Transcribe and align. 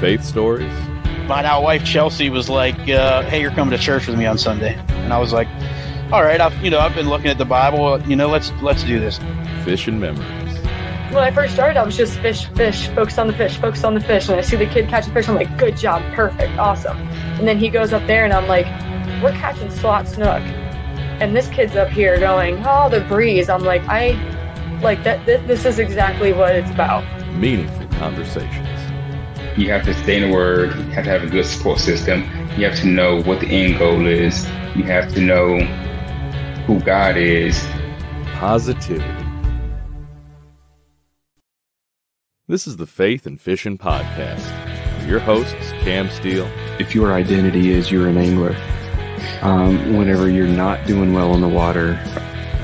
faith 0.00 0.24
stories, 0.24 0.72
my 1.26 1.42
now 1.42 1.62
wife 1.62 1.84
Chelsea 1.84 2.30
was 2.30 2.48
like, 2.48 2.88
uh, 2.88 3.22
"Hey, 3.22 3.40
you're 3.40 3.50
coming 3.50 3.76
to 3.76 3.82
church 3.82 4.06
with 4.06 4.18
me 4.18 4.26
on 4.26 4.38
Sunday," 4.38 4.74
and 4.88 5.12
I 5.12 5.18
was 5.18 5.32
like, 5.32 5.48
"All 6.12 6.22
right, 6.22 6.40
I've 6.40 6.56
you 6.64 6.70
know 6.70 6.78
I've 6.78 6.94
been 6.94 7.08
looking 7.08 7.28
at 7.28 7.38
the 7.38 7.44
Bible. 7.44 8.00
You 8.02 8.16
know, 8.16 8.28
let's 8.28 8.52
let's 8.62 8.82
do 8.84 9.00
this." 9.00 9.20
fishing 9.66 9.98
memories. 9.98 10.58
When 11.12 11.24
I 11.24 11.32
first 11.32 11.52
started, 11.54 11.76
I 11.76 11.82
was 11.82 11.96
just 11.96 12.20
fish, 12.20 12.46
fish, 12.50 12.86
focus 12.88 13.18
on 13.18 13.26
the 13.26 13.32
fish, 13.32 13.56
focus 13.56 13.82
on 13.82 13.94
the 13.94 14.00
fish. 14.00 14.28
And 14.28 14.38
I 14.38 14.42
see 14.42 14.56
the 14.56 14.66
kid 14.66 14.88
catching 14.88 15.12
fish, 15.12 15.28
I'm 15.28 15.34
like, 15.34 15.58
good 15.58 15.76
job, 15.76 16.02
perfect, 16.14 16.56
awesome. 16.56 16.96
And 17.38 17.48
then 17.48 17.58
he 17.58 17.68
goes 17.68 17.92
up 17.92 18.06
there, 18.06 18.24
and 18.24 18.32
I'm 18.32 18.46
like, 18.46 18.66
we're 19.20 19.32
catching 19.32 19.70
slot 19.70 20.06
snook, 20.06 20.42
and 21.20 21.34
this 21.34 21.48
kid's 21.48 21.74
up 21.74 21.88
here 21.88 22.18
going, 22.20 22.62
oh, 22.64 22.88
the 22.88 23.00
breeze. 23.00 23.48
I'm 23.48 23.64
like, 23.64 23.82
I 23.88 24.12
like 24.82 25.02
that. 25.02 25.26
Th- 25.26 25.44
this 25.48 25.64
is 25.64 25.80
exactly 25.80 26.32
what 26.32 26.54
it's 26.54 26.70
about. 26.70 27.04
Meaningful 27.34 27.88
conversations. 27.98 28.75
You 29.56 29.70
have 29.70 29.86
to 29.86 29.94
stay 29.94 30.22
in 30.22 30.28
the 30.28 30.34
Word. 30.36 30.76
You 30.76 30.82
have 30.90 31.04
to 31.04 31.10
have 31.10 31.22
a 31.22 31.28
good 31.28 31.46
support 31.46 31.78
system. 31.78 32.24
You 32.58 32.66
have 32.66 32.78
to 32.80 32.86
know 32.86 33.22
what 33.22 33.40
the 33.40 33.46
end 33.46 33.78
goal 33.78 34.06
is. 34.06 34.44
You 34.76 34.82
have 34.84 35.10
to 35.14 35.20
know 35.20 35.58
who 36.66 36.78
God 36.80 37.16
is. 37.16 37.66
Positivity. 38.34 39.10
This 42.46 42.66
is 42.66 42.76
the 42.76 42.86
Faith 42.86 43.24
and 43.24 43.40
Fishing 43.40 43.78
Podcast. 43.78 45.08
Your 45.08 45.20
hosts, 45.20 45.72
Cam 45.80 46.10
Steele. 46.10 46.50
If 46.78 46.94
your 46.94 47.14
identity 47.14 47.70
is 47.70 47.90
you're 47.90 48.08
an 48.08 48.18
angler, 48.18 48.54
um, 49.40 49.96
whenever 49.96 50.28
you're 50.28 50.46
not 50.46 50.86
doing 50.86 51.14
well 51.14 51.34
in 51.34 51.40
the 51.40 51.48
water, 51.48 51.94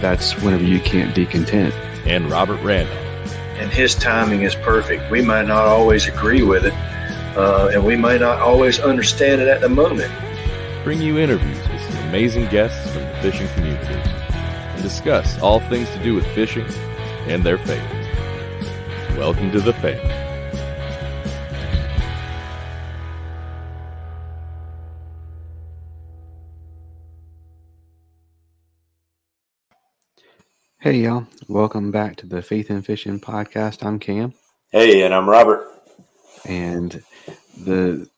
that's 0.02 0.38
whenever 0.42 0.64
you 0.64 0.78
can't 0.80 1.14
be 1.14 1.24
content. 1.24 1.72
And 2.06 2.30
Robert 2.30 2.62
Randolph. 2.62 3.01
And 3.62 3.70
his 3.70 3.94
timing 3.94 4.42
is 4.42 4.56
perfect. 4.56 5.08
We 5.08 5.22
might 5.22 5.46
not 5.46 5.66
always 5.66 6.08
agree 6.08 6.42
with 6.42 6.66
it, 6.66 6.74
uh, 7.36 7.70
and 7.72 7.86
we 7.86 7.94
might 7.94 8.20
not 8.20 8.40
always 8.40 8.80
understand 8.80 9.40
it 9.40 9.46
at 9.46 9.60
the 9.60 9.68
moment. 9.68 10.12
Bring 10.82 11.00
you 11.00 11.16
interviews 11.18 11.68
with 11.68 11.80
some 11.80 12.08
amazing 12.08 12.48
guests 12.48 12.90
from 12.90 13.02
the 13.02 13.14
fishing 13.22 13.46
community 13.54 13.94
and 13.94 14.82
discuss 14.82 15.38
all 15.38 15.60
things 15.60 15.88
to 15.90 16.02
do 16.02 16.12
with 16.12 16.26
fishing 16.34 16.66
and 17.28 17.44
their 17.44 17.56
faith. 17.56 17.88
Welcome 19.16 19.52
to 19.52 19.60
the 19.60 19.74
family. 19.74 20.21
Hey, 30.82 30.96
y'all. 30.96 31.28
Welcome 31.46 31.92
back 31.92 32.16
to 32.16 32.26
the 32.26 32.42
Faith 32.42 32.68
and 32.68 32.84
Fishing 32.84 33.20
Podcast. 33.20 33.86
I'm 33.86 34.00
Cam. 34.00 34.34
Hey, 34.72 35.02
and 35.02 35.14
I'm 35.14 35.30
Robert. 35.30 35.80
And 36.44 37.00
the 37.56 38.10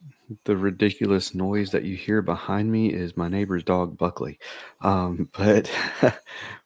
the 0.44 0.56
ridiculous 0.56 1.34
noise 1.34 1.70
that 1.72 1.84
you 1.84 1.94
hear 1.94 2.22
behind 2.22 2.72
me 2.72 2.90
is 2.90 3.18
my 3.18 3.28
neighbor's 3.28 3.64
dog 3.64 3.98
Buckley. 3.98 4.38
Um, 4.80 5.28
but 5.36 5.70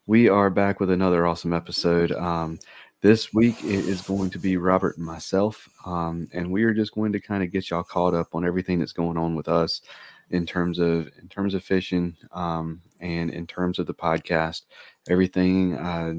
we 0.06 0.28
are 0.28 0.50
back 0.50 0.78
with 0.78 0.92
another 0.92 1.26
awesome 1.26 1.52
episode. 1.52 2.12
Um, 2.12 2.60
this 3.00 3.34
week 3.34 3.64
it 3.64 3.84
is 3.84 4.00
going 4.02 4.30
to 4.30 4.38
be 4.38 4.56
Robert 4.56 4.98
and 4.98 5.04
myself, 5.04 5.68
um, 5.84 6.28
and 6.32 6.52
we 6.52 6.62
are 6.62 6.74
just 6.74 6.94
going 6.94 7.10
to 7.10 7.20
kind 7.20 7.42
of 7.42 7.50
get 7.50 7.70
y'all 7.70 7.82
caught 7.82 8.14
up 8.14 8.36
on 8.36 8.46
everything 8.46 8.78
that's 8.78 8.92
going 8.92 9.18
on 9.18 9.34
with 9.34 9.48
us 9.48 9.80
in 10.30 10.46
terms 10.46 10.78
of 10.78 11.10
in 11.20 11.28
terms 11.28 11.54
of 11.54 11.64
fishing 11.64 12.16
um, 12.30 12.82
and 13.00 13.30
in 13.30 13.46
terms 13.46 13.78
of 13.78 13.86
the 13.86 13.94
podcast. 13.94 14.62
Everything, 15.08 15.76
uh, 15.76 16.14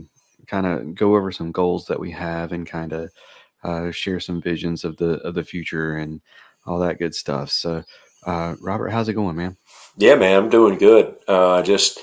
kind 0.47 0.66
of 0.66 0.95
go 0.95 1.16
over 1.16 1.31
some 1.31 1.52
goals 1.52 1.86
that 1.86 1.99
we 1.99 2.11
have 2.11 2.52
and 2.52 2.67
kind 2.67 2.94
of 2.94 3.11
uh, 3.63 3.91
share 3.91 4.20
some 4.20 4.42
visions 4.42 4.83
of 4.83 4.98
the 4.98 5.20
of 5.21 5.36
the 5.36 5.43
future 5.43 5.98
and 5.98 6.21
all 6.65 6.80
that 6.80 6.99
good 6.99 7.14
stuff. 7.14 7.52
So, 7.52 7.83
uh, 8.26 8.55
Robert, 8.61 8.89
how's 8.89 9.09
it 9.09 9.14
going, 9.14 9.36
man? 9.36 9.58
Yeah, 9.98 10.15
man, 10.15 10.36
I'm 10.37 10.49
doing 10.49 10.77
good. 10.77 11.15
Uh, 11.27 11.61
just 11.61 11.99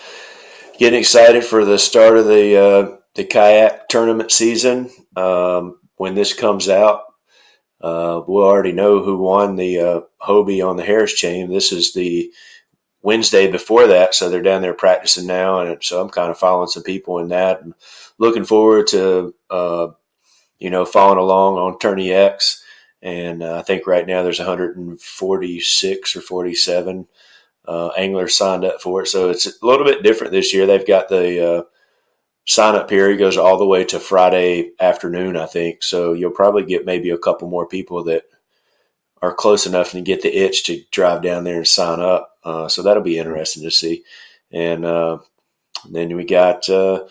getting 0.78 0.99
excited 0.99 1.45
for 1.45 1.65
the 1.65 1.78
start 1.78 2.19
of 2.19 2.27
the 2.27 2.56
uh, 2.56 2.97
the 3.15 3.25
kayak 3.25 3.89
tournament 3.89 4.31
season. 4.31 4.91
Um, 5.17 5.78
when 5.97 6.15
this 6.15 6.34
comes 6.34 6.69
out, 6.69 7.05
uh, 7.81 8.21
we'll 8.27 8.45
already 8.45 8.72
know 8.72 9.03
who 9.03 9.17
won 9.19 9.56
the 9.56 9.78
uh, 9.81 10.01
Hobie 10.21 10.67
on 10.67 10.77
the 10.77 10.84
Harris 10.84 11.15
chain. 11.15 11.51
This 11.51 11.72
is 11.72 11.95
the 11.95 12.31
Wednesday 13.06 13.49
before 13.49 13.87
that, 13.87 14.17
so 14.17 14.28
they're 14.28 14.43
down 14.43 14.62
there 14.62 14.75
practicing 14.75 15.28
now, 15.28 15.61
and 15.61 15.81
so 15.81 16.00
I'm 16.00 16.11
kind 16.11 16.28
of 16.28 16.39
following 16.39 16.67
some 16.67 16.83
people 16.83 17.21
in 17.21 17.28
that, 17.28 17.62
and 17.62 17.72
looking 18.19 18.44
forward 18.44 18.89
to 18.89 19.33
uh, 19.49 19.91
you 20.59 20.71
know 20.71 20.84
following 20.84 21.21
along 21.21 21.56
on 21.56 21.78
Tourney 21.78 22.12
X. 22.12 22.65
And 23.00 23.45
uh, 23.45 23.59
I 23.59 23.62
think 23.62 23.87
right 23.87 24.05
now 24.05 24.25
there's 24.25 24.41
146 24.41 26.16
or 26.16 26.21
47 26.21 27.06
uh, 27.69 27.89
anglers 27.97 28.34
signed 28.34 28.65
up 28.65 28.83
for 28.83 29.03
it, 29.03 29.06
so 29.06 29.31
it's 29.31 29.47
a 29.47 29.65
little 29.65 29.87
bit 29.87 30.03
different 30.03 30.33
this 30.33 30.53
year. 30.53 30.66
They've 30.66 30.84
got 30.84 31.09
the 31.09 31.59
uh, 31.59 31.62
sign 32.45 32.75
up 32.75 32.89
period 32.89 33.21
goes 33.21 33.37
all 33.37 33.56
the 33.56 33.65
way 33.66 33.84
to 33.84 34.00
Friday 34.00 34.72
afternoon, 34.81 35.37
I 35.37 35.47
think. 35.47 35.84
So 35.84 36.12
you'll 36.12 36.33
probably 36.33 36.65
get 36.65 36.84
maybe 36.84 37.11
a 37.11 37.19
couple 37.19 37.49
more 37.49 37.69
people 37.69 38.03
that 38.05 38.25
are 39.22 39.34
close 39.34 39.66
enough 39.66 39.94
and 39.94 40.04
get 40.04 40.22
the 40.22 40.37
itch 40.37 40.65
to 40.65 40.82
drive 40.91 41.22
down 41.22 41.44
there 41.44 41.56
and 41.56 41.66
sign 41.66 42.00
up. 42.00 42.32
Uh, 42.44 42.69
so 42.69 42.82
that'll 42.82 43.03
be 43.03 43.19
interesting 43.19 43.62
to 43.62 43.71
see. 43.71 44.04
And 44.53 44.84
uh, 44.84 45.19
then 45.88 46.15
we 46.16 46.25
got, 46.25 46.69
uh, 46.69 47.06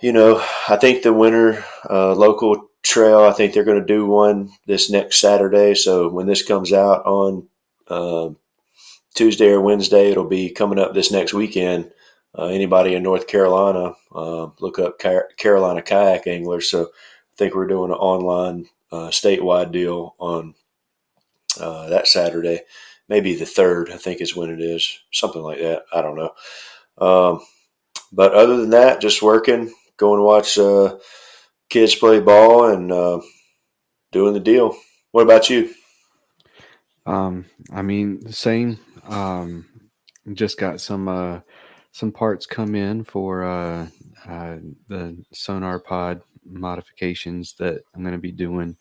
you 0.00 0.12
know, 0.12 0.44
I 0.68 0.76
think 0.76 1.02
the 1.02 1.12
winter 1.12 1.64
uh, 1.88 2.14
local 2.14 2.68
trail, 2.82 3.20
I 3.20 3.32
think 3.32 3.52
they're 3.52 3.64
going 3.64 3.80
to 3.80 3.86
do 3.86 4.06
one 4.06 4.50
this 4.66 4.90
next 4.90 5.20
Saturday. 5.20 5.74
So 5.74 6.08
when 6.08 6.26
this 6.26 6.42
comes 6.42 6.72
out 6.72 7.04
on 7.04 7.48
uh, 7.88 8.30
Tuesday 9.14 9.50
or 9.50 9.60
Wednesday, 9.60 10.10
it'll 10.10 10.24
be 10.24 10.50
coming 10.50 10.78
up 10.78 10.94
this 10.94 11.12
next 11.12 11.34
weekend 11.34 11.90
uh, 12.36 12.46
anybody 12.46 12.94
in 12.94 13.02
North 13.02 13.26
Carolina, 13.26 13.94
look 14.12 14.78
up 14.78 14.98
Car- 14.98 15.28
Carolina 15.38 15.82
Kayak 15.82 16.26
Anglers. 16.26 16.70
So 16.70 16.82
I 16.84 17.36
think 17.36 17.54
we're 17.54 17.66
doing 17.66 17.90
an 17.90 17.96
online 17.96 18.68
statewide 18.92 19.72
deal 19.72 20.14
on 20.18 20.54
uh, 21.60 21.88
that 21.88 22.08
Saturday, 22.08 22.62
maybe 23.08 23.34
the 23.34 23.46
third. 23.46 23.90
I 23.90 23.96
think 23.96 24.20
is 24.20 24.36
when 24.36 24.50
it 24.50 24.60
is, 24.60 25.00
something 25.12 25.42
like 25.42 25.58
that. 25.58 25.84
I 25.92 26.02
don't 26.02 26.16
know. 26.16 26.30
Um, 26.98 27.40
but 28.12 28.34
other 28.34 28.56
than 28.56 28.70
that, 28.70 29.00
just 29.00 29.22
working, 29.22 29.72
going 29.96 30.18
to 30.18 30.24
watch 30.24 30.58
uh, 30.58 30.98
kids 31.68 31.94
play 31.94 32.20
ball, 32.20 32.66
and 32.66 32.90
uh, 32.90 33.20
doing 34.12 34.34
the 34.34 34.40
deal. 34.40 34.76
What 35.12 35.22
about 35.22 35.50
you? 35.50 35.74
Um, 37.06 37.46
I 37.72 37.82
mean, 37.82 38.30
same. 38.32 38.78
Um, 39.06 39.66
just 40.34 40.58
got 40.58 40.80
some 40.80 41.08
uh, 41.08 41.40
some 41.92 42.12
parts 42.12 42.46
come 42.46 42.74
in 42.74 43.04
for 43.04 43.44
uh, 43.44 43.88
uh, 44.26 44.56
the 44.88 45.16
sonar 45.32 45.78
pod 45.78 46.22
modifications 46.44 47.54
that 47.54 47.82
I'm 47.94 48.02
going 48.02 48.12
to 48.12 48.18
be 48.18 48.32
doing 48.32 48.76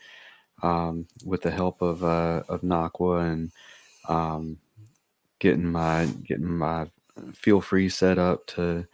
um, 0.64 1.08
with 1.26 1.42
the 1.42 1.52
help 1.52 1.82
of 1.82 2.04
uh, 2.04 2.44
of 2.50 2.62
Naqua 2.62 3.32
and 3.32 3.52
um, 4.08 4.58
getting 5.40 5.72
my 5.72 6.06
getting 6.26 6.58
my 6.58 6.90
Feelfree 7.34 7.92
set 7.92 8.18
up 8.18 8.46
to 8.48 8.86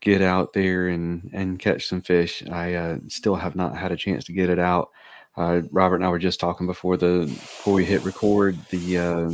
get 0.00 0.22
out 0.22 0.52
there 0.52 0.88
and 0.88 1.30
and 1.32 1.58
catch 1.58 1.86
some 1.86 2.00
fish. 2.00 2.42
I 2.50 2.74
uh, 2.74 2.98
still 3.08 3.36
have 3.36 3.56
not 3.56 3.76
had 3.76 3.92
a 3.92 3.96
chance 3.96 4.24
to 4.24 4.32
get 4.32 4.50
it 4.50 4.58
out. 4.58 4.90
Uh, 5.36 5.62
Robert 5.70 5.96
and 5.96 6.04
I 6.04 6.08
were 6.08 6.18
just 6.18 6.40
talking 6.40 6.66
before 6.66 6.96
the 6.96 7.26
before 7.26 7.74
we 7.74 7.84
hit 7.84 8.04
record. 8.04 8.56
The 8.70 8.98
uh, 8.98 9.30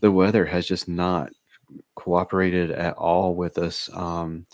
the 0.00 0.10
weather 0.10 0.46
has 0.46 0.66
just 0.66 0.88
not 0.88 1.30
cooperated 1.94 2.70
at 2.70 2.94
all 2.94 3.34
with 3.34 3.58
us. 3.58 3.90
Um, 3.92 4.46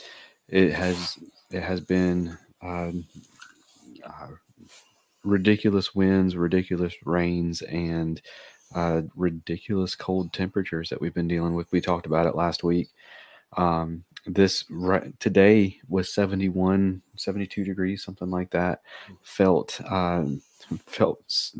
it 0.49 0.73
has 0.73 1.19
it 1.51 1.63
has 1.63 1.81
been 1.81 2.37
uh, 2.61 2.93
uh, 4.05 4.29
ridiculous 5.25 5.95
winds, 5.95 6.37
ridiculous 6.37 6.95
rains, 7.05 7.63
and 7.63 8.21
uh, 8.75 9.03
ridiculous 9.17 9.95
cold 9.95 10.33
temperatures 10.33 10.91
that 10.91 11.01
we've 11.01 11.15
been 11.15 11.29
dealing 11.29 11.55
with. 11.55 11.71
We 11.73 11.81
talked 11.81 12.07
about 12.07 12.27
it 12.27 12.35
last 12.35 12.63
week. 12.63 12.89
Um, 13.57 14.05
this 14.27 14.65
right, 14.71 15.19
today 15.21 15.79
was 15.89 16.13
71, 16.13 17.03
72 17.17 17.65
degrees, 17.65 18.03
something 18.03 18.31
like 18.31 18.51
that. 18.51 18.83
Felt 19.23 19.81
um, 19.91 20.43
felt. 20.87 21.53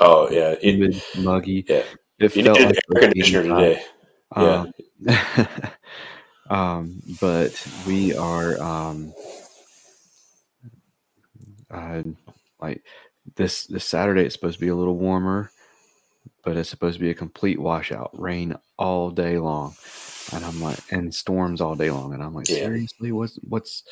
Oh 0.00 0.30
yeah, 0.30 0.54
humid, 0.60 1.02
muggy. 1.18 1.64
Yeah, 1.68 1.84
it 2.18 2.36
you 2.36 2.44
felt 2.44 2.60
like 2.60 2.76
air 2.94 3.00
conditioner 3.00 3.42
today. 3.42 3.82
Yeah. 4.36 4.64
um, 5.08 5.68
um, 6.50 7.02
but 7.20 7.66
we 7.86 8.14
are 8.16 8.60
um, 8.60 9.12
uh, 11.70 12.02
like 12.62 12.84
this 13.36 13.66
this 13.66 13.84
Saturday. 13.84 14.22
It's 14.22 14.34
supposed 14.34 14.56
to 14.58 14.64
be 14.64 14.68
a 14.68 14.76
little 14.76 14.96
warmer, 14.96 15.52
but 16.44 16.56
it's 16.56 16.70
supposed 16.70 16.96
to 16.98 17.04
be 17.04 17.10
a 17.10 17.14
complete 17.14 17.60
washout, 17.60 18.10
rain 18.18 18.56
all 18.78 19.10
day 19.10 19.38
long, 19.38 19.76
and 20.32 20.44
I'm 20.44 20.60
like, 20.60 20.80
and 20.90 21.14
storms 21.14 21.60
all 21.60 21.76
day 21.76 21.90
long, 21.90 22.14
and 22.14 22.22
I'm 22.22 22.34
like, 22.34 22.48
Yeah. 22.48 22.58
seriously, 22.60 23.12
what's 23.12 23.38
what's 23.48 23.84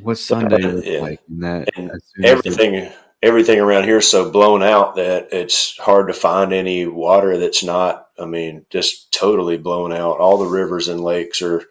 what's 0.00 0.20
Sunday 0.20 0.62
look 0.62 0.84
Yeah. 0.86 1.00
like? 1.00 1.20
And 1.28 1.42
that 1.44 1.68
And 1.76 1.90
as 1.94 2.02
soon 2.14 2.24
as 2.24 2.42
the- 2.44 2.50
everything 2.50 2.92
everything 3.22 3.58
around 3.60 3.84
here 3.84 3.98
is 3.98 4.08
so 4.08 4.30
blown 4.30 4.62
out 4.62 4.96
that 4.96 5.28
it's 5.32 5.78
hard 5.78 6.08
to 6.08 6.12
find 6.12 6.52
any 6.52 6.86
water 6.86 7.38
that's 7.38 7.64
not, 7.64 8.08
I 8.18 8.26
mean, 8.26 8.66
just 8.68 9.12
totally 9.14 9.56
blown 9.56 9.94
out. 9.94 10.20
All 10.20 10.36
the 10.36 10.44
rivers 10.44 10.88
and 10.88 11.00
lakes 11.00 11.40
are, 11.40 11.64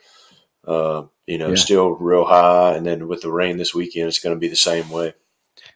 uh, 0.68 1.04
you 1.28 1.38
know, 1.38 1.50
Yeah. 1.50 1.56
still 1.56 1.90
real 1.92 2.26
high. 2.26 2.74
And 2.76 2.86
then 2.86 3.08
with 3.08 3.22
the 3.22 3.32
rain 3.32 3.58
this 3.58 3.76
weekend, 3.76 4.08
it's 4.08 4.20
going 4.20 4.36
to 4.36 4.40
be 4.40 4.48
the 4.48 4.56
same 4.56 4.90
way. 4.90 5.14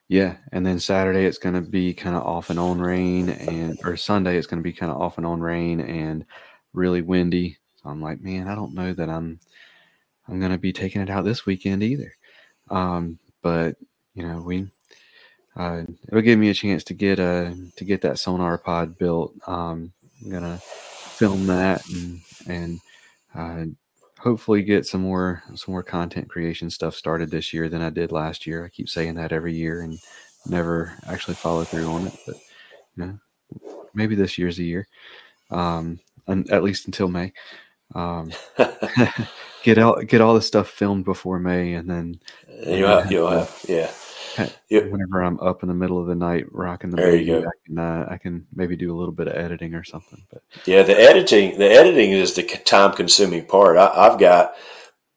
Yeah, 0.09 0.37
and 0.53 0.65
then 0.65 0.79
Saturday 0.79 1.25
it's 1.25 1.37
going 1.37 1.55
to 1.55 1.61
be 1.69 1.93
kind 1.93 2.15
of 2.15 2.23
off 2.23 2.49
and 2.49 2.59
on 2.59 2.79
rain, 2.79 3.29
and 3.29 3.77
or 3.83 3.97
Sunday 3.97 4.37
it's 4.37 4.47
going 4.47 4.59
to 4.59 4.63
be 4.63 4.73
kind 4.73 4.91
of 4.91 5.01
off 5.01 5.17
and 5.17 5.25
on 5.25 5.41
rain 5.41 5.81
and 5.81 6.25
really 6.73 7.01
windy. 7.01 7.57
So 7.75 7.89
I'm 7.89 8.01
like, 8.01 8.21
man, 8.21 8.47
I 8.47 8.55
don't 8.55 8.73
know 8.73 8.93
that 8.93 9.09
I'm 9.09 9.39
I'm 10.27 10.39
going 10.39 10.51
to 10.51 10.57
be 10.57 10.71
taking 10.73 11.01
it 11.01 11.09
out 11.09 11.25
this 11.25 11.45
weekend 11.45 11.83
either. 11.83 12.13
Um, 12.69 13.19
but 13.41 13.75
you 14.13 14.23
know, 14.23 14.41
we 14.41 14.69
uh, 15.57 15.83
it'll 16.07 16.21
give 16.21 16.39
me 16.39 16.49
a 16.49 16.53
chance 16.53 16.83
to 16.85 16.93
get 16.93 17.19
uh 17.19 17.51
to 17.75 17.83
get 17.83 18.01
that 18.01 18.19
sonar 18.19 18.57
pod 18.57 18.97
built. 18.97 19.33
Um, 19.47 19.91
I'm 20.23 20.31
gonna 20.31 20.57
film 20.59 21.47
that 21.47 21.83
and 21.89 22.21
and 22.47 22.79
uh, 23.35 23.65
hopefully 24.19 24.63
get 24.63 24.85
some 24.85 25.01
more 25.01 25.43
some 25.55 25.71
more 25.71 25.83
content 25.83 26.29
creation 26.29 26.69
stuff 26.69 26.95
started 26.95 27.29
this 27.29 27.53
year 27.53 27.69
than 27.69 27.81
I 27.81 27.89
did 27.89 28.11
last 28.11 28.47
year. 28.47 28.65
I 28.65 28.69
keep 28.69 28.89
saying 28.89 29.15
that 29.15 29.31
every 29.31 29.53
year 29.53 29.81
and 29.81 29.99
never 30.47 30.93
actually 31.07 31.35
follow 31.35 31.63
through 31.63 31.87
on 31.87 32.07
it, 32.07 32.17
but 32.25 32.35
you 32.95 33.05
know, 33.05 33.19
maybe 33.93 34.15
this 34.15 34.37
year's 34.37 34.57
the 34.57 34.65
year. 34.65 34.87
Um, 35.51 35.99
and 36.27 36.49
at 36.51 36.63
least 36.63 36.85
until 36.87 37.07
May. 37.07 37.33
Um, 37.95 38.31
get 39.63 39.77
out, 39.77 40.05
get 40.07 40.21
all 40.21 40.33
the 40.33 40.41
stuff 40.41 40.69
filmed 40.69 41.05
before 41.05 41.39
May, 41.39 41.73
and 41.73 41.89
then 41.89 42.19
you'll 42.65 42.87
have, 42.87 43.11
you'll 43.11 43.29
have, 43.29 43.65
yeah. 43.67 43.91
Whenever 44.89 45.23
I'm 45.23 45.39
up 45.39 45.63
in 45.63 45.69
the 45.69 45.75
middle 45.75 45.99
of 45.99 46.07
the 46.07 46.15
night 46.15 46.45
rocking 46.51 46.89
the 46.89 46.97
There 46.97 47.15
you 47.15 47.41
go. 47.41 47.47
I 47.47 47.51
can 47.65 47.77
uh, 47.77 48.07
I 48.09 48.17
can 48.17 48.47
maybe 48.53 48.75
do 48.75 48.93
a 48.93 48.97
little 48.97 49.13
bit 49.13 49.27
of 49.27 49.35
editing 49.35 49.73
or 49.73 49.83
something. 49.83 50.23
But 50.31 50.43
Yeah, 50.65 50.83
the 50.83 50.99
editing, 50.99 51.57
the 51.57 51.69
editing 51.69 52.11
is 52.11 52.33
the 52.33 52.43
time 52.43 52.93
consuming 52.93 53.45
part. 53.45 53.77
I, 53.77 53.91
I've 53.95 54.19
got 54.19 54.53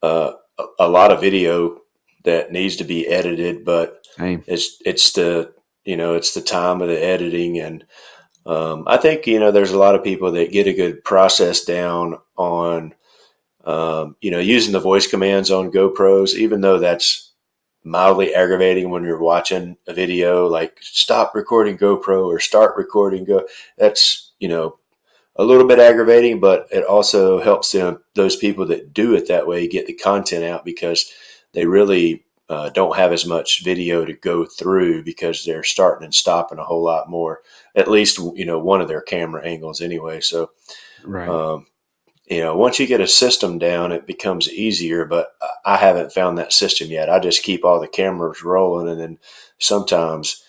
uh, 0.03 0.33
a, 0.59 0.65
a 0.81 0.89
lot 0.89 1.13
of 1.13 1.21
video 1.21 1.81
that 2.25 2.53
needs 2.53 2.77
to 2.77 2.85
be 2.85 3.09
edited, 3.09 3.65
but 3.65 4.05
same, 4.17 4.45
it's 4.47 4.77
it's 4.85 5.13
the 5.13 5.53
you 5.85 5.97
know 5.97 6.15
it's 6.15 6.35
the 6.35 6.41
time 6.41 6.81
of 6.81 6.89
the 6.89 7.03
editing 7.03 7.59
and 7.59 7.85
um, 8.47 8.85
i 8.87 8.97
think 8.97 9.27
you 9.27 9.39
know 9.39 9.51
there's 9.51 9.73
a 9.73 9.79
lot 9.79 9.95
of 9.95 10.05
people 10.05 10.33
that 10.33 10.53
get 10.53 10.67
a 10.67 10.73
good 10.73 11.03
process 11.05 11.65
down 11.65 12.19
on 12.37 12.95
um, 13.65 14.17
you 14.21 14.31
know 14.31 14.39
using 14.39 14.73
the 14.73 14.81
voice 14.81 15.07
commands 15.07 15.51
on 15.51 15.71
gopros 15.71 16.35
even 16.35 16.61
though 16.61 16.79
that's 16.79 17.30
mildly 17.85 18.35
aggravating 18.35 18.91
when 18.91 19.05
you're 19.05 19.21
watching 19.21 19.77
a 19.87 19.95
video 19.95 20.47
like 20.47 20.79
stop 20.81 21.35
recording 21.35 21.79
gopro 21.79 22.27
or 22.27 22.39
start 22.39 22.77
recording 22.77 23.25
go 23.25 23.47
that's 23.79 24.33
you 24.39 24.49
know 24.49 24.79
a 25.37 25.45
little 25.45 25.67
bit 25.67 25.79
aggravating 25.79 26.41
but 26.41 26.67
it 26.71 26.85
also 26.85 27.41
helps 27.41 27.73
them 27.73 28.03
those 28.15 28.37
people 28.37 28.67
that 28.67 28.93
do 28.93 29.15
it 29.15 29.29
that 29.29 29.47
way 29.47 29.67
get 29.67 29.87
the 29.87 29.95
content 29.95 30.45
out 30.45 30.65
because 30.65 31.11
they 31.53 31.65
really 31.65 32.25
uh, 32.51 32.69
don't 32.71 32.97
have 32.97 33.13
as 33.13 33.25
much 33.25 33.63
video 33.63 34.05
to 34.05 34.13
go 34.13 34.45
through 34.45 35.05
because 35.05 35.45
they're 35.45 35.63
starting 35.63 36.05
and 36.05 36.15
stopping 36.15 36.59
a 36.59 36.65
whole 36.65 36.83
lot 36.83 37.09
more. 37.09 37.43
At 37.77 37.89
least 37.89 38.19
you 38.19 38.45
know 38.45 38.59
one 38.59 38.81
of 38.81 38.89
their 38.89 39.01
camera 39.01 39.47
angles 39.47 39.81
anyway. 39.81 40.21
So 40.21 40.51
right? 41.05 41.29
um, 41.29 41.69
you 42.31 42.41
know 42.41 42.57
once 42.57 42.79
you 42.79 42.87
get 42.87 43.01
a 43.01 43.09
system 43.09 43.59
down, 43.59 43.93
it 43.93 44.07
becomes 44.07 44.51
easier. 44.51 45.05
But 45.05 45.33
I- 45.65 45.77
haven't 45.77 46.13
found 46.13 46.39
that 46.39 46.53
system 46.53 46.89
yet. 46.89 47.11
I 47.11 47.19
just 47.19 47.43
keep 47.43 47.65
all 47.65 47.81
the 47.81 47.89
cameras 47.89 48.43
rolling, 48.43 48.89
and 48.89 49.01
then 49.01 49.19
sometimes 49.59 50.43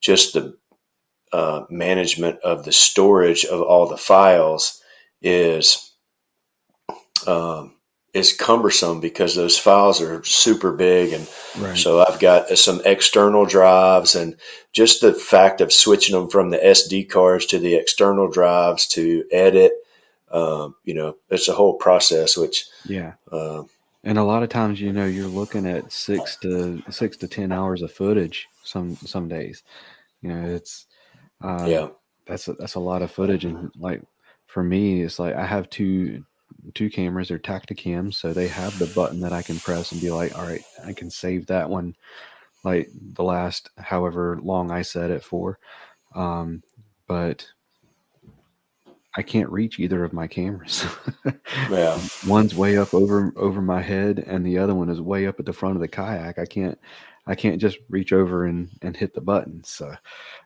just 0.00 0.32
the 0.34 0.56
uh, 1.32 1.64
management 1.70 2.40
of 2.40 2.64
the 2.64 2.72
storage 2.72 3.44
of 3.44 3.60
all 3.62 3.86
the 3.86 3.96
files 3.96 4.82
is 5.22 5.92
um, 7.26 7.74
is 8.14 8.32
cumbersome 8.32 9.00
because 9.00 9.34
those 9.34 9.58
files 9.58 10.00
are 10.00 10.24
super 10.24 10.72
big 10.72 11.12
and 11.12 11.28
right. 11.58 11.76
so 11.76 12.04
I've 12.04 12.18
got 12.18 12.50
uh, 12.50 12.56
some 12.56 12.80
external 12.84 13.44
drives, 13.44 14.14
and 14.14 14.36
just 14.72 15.00
the 15.00 15.12
fact 15.12 15.60
of 15.60 15.72
switching 15.72 16.18
them 16.18 16.30
from 16.30 16.50
the 16.50 16.58
SD 16.58 17.10
cards 17.10 17.46
to 17.46 17.58
the 17.58 17.74
external 17.74 18.28
drives 18.28 18.86
to 18.88 19.24
edit, 19.30 19.72
um, 20.30 20.74
you 20.84 20.94
know, 20.94 21.16
it's 21.30 21.48
a 21.48 21.54
whole 21.54 21.74
process. 21.74 22.36
Which, 22.36 22.66
yeah. 22.84 23.14
uh, 23.32 23.64
And 24.04 24.18
a 24.18 24.24
lot 24.24 24.42
of 24.42 24.48
times, 24.48 24.80
you 24.80 24.92
know, 24.92 25.06
you're 25.06 25.26
looking 25.26 25.66
at 25.66 25.92
six 25.92 26.36
to 26.36 26.82
six 26.90 27.16
to 27.18 27.28
ten 27.28 27.52
hours 27.52 27.82
of 27.82 27.92
footage. 27.92 28.48
Some 28.62 28.96
some 28.96 29.28
days, 29.28 29.62
you 30.22 30.28
know, 30.28 30.48
it's 30.48 30.86
uh, 31.42 31.66
yeah, 31.66 31.88
that's 32.26 32.48
a, 32.48 32.52
that's 32.54 32.74
a 32.76 32.80
lot 32.80 33.02
of 33.02 33.10
footage. 33.10 33.44
And 33.44 33.70
like 33.76 34.02
for 34.46 34.62
me, 34.62 35.02
it's 35.02 35.18
like 35.18 35.34
I 35.34 35.46
have 35.46 35.68
two 35.70 36.24
two 36.74 36.90
cameras. 36.90 37.28
They're 37.28 37.38
Tactacams, 37.38 38.14
so 38.14 38.32
they 38.32 38.48
have 38.48 38.78
the 38.78 38.92
button 38.94 39.20
that 39.20 39.32
I 39.32 39.42
can 39.42 39.58
press 39.58 39.92
and 39.92 40.00
be 40.00 40.10
like, 40.10 40.36
all 40.38 40.46
right, 40.46 40.62
I 40.84 40.92
can 40.92 41.10
save 41.10 41.46
that 41.46 41.68
one, 41.68 41.96
like 42.64 42.90
the 43.14 43.24
last 43.24 43.70
however 43.78 44.38
long 44.42 44.70
I 44.70 44.82
set 44.82 45.10
it 45.10 45.24
for. 45.24 45.58
Um, 46.14 46.62
but 47.06 47.46
I 49.16 49.22
can't 49.22 49.50
reach 49.50 49.80
either 49.80 50.04
of 50.04 50.12
my 50.12 50.26
cameras. 50.26 50.84
yeah, 51.70 51.98
one's 52.26 52.54
way 52.54 52.76
up 52.78 52.94
over 52.94 53.32
over 53.36 53.60
my 53.60 53.80
head 53.82 54.18
and 54.26 54.44
the 54.44 54.58
other 54.58 54.74
one 54.74 54.88
is 54.88 55.00
way 55.00 55.26
up 55.26 55.40
at 55.40 55.46
the 55.46 55.52
front 55.52 55.74
of 55.76 55.80
the 55.80 55.88
kayak 55.88 56.38
i 56.38 56.44
can't 56.44 56.78
i 57.26 57.34
can't 57.34 57.60
just 57.60 57.78
reach 57.88 58.12
over 58.12 58.44
and 58.46 58.68
and 58.82 58.96
hit 58.96 59.14
the 59.14 59.20
button 59.20 59.62
so 59.64 59.92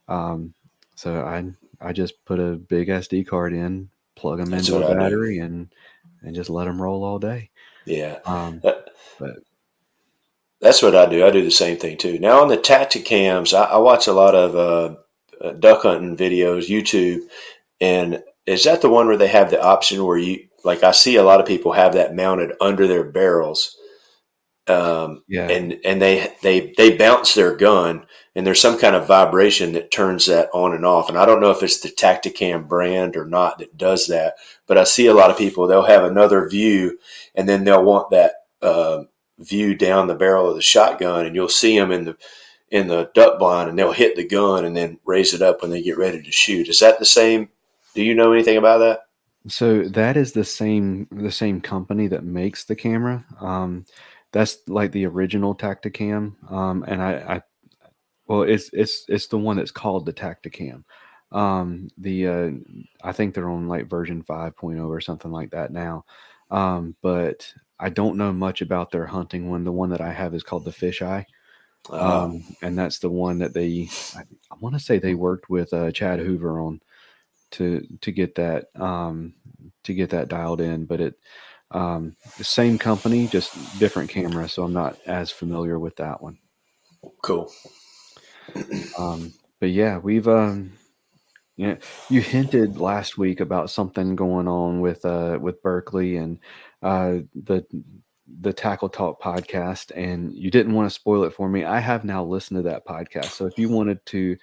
um 0.09 0.55
so 0.95 1.23
i 1.23 1.45
i 1.87 1.93
just 1.93 2.25
put 2.25 2.39
a 2.39 2.57
big 2.57 2.89
sd 2.89 3.27
card 3.27 3.53
in 3.53 3.89
plug 4.15 4.39
them 4.39 4.51
That's 4.51 4.69
into 4.69 4.87
a 4.87 4.95
battery 4.95 5.39
and 5.39 5.73
and 6.23 6.35
just 6.35 6.49
let 6.51 6.65
them 6.65 6.81
roll 6.81 7.05
all 7.05 7.19
day 7.19 7.51
yeah. 7.85 8.19
um 8.25 8.61
That- 8.63 8.89
but 9.19 9.37
That's 10.61 10.81
what 10.83 10.95
I 10.95 11.07
do. 11.07 11.27
I 11.27 11.31
do 11.31 11.43
the 11.43 11.51
same 11.51 11.77
thing 11.77 11.97
too. 11.97 12.19
Now 12.21 12.41
on 12.41 12.49
the 12.49 12.57
Tactacams, 12.57 13.53
I, 13.53 13.65
I 13.65 13.79
watch 13.79 14.07
a 14.07 14.13
lot 14.13 14.35
of 14.35 14.55
uh, 14.55 14.97
uh, 15.45 15.53
duck 15.55 15.83
hunting 15.83 16.17
videos, 16.17 16.69
YouTube, 16.69 17.23
and 17.81 18.23
is 18.47 18.65
that 18.65 18.83
the 18.83 18.91
one 18.91 19.07
where 19.07 19.17
they 19.17 19.29
have 19.29 19.51
the 19.51 19.63
option 19.63 20.05
where 20.05 20.19
you 20.19 20.49
like? 20.65 20.83
I 20.83 20.93
see 20.93 21.17
a 21.17 21.25
lot 21.25 21.41
of 21.41 21.47
people 21.47 21.73
have 21.73 21.95
that 21.95 22.15
mounted 22.15 22.53
under 22.61 22.87
their 22.87 23.05
barrels, 23.05 23.77
um, 24.69 25.25
yeah 25.29 25.49
and 25.49 25.79
and 25.85 26.01
they 26.01 26.33
they 26.43 26.73
they 26.77 26.97
bounce 26.97 27.35
their 27.35 27.57
gun, 27.57 28.07
and 28.37 28.47
there's 28.47 28.61
some 28.61 28.79
kind 28.79 28.95
of 28.95 29.07
vibration 29.09 29.73
that 29.73 29.91
turns 29.91 30.27
that 30.27 30.49
on 30.55 30.75
and 30.75 30.87
off. 30.87 31.09
And 31.09 31.19
I 31.19 31.27
don't 31.27 31.41
know 31.41 31.51
if 31.51 31.63
it's 31.63 31.81
the 31.81 31.89
Tactacam 31.89 32.69
brand 32.69 33.17
or 33.17 33.25
not 33.27 33.59
that 33.59 33.77
does 33.77 34.07
that, 34.07 34.35
but 34.67 34.79
I 34.79 34.85
see 34.85 35.07
a 35.07 35.15
lot 35.15 35.31
of 35.31 35.39
people 35.39 35.67
they'll 35.67 35.83
have 35.85 36.05
another 36.05 36.49
view, 36.49 36.99
and 37.35 37.49
then 37.49 37.65
they'll 37.65 37.85
want 37.85 38.11
that. 38.11 38.35
um 38.63 39.09
view 39.39 39.75
down 39.75 40.07
the 40.07 40.15
barrel 40.15 40.49
of 40.51 40.55
the 40.55 40.63
shotgun 40.63 41.27
and 41.27 41.35
you'll 41.35 41.49
see 41.49 41.77
them 41.77 41.91
in 41.91 42.05
the 42.05 42.17
in 42.71 42.87
the 42.87 43.11
duck 43.15 43.39
blind 43.39 43.69
and 43.69 43.79
they'll 43.79 43.93
hit 43.93 44.15
the 44.15 44.25
gun 44.27 44.65
and 44.65 44.77
then 44.77 44.99
raise 45.05 45.35
it 45.35 45.43
up 45.43 45.63
when 45.63 45.71
they 45.71 45.83
get 45.83 45.99
ready 45.99 46.23
to 46.23 46.31
shoot 46.31 46.69
is 46.69 46.79
that 46.79 46.99
the 46.99 47.05
same 47.05 47.49
do 47.95 48.03
you 48.03 48.15
know 48.15 48.33
anything 48.33 48.57
about 48.57 48.79
that 48.79 49.01
So 49.49 49.83
that 49.89 50.17
is 50.17 50.33
the 50.33 50.45
same 50.45 51.09
the 51.11 51.33
same 51.33 51.61
company 51.61 52.07
that 52.09 52.25
makes 52.25 52.65
the 52.65 52.77
camera. 52.77 53.25
Um, 53.41 53.85
that's 54.33 54.59
like 54.69 54.93
the 54.93 55.07
original 55.07 55.55
Tactacam. 55.55 56.35
Um, 56.51 56.85
and 56.87 57.03
I, 57.03 57.13
I, 57.37 57.43
well, 58.27 58.43
it's 58.43 58.71
it's 58.73 59.05
it's 59.09 59.29
the 59.29 59.39
one 59.39 59.57
that's 59.59 59.71
called 59.73 60.07
the 60.07 60.13
Tactacam. 60.13 60.85
Um, 61.33 61.89
the 61.99 62.29
uh, 62.29 62.51
I 63.05 63.13
think 63.13 63.35
they're 63.35 63.51
on 63.51 63.69
like 63.69 63.89
version 63.91 64.23
5.0 64.25 64.89
or 64.89 65.01
something 65.01 65.33
like 65.33 65.51
that 65.53 65.73
now. 65.73 66.05
Um, 66.51 66.97
but 67.03 67.53
I 67.81 67.91
don't 67.91 68.19
know 68.19 68.33
much 68.33 68.63
about 68.63 68.91
their 68.93 69.07
hunting 69.07 69.51
one. 69.51 69.65
The 69.65 69.73
one 69.73 69.91
that 69.91 70.01
I 70.03 70.13
have 70.13 70.35
is 70.35 70.43
called 70.45 70.65
the 70.65 70.73
Fisheye. 70.73 71.27
uh, 71.91 71.97
Um, 71.99 72.45
and 72.63 72.79
that's 72.79 72.99
the 73.01 73.11
one 73.11 73.39
that 73.39 73.55
they 73.55 73.89
I, 74.17 74.21
I 74.51 74.57
want 74.61 74.75
to 74.77 74.81
say 74.81 74.99
they 74.99 75.15
worked 75.15 75.51
with 75.51 75.73
uh, 75.73 75.91
Chad 75.93 76.21
Hoover 76.21 76.61
on 76.61 76.81
to 77.53 77.87
to 78.01 78.13
get 78.13 78.35
that 78.37 78.67
um, 78.81 79.35
to 79.85 79.95
get 79.95 80.11
that 80.11 80.29
dialed 80.29 80.61
in. 80.61 80.85
But 80.85 81.01
it 81.01 81.15
um, 81.71 82.17
the 82.39 82.45
same 82.45 82.79
company, 82.79 83.27
just 83.27 83.79
different 83.79 84.11
camera, 84.11 84.49
so 84.49 84.63
I'm 84.63 84.73
not 84.73 84.99
as 85.07 85.31
familiar 85.31 85.79
with 85.79 85.97
that 85.97 86.23
one. 86.23 86.39
cool 87.23 87.51
Um, 88.99 89.33
but 89.61 89.71
yeah, 89.71 89.99
we've 89.99 90.29
um, 90.29 90.73
yeah, 91.57 91.77
you 92.09 92.21
hinted 92.21 92.79
last 92.79 93.19
week 93.19 93.41
about 93.41 93.71
something 93.71 94.17
going 94.17 94.49
on 94.49 94.81
with 94.81 95.05
uh 95.05 95.39
with 95.41 95.63
Berkley 95.63 96.17
and 96.17 96.39
uh 96.83 97.19
the 97.35 97.65
the 98.41 98.53
Tackle 98.53 98.89
Talk 98.89 99.21
podcast, 99.23 99.93
and 99.95 100.33
you 100.35 100.51
didn't 100.51 100.75
want 100.75 100.87
to 100.87 100.95
spoil 100.95 101.25
it 101.25 101.35
for 101.35 101.49
me. 101.49 101.65
I 101.65 101.79
have 101.81 102.05
now 102.05 102.25
listened 102.25 102.59
to 102.59 102.71
that 102.71 102.87
podcast, 102.87 103.31
so 103.31 103.47
if 103.47 103.59
you 103.59 103.69
wanted 103.69 104.05
to 104.07 104.37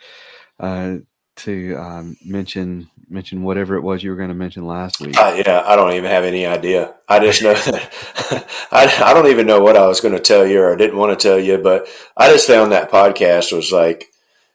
uh 0.60 0.98
to 1.40 1.76
um, 1.76 2.18
mention 2.26 2.90
mention 3.10 3.42
whatever 3.42 3.76
it 3.76 3.82
was 3.82 4.04
you 4.04 4.12
were 4.12 4.16
going 4.16 4.30
to 4.30 4.36
mention 4.36 4.68
last 4.68 5.00
week, 5.00 5.18
I, 5.18 5.40
yeah 5.40 5.64
i 5.66 5.76
don't 5.76 5.94
even 5.94 6.12
have 6.12 6.24
any 6.24 6.46
idea 6.46 6.94
i 7.08 7.20
just 7.20 7.42
know 7.42 7.56
that 7.56 8.48
I, 8.72 8.86
I 9.04 9.14
don't 9.16 9.32
even 9.32 9.48
know 9.48 9.62
what 9.62 9.76
i 9.76 9.88
was 9.88 10.00
going 10.00 10.14
to 10.14 10.20
tell 10.20 10.46
you 10.46 10.62
or 10.62 10.74
i 10.74 10.78
didn't 10.78 10.98
want 10.98 11.18
to 11.18 11.28
tell 11.28 11.40
you 11.40 11.58
but 11.58 11.88
i 12.16 12.32
just 12.32 12.46
found 12.46 12.72
that 12.72 12.92
podcast 12.92 13.52
was 13.52 13.72
like 13.72 14.10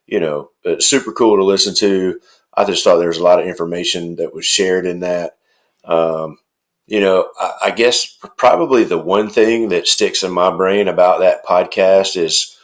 you 0.06 0.20
know, 0.20 0.50
uh, 0.64 0.80
super 0.80 1.12
cool 1.12 1.36
to 1.36 1.44
listen 1.44 1.74
to. 1.76 2.20
I 2.54 2.64
just 2.64 2.84
thought 2.84 2.96
there 2.96 3.08
was 3.08 3.18
a 3.18 3.24
lot 3.24 3.40
of 3.40 3.46
information 3.46 4.16
that 4.16 4.34
was 4.34 4.46
shared 4.46 4.86
in 4.86 5.00
that. 5.00 5.36
Um, 5.84 6.38
you 6.86 7.00
know, 7.00 7.28
I, 7.38 7.52
I, 7.64 7.70
guess 7.70 8.18
probably 8.36 8.84
the 8.84 8.98
one 8.98 9.28
thing 9.28 9.68
that 9.70 9.86
sticks 9.86 10.22
in 10.22 10.32
my 10.32 10.54
brain 10.54 10.88
about 10.88 11.20
that 11.20 11.44
podcast 11.44 12.16
is 12.16 12.56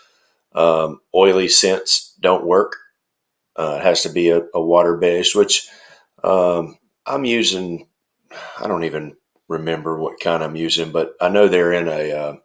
um, 0.54 1.00
oily 1.14 1.48
scents 1.48 2.14
don't 2.20 2.46
work. 2.46 2.76
Uh, 3.60 3.76
it 3.76 3.82
has 3.82 4.02
to 4.04 4.08
be 4.08 4.30
a, 4.30 4.40
a 4.54 4.62
water 4.62 4.96
based, 4.96 5.36
which 5.36 5.68
um, 6.24 6.78
I'm 7.06 7.26
using. 7.26 7.88
I 8.58 8.66
don't 8.68 8.84
even 8.84 9.16
remember 9.48 9.98
what 9.98 10.20
kind 10.20 10.42
I'm 10.42 10.56
using, 10.56 10.92
but 10.92 11.12
I 11.20 11.28
know 11.28 11.46
they're 11.46 11.72
in 11.74 11.86
a 11.86 12.12
uh, 12.12 12.36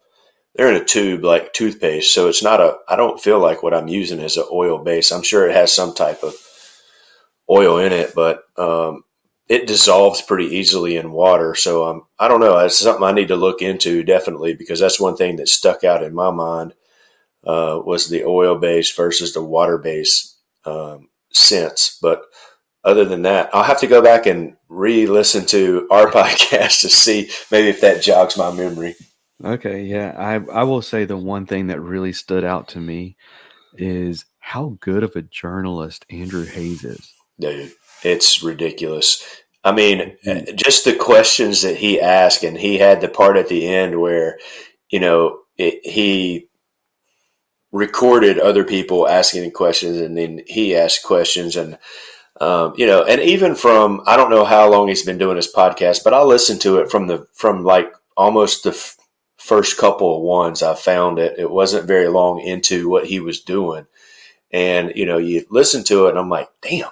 they're 0.55 0.69
in 0.73 0.81
a 0.81 0.85
tube 0.85 1.23
like 1.23 1.53
toothpaste, 1.53 2.13
so 2.13 2.27
it's 2.27 2.43
not 2.43 2.59
a. 2.59 2.77
I 2.89 2.97
don't 2.97 3.21
feel 3.21 3.39
like 3.39 3.63
what 3.63 3.73
I'm 3.73 3.87
using 3.87 4.19
is 4.19 4.35
an 4.35 4.45
oil 4.51 4.79
base. 4.79 5.11
I'm 5.11 5.23
sure 5.23 5.47
it 5.47 5.55
has 5.55 5.73
some 5.73 5.93
type 5.93 6.21
of 6.21 6.35
oil 7.49 7.77
in 7.77 7.93
it, 7.93 8.13
but 8.13 8.43
um, 8.57 9.03
it 9.47 9.67
dissolves 9.67 10.21
pretty 10.21 10.47
easily 10.57 10.97
in 10.97 11.13
water. 11.13 11.55
So 11.55 11.87
um, 11.87 12.03
I 12.19 12.27
don't 12.27 12.41
know. 12.41 12.57
It's 12.59 12.77
something 12.77 13.05
I 13.05 13.13
need 13.13 13.29
to 13.29 13.37
look 13.37 13.61
into 13.61 14.03
definitely 14.03 14.53
because 14.53 14.81
that's 14.81 14.99
one 14.99 15.15
thing 15.15 15.37
that 15.37 15.47
stuck 15.47 15.85
out 15.85 16.03
in 16.03 16.13
my 16.13 16.31
mind 16.31 16.73
uh, 17.45 17.79
was 17.85 18.09
the 18.09 18.25
oil 18.25 18.57
base 18.57 18.91
versus 18.93 19.33
the 19.33 19.43
water 19.43 19.77
base 19.77 20.34
um, 20.65 21.09
scents. 21.31 21.97
But 22.01 22.23
other 22.83 23.05
than 23.05 23.23
that, 23.23 23.49
I'll 23.53 23.63
have 23.63 23.79
to 23.79 23.87
go 23.87 24.01
back 24.01 24.25
and 24.25 24.55
re-listen 24.69 25.45
to 25.47 25.87
our 25.91 26.07
podcast 26.11 26.81
to 26.81 26.89
see 26.89 27.29
maybe 27.51 27.69
if 27.69 27.81
that 27.81 28.01
jogs 28.03 28.37
my 28.37 28.51
memory. 28.51 28.95
Okay, 29.43 29.83
yeah, 29.83 30.15
I 30.17 30.35
I 30.59 30.63
will 30.63 30.81
say 30.81 31.03
the 31.03 31.17
one 31.17 31.45
thing 31.45 31.67
that 31.67 31.81
really 31.81 32.13
stood 32.13 32.45
out 32.45 32.69
to 32.69 32.79
me 32.79 33.17
is 33.77 34.25
how 34.39 34.77
good 34.79 35.03
of 35.03 35.15
a 35.15 35.21
journalist 35.21 36.05
Andrew 36.09 36.45
Hayes 36.45 36.85
is. 36.85 37.13
Dude, 37.39 37.73
it's 38.03 38.41
ridiculous. 38.41 39.43
I 39.65 39.71
mean, 39.73 40.15
mm. 40.25 40.55
just 40.55 40.85
the 40.85 40.95
questions 40.95 41.63
that 41.63 41.75
he 41.75 41.99
asked, 41.99 42.43
and 42.43 42.57
he 42.57 42.77
had 42.77 43.01
the 43.01 43.09
part 43.09 43.35
at 43.35 43.49
the 43.49 43.67
end 43.67 43.99
where, 43.99 44.39
you 44.89 44.99
know, 44.99 45.39
it, 45.57 45.85
he 45.85 46.47
recorded 47.75 48.39
other 48.39 48.63
people 48.63 49.07
asking 49.07 49.51
questions, 49.51 49.97
and 49.97 50.17
then 50.17 50.41
he 50.47 50.75
asked 50.75 51.03
questions, 51.03 51.55
and 51.55 51.77
um, 52.41 52.73
you 52.77 52.87
know, 52.87 53.03
and 53.03 53.21
even 53.21 53.55
from 53.55 54.01
I 54.05 54.17
don't 54.17 54.31
know 54.31 54.45
how 54.45 54.69
long 54.69 54.87
he's 54.87 55.05
been 55.05 55.17
doing 55.17 55.35
his 55.35 55.51
podcast, 55.53 56.03
but 56.03 56.13
I 56.13 56.21
listened 56.23 56.61
to 56.61 56.77
it 56.77 56.91
from 56.91 57.07
the 57.07 57.27
from 57.33 57.63
like 57.63 57.91
almost 58.17 58.63
the 58.63 58.71
f- 58.71 58.97
first 59.37 59.77
couple 59.77 60.17
of 60.17 60.23
ones. 60.23 60.63
I 60.63 60.75
found 60.75 61.19
it. 61.19 61.37
It 61.37 61.51
wasn't 61.51 61.87
very 61.87 62.07
long 62.07 62.39
into 62.39 62.89
what 62.89 63.05
he 63.05 63.19
was 63.19 63.41
doing, 63.41 63.87
and 64.51 64.93
you 64.95 65.05
know, 65.05 65.17
you 65.17 65.45
listen 65.49 65.83
to 65.85 66.07
it, 66.07 66.11
and 66.11 66.19
I'm 66.19 66.29
like, 66.29 66.49
damn 66.61 66.89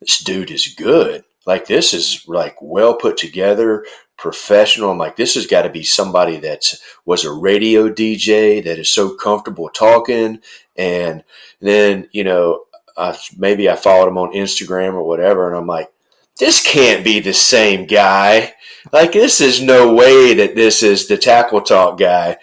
this 0.00 0.18
dude 0.18 0.50
is 0.50 0.74
good. 0.74 1.24
Like 1.46 1.66
this 1.66 1.94
is 1.94 2.24
like 2.26 2.56
well 2.60 2.94
put 2.94 3.16
together, 3.16 3.84
professional. 4.16 4.90
I'm 4.90 4.98
like, 4.98 5.16
this 5.16 5.34
has 5.34 5.46
got 5.46 5.62
to 5.62 5.70
be 5.70 5.82
somebody 5.82 6.38
that 6.38 6.74
was 7.04 7.24
a 7.24 7.32
radio 7.32 7.88
DJ 7.88 8.62
that 8.64 8.78
is 8.78 8.88
so 8.88 9.14
comfortable 9.14 9.68
talking. 9.68 10.40
And 10.76 11.24
then, 11.60 12.08
you 12.12 12.24
know, 12.24 12.64
I, 12.96 13.16
maybe 13.36 13.68
I 13.68 13.76
followed 13.76 14.08
him 14.08 14.18
on 14.18 14.32
Instagram 14.32 14.94
or 14.94 15.02
whatever. 15.02 15.48
And 15.48 15.56
I'm 15.56 15.66
like, 15.66 15.92
this 16.38 16.62
can't 16.62 17.04
be 17.04 17.20
the 17.20 17.34
same 17.34 17.86
guy. 17.86 18.54
Like, 18.92 19.12
this 19.12 19.40
is 19.40 19.62
no 19.62 19.94
way 19.94 20.34
that 20.34 20.54
this 20.54 20.82
is 20.82 21.08
the 21.08 21.16
tackle 21.16 21.60
talk 21.60 21.98
guy 21.98 22.36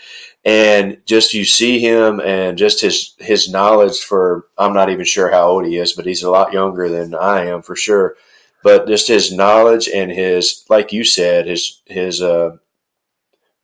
and 0.46 0.98
just 1.06 1.34
you 1.34 1.46
see 1.46 1.80
him 1.80 2.20
and 2.20 2.58
just 2.58 2.82
his 2.82 3.16
his 3.20 3.50
knowledge 3.50 4.00
for 4.00 4.48
I'm 4.58 4.74
not 4.74 4.90
even 4.90 5.06
sure 5.06 5.32
how 5.32 5.48
old 5.48 5.66
he 5.66 5.78
is, 5.78 5.94
but 5.94 6.06
he's 6.06 6.24
a 6.24 6.32
lot 6.32 6.54
younger 6.54 6.90
than 6.90 7.16
I 7.16 7.46
am 7.46 7.62
for 7.62 7.76
sure. 7.76 8.16
But 8.64 8.88
just 8.88 9.08
his 9.08 9.32
knowledge 9.32 9.90
and 9.90 10.12
his, 10.12 10.64
like 10.70 10.94
you 10.94 11.04
said, 11.04 11.48
his 11.48 11.82
his 11.86 12.22
uh, 12.22 12.58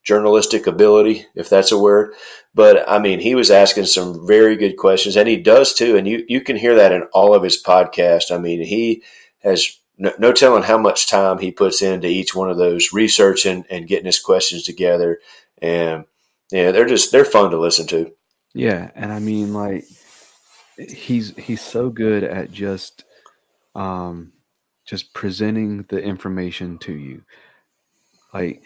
journalistic 0.02 0.66
ability, 0.66 1.26
if 1.34 1.48
that's 1.48 1.72
a 1.72 1.78
word. 1.78 2.14
But 2.54 2.88
I 2.88 2.98
mean, 2.98 3.20
he 3.20 3.34
was 3.34 3.50
asking 3.50 3.86
some 3.86 4.26
very 4.26 4.56
good 4.56 4.76
questions, 4.76 5.16
and 5.16 5.28
he 5.28 5.36
does 5.36 5.72
too. 5.74 5.96
And 5.96 6.06
you 6.06 6.24
you 6.28 6.40
can 6.40 6.56
hear 6.56 6.74
that 6.76 6.92
in 6.92 7.02
all 7.12 7.34
of 7.34 7.42
his 7.42 7.62
podcasts. 7.62 8.30
I 8.34 8.38
mean, 8.38 8.62
he 8.62 9.02
has 9.42 9.78
no, 9.96 10.12
no 10.18 10.32
telling 10.32 10.62
how 10.62 10.78
much 10.78 11.08
time 11.08 11.38
he 11.38 11.52
puts 11.52 11.82
into 11.82 12.08
each 12.08 12.34
one 12.34 12.50
of 12.50 12.56
those 12.56 12.92
researching 12.92 13.64
and 13.70 13.86
getting 13.86 14.06
his 14.06 14.18
questions 14.18 14.64
together. 14.64 15.20
And 15.62 16.06
yeah, 16.50 16.72
they're 16.72 16.86
just 16.86 17.12
they're 17.12 17.24
fun 17.24 17.50
to 17.50 17.60
listen 17.60 17.86
to. 17.88 18.12
Yeah, 18.54 18.90
and 18.94 19.12
I 19.12 19.20
mean 19.20 19.54
like 19.54 19.84
he's 20.76 21.36
he's 21.36 21.60
so 21.60 21.90
good 21.90 22.24
at 22.24 22.50
just 22.50 23.04
um 23.74 24.32
just 24.90 25.14
presenting 25.14 25.84
the 25.88 26.02
information 26.02 26.76
to 26.76 26.92
you. 26.92 27.22
Like 28.34 28.64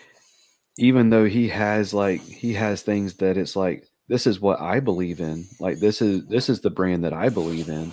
even 0.79 1.11
though 1.11 1.27
he 1.27 1.49
has 1.51 1.93
like 1.93 2.23
he 2.23 2.55
has 2.55 2.81
things 2.81 3.15
that 3.19 3.37
it's 3.37 3.55
like 3.55 3.87
this 4.09 4.27
is 4.27 4.41
what 4.41 4.59
I 4.59 4.81
believe 4.81 5.21
in. 5.21 5.45
Like 5.61 5.81
this 5.81 6.01
is 6.01 6.27
this 6.27 6.49
is 6.49 6.63
the 6.63 6.71
brand 6.71 7.05
that 7.05 7.13
I 7.13 7.29
believe 7.29 7.69
in, 7.69 7.93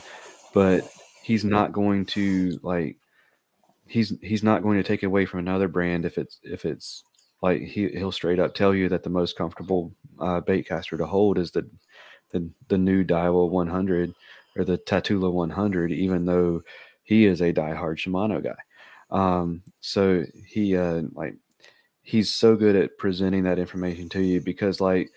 but 0.53 0.89
he's 1.21 1.43
not 1.43 1.73
going 1.73 2.05
to 2.05 2.57
like 2.63 2.95
he's 3.85 4.13
he's 4.21 4.43
not 4.43 4.63
going 4.63 4.77
to 4.77 4.87
take 4.87 5.03
away 5.03 5.25
from 5.25 5.41
another 5.41 5.67
brand 5.67 6.05
if 6.05 6.17
it's 6.17 6.39
if 6.41 6.63
it's 6.63 7.03
like 7.41 7.61
he 7.61 7.89
he'll 7.89 8.13
straight 8.13 8.39
up 8.39 8.55
tell 8.55 8.73
you 8.73 8.87
that 8.87 9.03
the 9.03 9.09
most 9.09 9.35
comfortable 9.35 9.93
uh, 10.19 10.39
bait 10.39 10.65
caster 10.69 10.95
to 10.97 11.05
hold 11.05 11.37
is 11.37 11.51
the 11.51 11.69
the, 12.29 12.49
the 12.69 12.77
new 12.77 13.03
Daiwa 13.03 13.49
100 13.49 14.13
or 14.55 14.63
the 14.63 14.77
Tatula 14.77 15.29
100, 15.29 15.91
even 15.91 16.25
though 16.25 16.61
he 17.11 17.25
is 17.25 17.41
a 17.41 17.51
diehard 17.51 17.97
Shimano 17.97 18.41
guy. 18.41 18.55
Um, 19.09 19.63
so 19.81 20.23
he 20.47 20.77
uh, 20.77 21.01
like 21.13 21.35
he's 22.01 22.31
so 22.31 22.55
good 22.55 22.77
at 22.77 22.97
presenting 22.97 23.43
that 23.43 23.59
information 23.59 24.07
to 24.09 24.21
you 24.21 24.39
because 24.39 24.79
like 24.79 25.11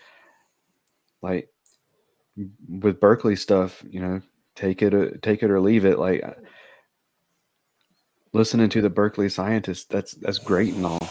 like 1.21 1.47
with 2.67 2.99
Berkley 2.99 3.37
stuff, 3.37 3.81
you 3.89 4.01
know, 4.01 4.21
take 4.55 4.81
it 4.81 4.93
or, 4.93 5.15
take 5.19 5.41
it 5.41 5.49
or 5.49 5.61
leave 5.61 5.85
it. 5.85 5.97
Like 5.97 6.21
listening 8.33 8.67
to 8.69 8.81
the 8.81 8.89
Berkley 8.89 9.29
scientists, 9.29 9.85
that's 9.85 10.15
that's 10.15 10.39
great 10.39 10.73
and 10.73 10.85
all 10.85 11.09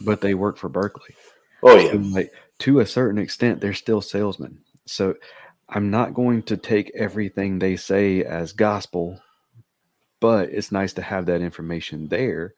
but 0.00 0.20
they 0.20 0.34
work 0.34 0.58
for 0.58 0.68
Berkley. 0.68 1.16
Oh 1.64 1.76
yeah. 1.76 1.92
like 2.14 2.30
to 2.60 2.78
a 2.78 2.86
certain 2.86 3.18
extent, 3.18 3.60
they're 3.60 3.74
still 3.74 4.00
salesmen. 4.00 4.58
So 4.86 5.14
I'm 5.68 5.90
not 5.90 6.14
going 6.14 6.44
to 6.44 6.56
take 6.56 6.92
everything 6.94 7.58
they 7.58 7.74
say 7.74 8.22
as 8.22 8.52
gospel, 8.52 9.20
but 10.24 10.48
it's 10.48 10.72
nice 10.72 10.94
to 10.94 11.02
have 11.02 11.26
that 11.26 11.42
information 11.42 12.08
there. 12.08 12.54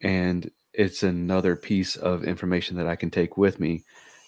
And 0.00 0.48
it's 0.72 1.02
another 1.02 1.56
piece 1.56 1.96
of 1.96 2.22
information 2.22 2.76
that 2.76 2.86
I 2.86 2.94
can 2.94 3.10
take 3.10 3.36
with 3.36 3.58
me. 3.58 3.82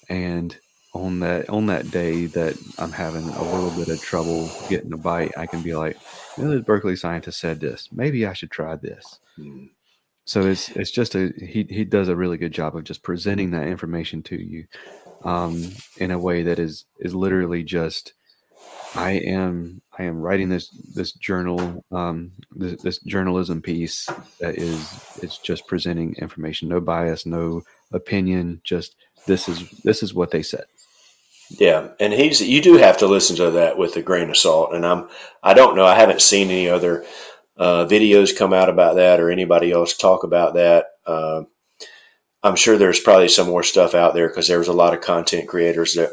And 0.08 0.58
on 0.92 1.20
that 1.20 1.48
on 1.50 1.66
that 1.66 1.88
day 1.92 2.26
that 2.26 2.58
I'm 2.76 2.90
having 2.90 3.28
a 3.28 3.42
little 3.44 3.70
bit 3.78 3.86
of 3.86 4.02
trouble 4.02 4.50
getting 4.68 4.92
a 4.92 4.96
bite, 4.96 5.38
I 5.38 5.46
can 5.46 5.62
be 5.62 5.76
like, 5.76 5.98
you 6.36 6.46
know, 6.46 6.50
the 6.50 6.60
Berkley 6.60 6.96
scientist 6.96 7.38
said 7.38 7.60
this. 7.60 7.90
Maybe 7.92 8.26
I 8.26 8.32
should 8.32 8.50
try 8.50 8.74
this. 8.74 9.20
Mm. 9.38 9.68
So 10.24 10.44
it's 10.44 10.68
it's 10.70 10.90
just 10.90 11.14
a 11.14 11.32
he 11.38 11.64
he 11.70 11.84
does 11.84 12.08
a 12.08 12.16
really 12.16 12.38
good 12.38 12.52
job 12.52 12.74
of 12.74 12.82
just 12.82 13.04
presenting 13.04 13.52
that 13.52 13.68
information 13.68 14.20
to 14.24 14.34
you 14.36 14.66
um, 15.22 15.62
in 15.98 16.10
a 16.10 16.18
way 16.18 16.42
that 16.42 16.58
is 16.58 16.86
is 16.98 17.14
literally 17.14 17.62
just 17.62 18.14
I 18.96 19.12
am 19.12 19.80
I 19.98 20.04
am 20.04 20.20
writing 20.20 20.48
this 20.48 20.68
this 20.94 21.12
journal 21.12 21.84
um, 21.90 22.30
this, 22.54 22.80
this 22.82 22.98
journalism 23.00 23.60
piece 23.60 24.08
that 24.40 24.56
is 24.56 25.18
it's 25.22 25.38
just 25.38 25.66
presenting 25.66 26.14
information, 26.14 26.68
no 26.68 26.80
bias, 26.80 27.26
no 27.26 27.62
opinion, 27.92 28.60
just 28.64 28.94
this 29.26 29.48
is 29.48 29.68
this 29.82 30.02
is 30.02 30.14
what 30.14 30.30
they 30.30 30.42
said. 30.42 30.64
Yeah, 31.50 31.88
and 31.98 32.12
he's 32.12 32.40
you 32.40 32.62
do 32.62 32.76
have 32.76 32.98
to 32.98 33.06
listen 33.06 33.36
to 33.36 33.50
that 33.52 33.78
with 33.78 33.96
a 33.96 34.02
grain 34.02 34.30
of 34.30 34.36
salt. 34.36 34.74
And 34.74 34.86
I'm 34.86 35.08
I 35.42 35.54
don't 35.54 35.76
know 35.76 35.86
I 35.86 35.94
haven't 35.96 36.22
seen 36.22 36.50
any 36.50 36.68
other 36.68 37.04
uh, 37.56 37.86
videos 37.86 38.36
come 38.36 38.52
out 38.52 38.68
about 38.68 38.96
that 38.96 39.18
or 39.18 39.30
anybody 39.30 39.72
else 39.72 39.96
talk 39.96 40.22
about 40.22 40.54
that. 40.54 40.86
Uh, 41.06 41.42
I'm 42.42 42.54
sure 42.54 42.76
there's 42.76 43.00
probably 43.00 43.28
some 43.28 43.48
more 43.48 43.64
stuff 43.64 43.94
out 43.94 44.14
there 44.14 44.28
because 44.28 44.46
there 44.46 44.60
was 44.60 44.68
a 44.68 44.72
lot 44.72 44.94
of 44.94 45.00
content 45.00 45.48
creators 45.48 45.94
that 45.94 46.10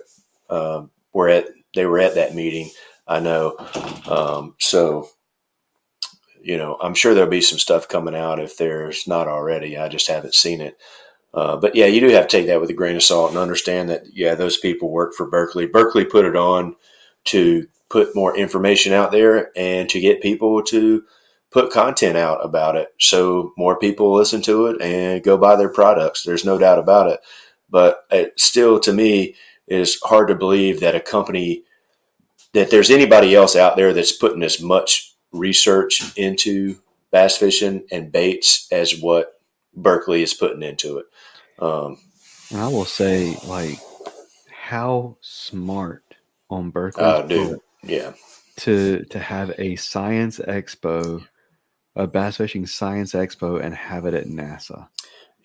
um, 0.49 0.89
were 1.13 1.29
at 1.29 1.45
they 1.75 1.85
were 1.85 1.99
at 1.99 2.15
that 2.15 2.33
meeting. 2.33 2.71
I 3.07 3.19
know, 3.19 3.55
um, 4.07 4.55
so 4.59 5.09
you 6.45 6.57
know, 6.57 6.77
I'm 6.79 6.93
sure 6.93 7.15
there'll 7.15 7.29
be 7.29 7.41
some 7.41 7.57
stuff 7.57 7.88
coming 7.88 8.15
out 8.15 8.39
if 8.39 8.55
there's 8.55 9.07
not 9.07 9.27
already. 9.27 9.77
I 9.79 9.89
just 9.89 10.07
haven't 10.07 10.35
seen 10.35 10.62
it. 10.62 10.77
Uh, 11.33 11.57
but 11.57 11.75
yeah, 11.75 11.88
you 11.88 12.00
do 12.00 12.09
have 12.09 12.27
to 12.27 12.38
take 12.38 12.47
that 12.47 12.62
with 12.62 12.69
a 12.69 12.74
grain 12.74 12.95
of 12.95 13.03
salt 13.03 13.31
and 13.31 13.39
understand 13.39 13.89
that 13.89 14.03
yeah, 14.13 14.35
those 14.35 14.57
people 14.57 14.91
work 14.91 15.13
for 15.13 15.27
Berkley. 15.27 15.65
Berkley 15.65 16.05
put 16.05 16.24
it 16.24 16.35
on 16.35 16.75
to 17.25 17.67
put 17.89 18.15
more 18.15 18.38
information 18.38 18.93
out 18.93 19.12
there 19.12 19.51
and 19.57 19.89
to 19.89 20.00
get 20.00 20.21
people 20.21 20.62
to 20.63 21.03
put 21.51 21.71
content 21.74 22.15
out 22.15 22.45
about 22.45 22.75
it 22.75 22.89
so 23.00 23.51
more 23.57 23.77
people 23.79 24.13
listen 24.13 24.41
to 24.43 24.67
it 24.67 24.81
and 24.81 25.24
go 25.24 25.38
buy 25.38 25.55
their 25.55 25.69
products. 25.69 26.24
There's 26.24 26.45
no 26.45 26.57
doubt 26.57 26.79
about 26.79 27.07
it. 27.07 27.19
But 27.69 28.05
it 28.12 28.39
still, 28.39 28.79
to 28.81 28.93
me, 28.93 29.35
is 29.67 30.00
hard 30.03 30.27
to 30.27 30.35
believe 30.35 30.79
that 30.81 30.95
a 30.95 31.00
company 31.01 31.64
that 32.55 32.71
there's 32.71 32.89
anybody 32.89 33.35
else 33.35 33.55
out 33.55 33.75
there 33.75 33.93
that's 33.93 34.12
putting 34.12 34.41
as 34.41 34.59
much 34.59 35.13
research 35.31 36.17
into 36.17 36.75
bass 37.12 37.38
fishing 37.38 37.83
and 37.91 38.12
baits 38.12 38.67
as 38.71 39.00
what 39.00 39.39
Berkley 39.75 40.24
is 40.24 40.33
putting 40.33 40.63
into 40.63 40.97
it. 40.97 41.05
Um, 41.59 41.97
And 42.51 42.62
I 42.62 42.67
will 42.67 42.85
say, 42.85 43.38
like, 43.45 43.79
how 44.51 45.17
smart 45.21 46.03
on 46.50 46.71
Berkley 46.71 47.03
oh, 47.03 47.27
dude, 47.27 47.59
yeah, 47.83 48.13
to 48.57 49.03
to 49.05 49.19
have 49.19 49.53
a 49.57 49.75
science 49.75 50.39
expo, 50.39 51.25
a 51.95 52.07
bass 52.07 52.38
fishing 52.38 52.65
science 52.65 53.13
expo, 53.13 53.62
and 53.62 53.74
have 53.75 54.05
it 54.05 54.13
at 54.13 54.27
NASA. 54.27 54.88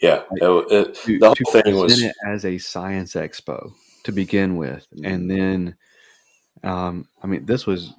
yeah. 0.00 0.22
It, 0.32 0.72
it, 0.72 0.94
the 1.04 1.18
to 1.18 1.26
whole 1.26 1.62
thing 1.62 1.76
was 1.76 2.02
it 2.02 2.14
as 2.26 2.44
a 2.44 2.58
science 2.58 3.14
expo 3.14 3.72
to 4.04 4.12
begin 4.12 4.56
with, 4.56 4.86
and 5.04 5.30
then, 5.30 5.76
um, 6.62 7.08
I 7.22 7.26
mean, 7.26 7.46
this 7.46 7.66
was 7.66 7.92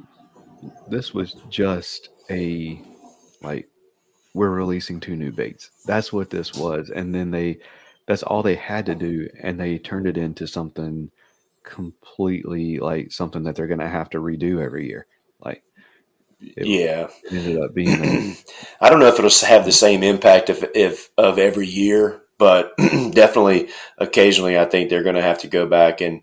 this 0.88 1.13
was 1.13 1.36
just 1.50 2.10
a 2.30 2.82
like 3.41 3.68
we're 4.34 4.50
releasing 4.50 5.00
two 5.00 5.15
new 5.15 5.32
baits. 5.32 5.72
That's 5.86 6.13
what 6.13 6.30
this 6.30 6.53
was, 6.53 6.89
and 6.89 7.13
then 7.13 7.32
they 7.32 7.60
that's 8.08 8.24
all 8.24 8.44
they 8.44 8.56
had 8.56 8.86
to 8.88 8.96
do, 8.96 9.30
and 9.41 9.60
they 9.60 9.77
turned 9.77 10.08
it 10.08 10.18
into 10.18 10.48
something 10.48 11.12
completely 11.63 12.80
like 12.80 13.12
something 13.12 13.44
that 13.44 13.56
they're 13.56 13.68
going 13.68 13.80
to 13.80 13.88
have 13.89 14.10
to 14.12 14.20
redo 14.20 14.63
every 14.63 14.88
year. 14.88 15.06
Like, 15.44 15.63
yeah. 16.39 17.08
ended 17.30 17.62
up 17.62 17.74
being 17.74 18.03
a, 18.03 18.38
I 18.82 18.89
don't 18.89 19.00
know 19.00 19.08
if 19.08 19.20
it'll 19.20 19.48
have 19.48 19.65
the 19.65 19.72
same 19.72 20.03
impact 20.03 20.50
if, 20.50 20.63
if 20.75 21.10
of 21.18 21.39
every 21.39 21.68
year, 21.68 22.22
but 22.38 22.74
definitely 23.12 23.70
occasionally 23.98 24.58
I 24.58 24.65
think 24.65 24.89
they're 24.89 25.03
going 25.03 25.15
to 25.15 25.22
have 25.22 25.39
to 25.39 25.48
go 25.48 25.65
back 25.65 26.01
and 26.01 26.22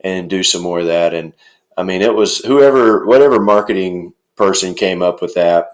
and 0.00 0.30
do 0.30 0.42
some 0.42 0.62
more 0.62 0.80
of 0.80 0.86
that. 0.86 1.14
And 1.14 1.32
I 1.78 1.84
mean, 1.84 2.02
it 2.02 2.14
was 2.14 2.38
whoever, 2.44 3.06
whatever 3.06 3.40
marketing 3.40 4.12
person 4.36 4.74
came 4.74 5.00
up 5.00 5.22
with 5.22 5.34
that 5.34 5.68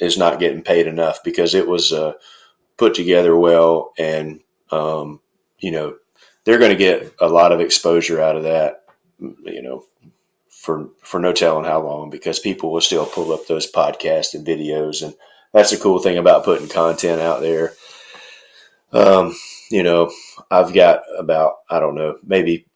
is 0.00 0.16
not 0.16 0.40
getting 0.40 0.62
paid 0.62 0.86
enough 0.86 1.22
because 1.22 1.54
it 1.54 1.68
was 1.68 1.92
uh, 1.92 2.14
put 2.78 2.94
together 2.94 3.36
well, 3.36 3.92
and 3.98 4.40
um, 4.70 5.20
you 5.58 5.70
know 5.70 5.96
they're 6.44 6.58
going 6.58 6.70
to 6.70 6.76
get 6.76 7.14
a 7.20 7.28
lot 7.28 7.52
of 7.52 7.60
exposure 7.60 8.22
out 8.22 8.36
of 8.36 8.44
that. 8.44 8.84
You 9.18 9.60
know, 9.60 9.84
for 10.60 10.90
for 11.02 11.18
no 11.18 11.32
telling 11.32 11.64
how 11.64 11.80
long 11.80 12.10
because 12.10 12.38
people 12.38 12.70
will 12.70 12.82
still 12.82 13.06
pull 13.06 13.32
up 13.32 13.46
those 13.46 13.70
podcasts 13.70 14.34
and 14.34 14.46
videos 14.46 15.02
and 15.02 15.14
that's 15.52 15.70
the 15.70 15.76
cool 15.78 15.98
thing 15.98 16.18
about 16.18 16.44
putting 16.44 16.68
content 16.68 17.20
out 17.20 17.40
there 17.40 17.72
um, 18.92 19.34
you 19.70 19.82
know 19.82 20.12
i've 20.50 20.74
got 20.74 21.00
about 21.18 21.54
i 21.70 21.80
don't 21.80 21.94
know 21.94 22.18
maybe 22.22 22.66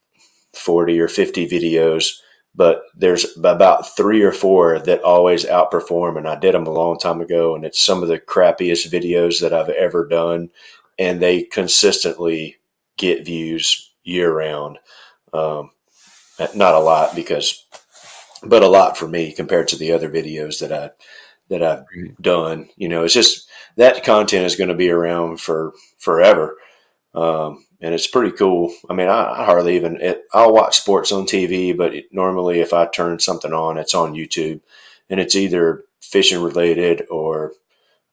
40 0.55 0.99
or 0.99 1.09
50 1.09 1.47
videos 1.47 2.21
but 2.55 2.85
there's 2.95 3.37
about 3.37 3.97
three 3.97 4.23
or 4.23 4.33
four 4.33 4.79
that 4.79 5.03
always 5.03 5.45
outperform 5.45 6.17
and 6.17 6.29
i 6.29 6.35
did 6.35 6.55
them 6.55 6.67
a 6.67 6.71
long 6.71 6.99
time 6.99 7.21
ago 7.21 7.55
and 7.55 7.65
it's 7.65 7.81
some 7.81 8.03
of 8.03 8.09
the 8.09 8.19
crappiest 8.19 8.91
videos 8.91 9.41
that 9.41 9.53
i've 9.53 9.71
ever 9.71 10.07
done 10.07 10.51
and 10.99 11.21
they 11.21 11.43
consistently 11.43 12.57
get 12.97 13.25
views 13.25 13.93
year 14.05 14.33
round 14.33 14.79
um, 15.33 15.71
not 16.55 16.75
a 16.75 16.79
lot 16.79 17.15
because 17.15 17.65
but 18.45 18.63
a 18.63 18.69
lot 18.69 18.97
for 18.97 19.09
me 19.09 19.33
compared 19.33 19.69
to 19.69 19.77
the 19.77 19.93
other 19.93 20.09
videos 20.09 20.61
that 20.61 20.73
I 20.73 20.91
that 21.49 21.63
I've 21.63 21.85
done. 22.21 22.69
You 22.77 22.89
know, 22.89 23.05
it's 23.05 23.15
just 23.15 23.49
that 23.77 24.05
content 24.05 24.47
is 24.47 24.57
going 24.57 24.69
to 24.69 24.75
be 24.75 24.91
around 24.91 25.41
for 25.41 25.73
forever, 25.99 26.57
um, 27.15 27.65
and 27.81 27.95
it's 27.95 28.07
pretty 28.07 28.37
cool. 28.37 28.75
I 28.89 28.95
mean, 28.95 29.09
I, 29.09 29.43
I 29.43 29.45
hardly 29.45 29.77
even 29.77 30.01
it, 30.01 30.25
I'll 30.33 30.53
watch 30.53 30.81
sports 30.81 31.13
on 31.13 31.25
TV, 31.25 31.77
but 31.77 31.95
it, 31.95 32.07
normally 32.13 32.61
if 32.61 32.73
I 32.73 32.87
turn 32.87 33.19
something 33.19 33.53
on, 33.53 33.79
it's 33.79 33.95
on 33.95 34.15
YouTube, 34.15 34.61
and 35.09 35.21
it's 35.21 35.37
either 35.37 35.85
fishing 36.01 36.43
related 36.43 37.07
or 37.11 37.53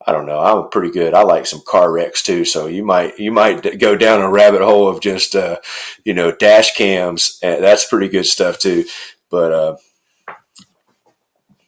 I 0.05 0.11
don't 0.11 0.25
know. 0.25 0.39
I'm 0.39 0.69
pretty 0.69 0.91
good. 0.91 1.13
I 1.13 1.21
like 1.21 1.45
some 1.45 1.61
car 1.67 1.91
wrecks 1.91 2.23
too, 2.23 2.45
so 2.45 2.67
you 2.67 2.83
might 2.83 3.19
you 3.19 3.31
might 3.31 3.79
go 3.79 3.95
down 3.95 4.21
a 4.21 4.29
rabbit 4.29 4.61
hole 4.61 4.87
of 4.87 5.01
just 5.01 5.35
uh, 5.35 5.57
you 6.03 6.13
know 6.13 6.31
dash 6.31 6.75
cams. 6.75 7.39
That's 7.41 7.87
pretty 7.87 8.09
good 8.09 8.25
stuff 8.25 8.59
too. 8.59 8.85
But 9.29 9.51
uh, 9.51 9.77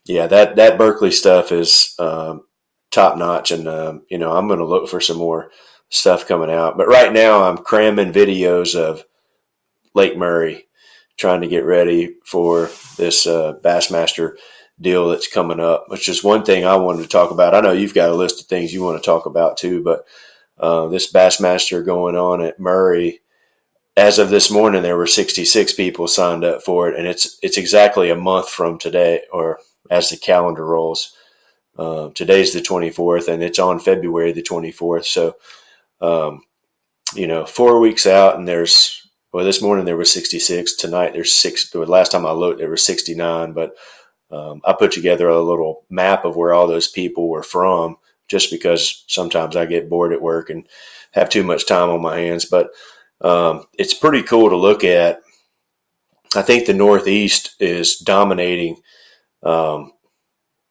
yeah, 0.06 0.28
that 0.28 0.56
that 0.56 0.78
Berkley 0.78 1.12
stuff 1.12 1.52
is 1.52 1.96
um, 2.00 2.44
top 2.92 3.18
notch, 3.18 3.52
and 3.52 3.68
um, 3.68 4.04
you 4.10 4.18
know 4.18 4.36
I'm 4.36 4.48
going 4.48 4.60
to 4.60 4.66
look 4.66 4.90
for 4.90 5.00
some 5.00 5.18
more 5.18 5.52
stuff 5.90 6.28
coming 6.28 6.52
out. 6.52 6.78
But 6.78 6.88
right 6.88 7.12
now 7.12 7.44
I'm 7.44 7.58
cramming 7.58 8.14
videos 8.14 8.76
of 8.76 9.04
Lake 9.94 10.18
Murray, 10.18 10.68
trying 11.18 11.42
to 11.42 11.48
get 11.48 11.66
ready 11.66 12.16
for 12.26 12.70
this 12.98 13.28
uh, 13.28 13.54
Bassmaster 13.64 14.36
deal 14.82 15.10
that's 15.10 15.28
coming 15.28 15.60
up, 15.60 15.86
which 15.88 16.10
is 16.10 16.24
one 16.24 16.44
thing 16.44 16.66
I 16.66 16.76
wanted 16.76 17.04
to 17.04 17.10
talk 17.10 17.32
about. 17.32 17.54
I 17.54 17.62
know 17.62 17.72
you've 17.72 17.94
got 17.94 18.10
a 18.10 18.16
list 18.16 18.42
of 18.42 18.48
things 18.48 18.74
you 18.74 18.84
want 18.84 19.02
to 19.02 19.06
talk 19.06 19.26
about 19.26 19.58
too, 19.58 19.84
but 19.84 20.06
uh, 20.58 20.88
this 20.88 21.12
Bassmaster 21.12 21.86
going 21.86 22.16
on 22.16 22.42
at 22.42 22.60
Murray. 22.60 23.22
As 23.96 24.18
of 24.18 24.30
this 24.30 24.50
morning, 24.50 24.82
there 24.82 24.98
were 24.98 25.06
66 25.06 25.74
people 25.74 26.08
signed 26.08 26.44
up 26.44 26.64
for 26.64 26.90
it, 26.90 26.98
and 26.98 27.08
it's 27.08 27.38
it's 27.44 27.58
exactly 27.58 28.10
a 28.10 28.16
month 28.16 28.50
from 28.50 28.80
today, 28.80 29.22
or 29.32 29.60
as 29.92 30.10
the 30.10 30.18
calendar 30.18 30.66
rolls. 30.66 31.16
Uh, 31.78 32.10
today's 32.10 32.54
the 32.54 32.60
24th, 32.62 33.28
and 33.28 33.44
it's 33.44 33.60
on 33.60 33.80
February 33.80 34.32
the 34.32 34.44
24th. 34.44 35.06
So, 35.06 35.36
um, 36.04 36.42
you 37.16 37.28
know, 37.28 37.46
four 37.46 37.80
weeks 37.80 38.06
out, 38.06 38.38
and 38.38 38.48
there's 38.48 39.00
well, 39.32 39.46
this 39.46 39.64
morning 39.64 39.86
there 39.86 39.98
was 39.98 40.12
66. 40.12 40.76
Tonight 40.76 41.14
there's 41.14 41.34
six. 41.34 41.72
The 41.72 41.80
last 41.80 42.12
time 42.12 42.26
I 42.26 42.32
looked, 42.32 42.60
there 42.60 42.70
was 42.70 42.86
69, 42.86 43.54
but 43.54 43.76
um, 44.30 44.62
I 44.64 44.74
put 44.74 44.92
together 44.92 45.28
a 45.28 45.42
little 45.42 45.86
map 45.90 46.26
of 46.26 46.36
where 46.36 46.54
all 46.54 46.68
those 46.68 46.88
people 46.88 47.30
were 47.30 47.42
from, 47.42 47.98
just 48.28 48.52
because 48.52 49.06
sometimes 49.08 49.56
I 49.56 49.66
get 49.66 49.90
bored 49.90 50.14
at 50.14 50.22
work 50.22 50.50
and 50.52 50.68
have 51.12 51.30
too 51.30 51.44
much 51.44 51.68
time 51.68 51.90
on 51.90 52.02
my 52.02 52.20
hands. 52.20 52.46
But 52.46 52.70
um, 53.22 53.66
it's 53.78 53.94
pretty 53.94 54.22
cool 54.24 54.50
to 54.50 54.56
look 54.56 54.84
at. 54.84 55.22
I 56.36 56.42
think 56.42 56.66
the 56.66 56.74
Northeast 56.74 57.56
is 57.60 57.98
dominating 57.98 58.82
um, 59.44 59.94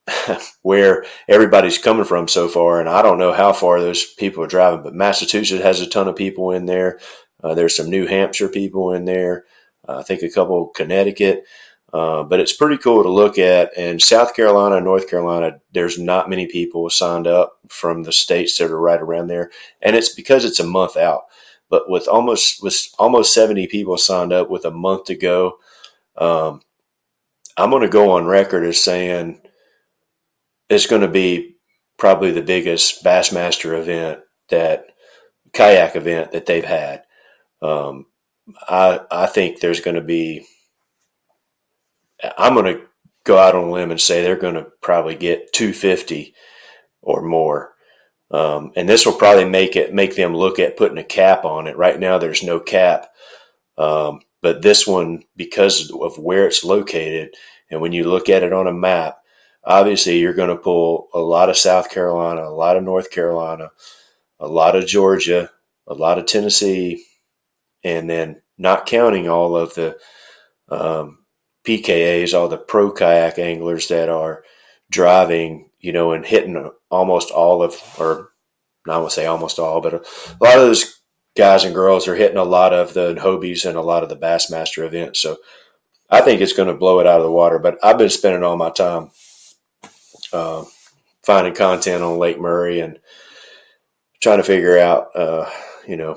where 0.62 1.04
everybody's 1.28 1.78
coming 1.78 2.04
from 2.04 2.28
so 2.28 2.48
far, 2.48 2.80
and 2.80 2.88
I 2.88 3.02
don't 3.02 3.18
know 3.18 3.32
how 3.32 3.52
far 3.52 3.80
those 3.80 4.04
people 4.04 4.42
are 4.42 4.48
driving. 4.48 4.82
But 4.82 4.94
Massachusetts 4.94 5.62
has 5.62 5.80
a 5.80 5.88
ton 5.88 6.08
of 6.08 6.16
people 6.16 6.50
in 6.50 6.66
there. 6.66 6.98
Uh, 7.42 7.54
there's 7.54 7.76
some 7.76 7.90
New 7.90 8.06
Hampshire 8.06 8.48
people 8.48 8.92
in 8.92 9.04
there. 9.04 9.44
Uh, 9.88 9.98
I 9.98 10.02
think 10.02 10.22
a 10.22 10.30
couple 10.30 10.68
Connecticut. 10.68 11.44
Uh, 11.92 12.22
but 12.22 12.40
it's 12.40 12.54
pretty 12.54 12.78
cool 12.78 13.02
to 13.02 13.10
look 13.10 13.38
at. 13.38 13.70
And 13.76 14.00
South 14.00 14.34
Carolina, 14.34 14.80
North 14.80 15.10
Carolina, 15.10 15.60
there's 15.72 15.98
not 15.98 16.30
many 16.30 16.46
people 16.46 16.88
signed 16.88 17.26
up 17.26 17.58
from 17.68 18.02
the 18.02 18.12
states 18.12 18.56
that 18.58 18.70
are 18.70 18.80
right 18.80 19.00
around 19.00 19.26
there, 19.26 19.50
and 19.82 19.94
it's 19.94 20.14
because 20.14 20.44
it's 20.44 20.60
a 20.60 20.66
month 20.66 20.96
out. 20.96 21.24
But 21.68 21.90
with 21.90 22.08
almost 22.08 22.62
with 22.62 22.78
almost 22.98 23.34
70 23.34 23.66
people 23.66 23.98
signed 23.98 24.32
up 24.32 24.48
with 24.48 24.64
a 24.64 24.70
month 24.70 25.04
to 25.04 25.14
go, 25.14 25.58
um, 26.16 26.62
I'm 27.58 27.70
going 27.70 27.82
to 27.82 27.88
go 27.88 28.12
on 28.12 28.24
record 28.24 28.64
as 28.64 28.82
saying 28.82 29.41
it's 30.72 30.86
going 30.86 31.02
to 31.02 31.08
be 31.08 31.56
probably 31.98 32.30
the 32.30 32.42
biggest 32.42 33.04
Bassmaster 33.04 33.78
event 33.78 34.20
that 34.48 34.86
kayak 35.52 35.96
event 35.96 36.32
that 36.32 36.46
they've 36.46 36.64
had. 36.64 37.04
Um, 37.60 38.06
I 38.68 39.00
I 39.10 39.26
think 39.26 39.60
there's 39.60 39.80
going 39.80 39.96
to 39.96 40.02
be 40.02 40.46
I'm 42.38 42.54
going 42.54 42.74
to 42.76 42.82
go 43.24 43.38
out 43.38 43.54
on 43.54 43.64
a 43.64 43.70
limb 43.70 43.90
and 43.90 44.00
say 44.00 44.22
they're 44.22 44.36
going 44.36 44.54
to 44.54 44.66
probably 44.80 45.14
get 45.14 45.52
250 45.52 46.34
or 47.02 47.22
more. 47.22 47.72
Um, 48.30 48.72
and 48.76 48.88
this 48.88 49.04
will 49.04 49.12
probably 49.12 49.44
make 49.44 49.76
it 49.76 49.92
make 49.92 50.16
them 50.16 50.34
look 50.34 50.58
at 50.58 50.76
putting 50.76 50.98
a 50.98 51.04
cap 51.04 51.44
on 51.44 51.66
it. 51.66 51.76
Right 51.76 52.00
now, 52.00 52.18
there's 52.18 52.42
no 52.42 52.58
cap, 52.58 53.08
um, 53.76 54.20
but 54.40 54.62
this 54.62 54.86
one, 54.86 55.22
because 55.36 55.90
of 55.90 56.18
where 56.18 56.46
it's 56.46 56.64
located, 56.64 57.34
and 57.70 57.80
when 57.82 57.92
you 57.92 58.04
look 58.04 58.30
at 58.30 58.42
it 58.42 58.52
on 58.52 58.66
a 58.66 58.72
map, 58.72 59.18
obviously 59.64 60.18
you're 60.18 60.34
going 60.34 60.48
to 60.48 60.56
pull 60.56 61.08
a 61.14 61.18
lot 61.18 61.50
of 61.50 61.56
South 61.56 61.90
Carolina, 61.90 62.42
a 62.42 62.50
lot 62.50 62.76
of 62.76 62.82
North 62.82 63.10
Carolina, 63.10 63.70
a 64.40 64.48
lot 64.48 64.76
of 64.76 64.86
Georgia, 64.86 65.50
a 65.86 65.94
lot 65.94 66.18
of 66.18 66.26
Tennessee, 66.26 67.04
and 67.84 68.08
then 68.08 68.40
not 68.58 68.86
counting 68.86 69.28
all 69.28 69.56
of 69.56 69.74
the 69.74 69.96
um, 70.68 71.18
PKAs, 71.64 72.34
all 72.34 72.48
the 72.48 72.58
pro 72.58 72.90
kayak 72.90 73.38
anglers 73.38 73.88
that 73.88 74.08
are 74.08 74.44
driving, 74.90 75.70
you 75.80 75.92
know, 75.92 76.12
and 76.12 76.24
hitting 76.26 76.70
almost 76.90 77.30
all 77.30 77.62
of, 77.62 77.74
or 77.98 78.30
I 78.88 78.98
won't 78.98 79.12
say 79.12 79.26
almost 79.26 79.58
all, 79.58 79.80
but 79.80 79.94
a, 79.94 79.96
a 79.98 80.40
lot 80.40 80.56
of 80.56 80.62
those 80.62 81.00
guys 81.36 81.64
and 81.64 81.74
girls 81.74 82.08
are 82.08 82.16
hitting 82.16 82.36
a 82.36 82.44
lot 82.44 82.74
of 82.74 82.94
the 82.94 83.14
Hobies 83.14 83.64
and 83.64 83.76
a 83.76 83.82
lot 83.82 84.02
of 84.02 84.08
the 84.08 84.16
Bassmaster 84.16 84.84
events. 84.84 85.20
So 85.20 85.38
I 86.10 86.20
think 86.20 86.40
it's 86.40 86.52
going 86.52 86.68
to 86.68 86.74
blow 86.74 87.00
it 87.00 87.06
out 87.06 87.20
of 87.20 87.24
the 87.24 87.32
water. 87.32 87.58
But 87.58 87.78
I've 87.82 87.98
been 87.98 88.10
spending 88.10 88.42
all 88.42 88.56
my 88.56 88.70
time 88.70 89.10
uh, 90.32 90.64
finding 91.22 91.54
content 91.54 92.02
on 92.02 92.18
Lake 92.18 92.40
Murray 92.40 92.80
and 92.80 92.98
trying 94.20 94.38
to 94.38 94.44
figure 94.44 94.78
out, 94.78 95.14
uh, 95.16 95.50
you 95.86 95.96
know, 95.96 96.16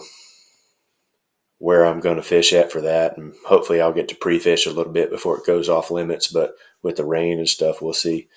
where 1.58 1.86
I'm 1.86 2.00
going 2.00 2.18
to 2.18 2.24
fish 2.24 2.54
at 2.54 2.72
for 2.72 2.82
that, 2.82 3.18
and 3.18 3.34
hopefully 3.46 3.82
I'll 3.82 3.94
get 3.94 4.10
to 4.10 4.16
pre-fish 4.16 4.68
a 4.68 4.72
little 4.72 4.92
bit 4.92 5.10
before 5.10 5.38
it 5.38 5.46
goes 5.46 5.70
off 5.70 5.90
limits. 5.90 6.28
But 6.28 6.56
with 6.84 6.98
the 6.98 7.06
rain 7.06 7.40
and 7.40 7.50
stuff, 7.50 7.82
we'll 7.82 7.94
see. 7.94 8.28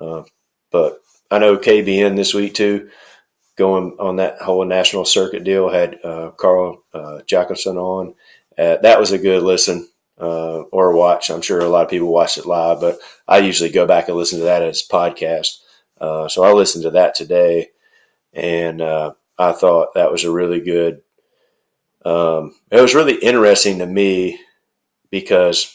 Uh, 0.00 0.22
but 0.70 1.00
I 1.30 1.38
know 1.38 1.58
KBN 1.58 2.16
this 2.16 2.32
week 2.32 2.54
too, 2.54 2.88
going 3.56 3.96
on 3.98 4.16
that 4.16 4.38
whole 4.40 4.64
national 4.64 5.04
circuit 5.04 5.44
deal. 5.44 5.68
Had 5.68 5.98
uh, 6.04 6.30
Carl 6.30 6.82
uh, 6.94 7.20
Jocumsen 7.26 7.76
on. 7.76 8.14
Uh, 8.56 8.76
that 8.82 8.98
was 8.98 9.12
a 9.12 9.18
good 9.18 9.42
listen 9.42 9.89
uh, 10.20 10.62
or 10.70 10.92
watch. 10.92 11.30
I'm 11.30 11.42
sure 11.42 11.60
a 11.60 11.68
lot 11.68 11.84
of 11.84 11.90
people 11.90 12.12
watched 12.12 12.38
it 12.38 12.46
live, 12.46 12.80
but 12.80 12.98
I 13.26 13.38
usually 13.38 13.70
go 13.70 13.86
back 13.86 14.08
and 14.08 14.16
listen 14.16 14.38
to 14.38 14.44
that 14.44 14.62
as 14.62 14.86
podcast. 14.86 15.58
Uh, 16.00 16.28
so 16.28 16.44
I 16.44 16.52
listened 16.52 16.84
to 16.84 16.90
that 16.92 17.14
today, 17.14 17.70
and 18.32 18.80
uh, 18.80 19.12
I 19.38 19.52
thought 19.52 19.94
that 19.94 20.12
was 20.12 20.24
a 20.24 20.30
really 20.30 20.60
good. 20.60 21.02
Um, 22.04 22.54
it 22.70 22.80
was 22.80 22.94
really 22.94 23.16
interesting 23.16 23.78
to 23.78 23.86
me 23.86 24.38
because 25.10 25.74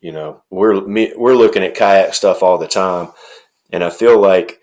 you 0.00 0.12
know 0.12 0.42
we're 0.50 0.80
me, 0.80 1.12
we're 1.16 1.34
looking 1.34 1.62
at 1.62 1.74
kayak 1.74 2.14
stuff 2.14 2.42
all 2.42 2.58
the 2.58 2.68
time, 2.68 3.08
and 3.70 3.84
I 3.84 3.90
feel 3.90 4.20
like 4.20 4.60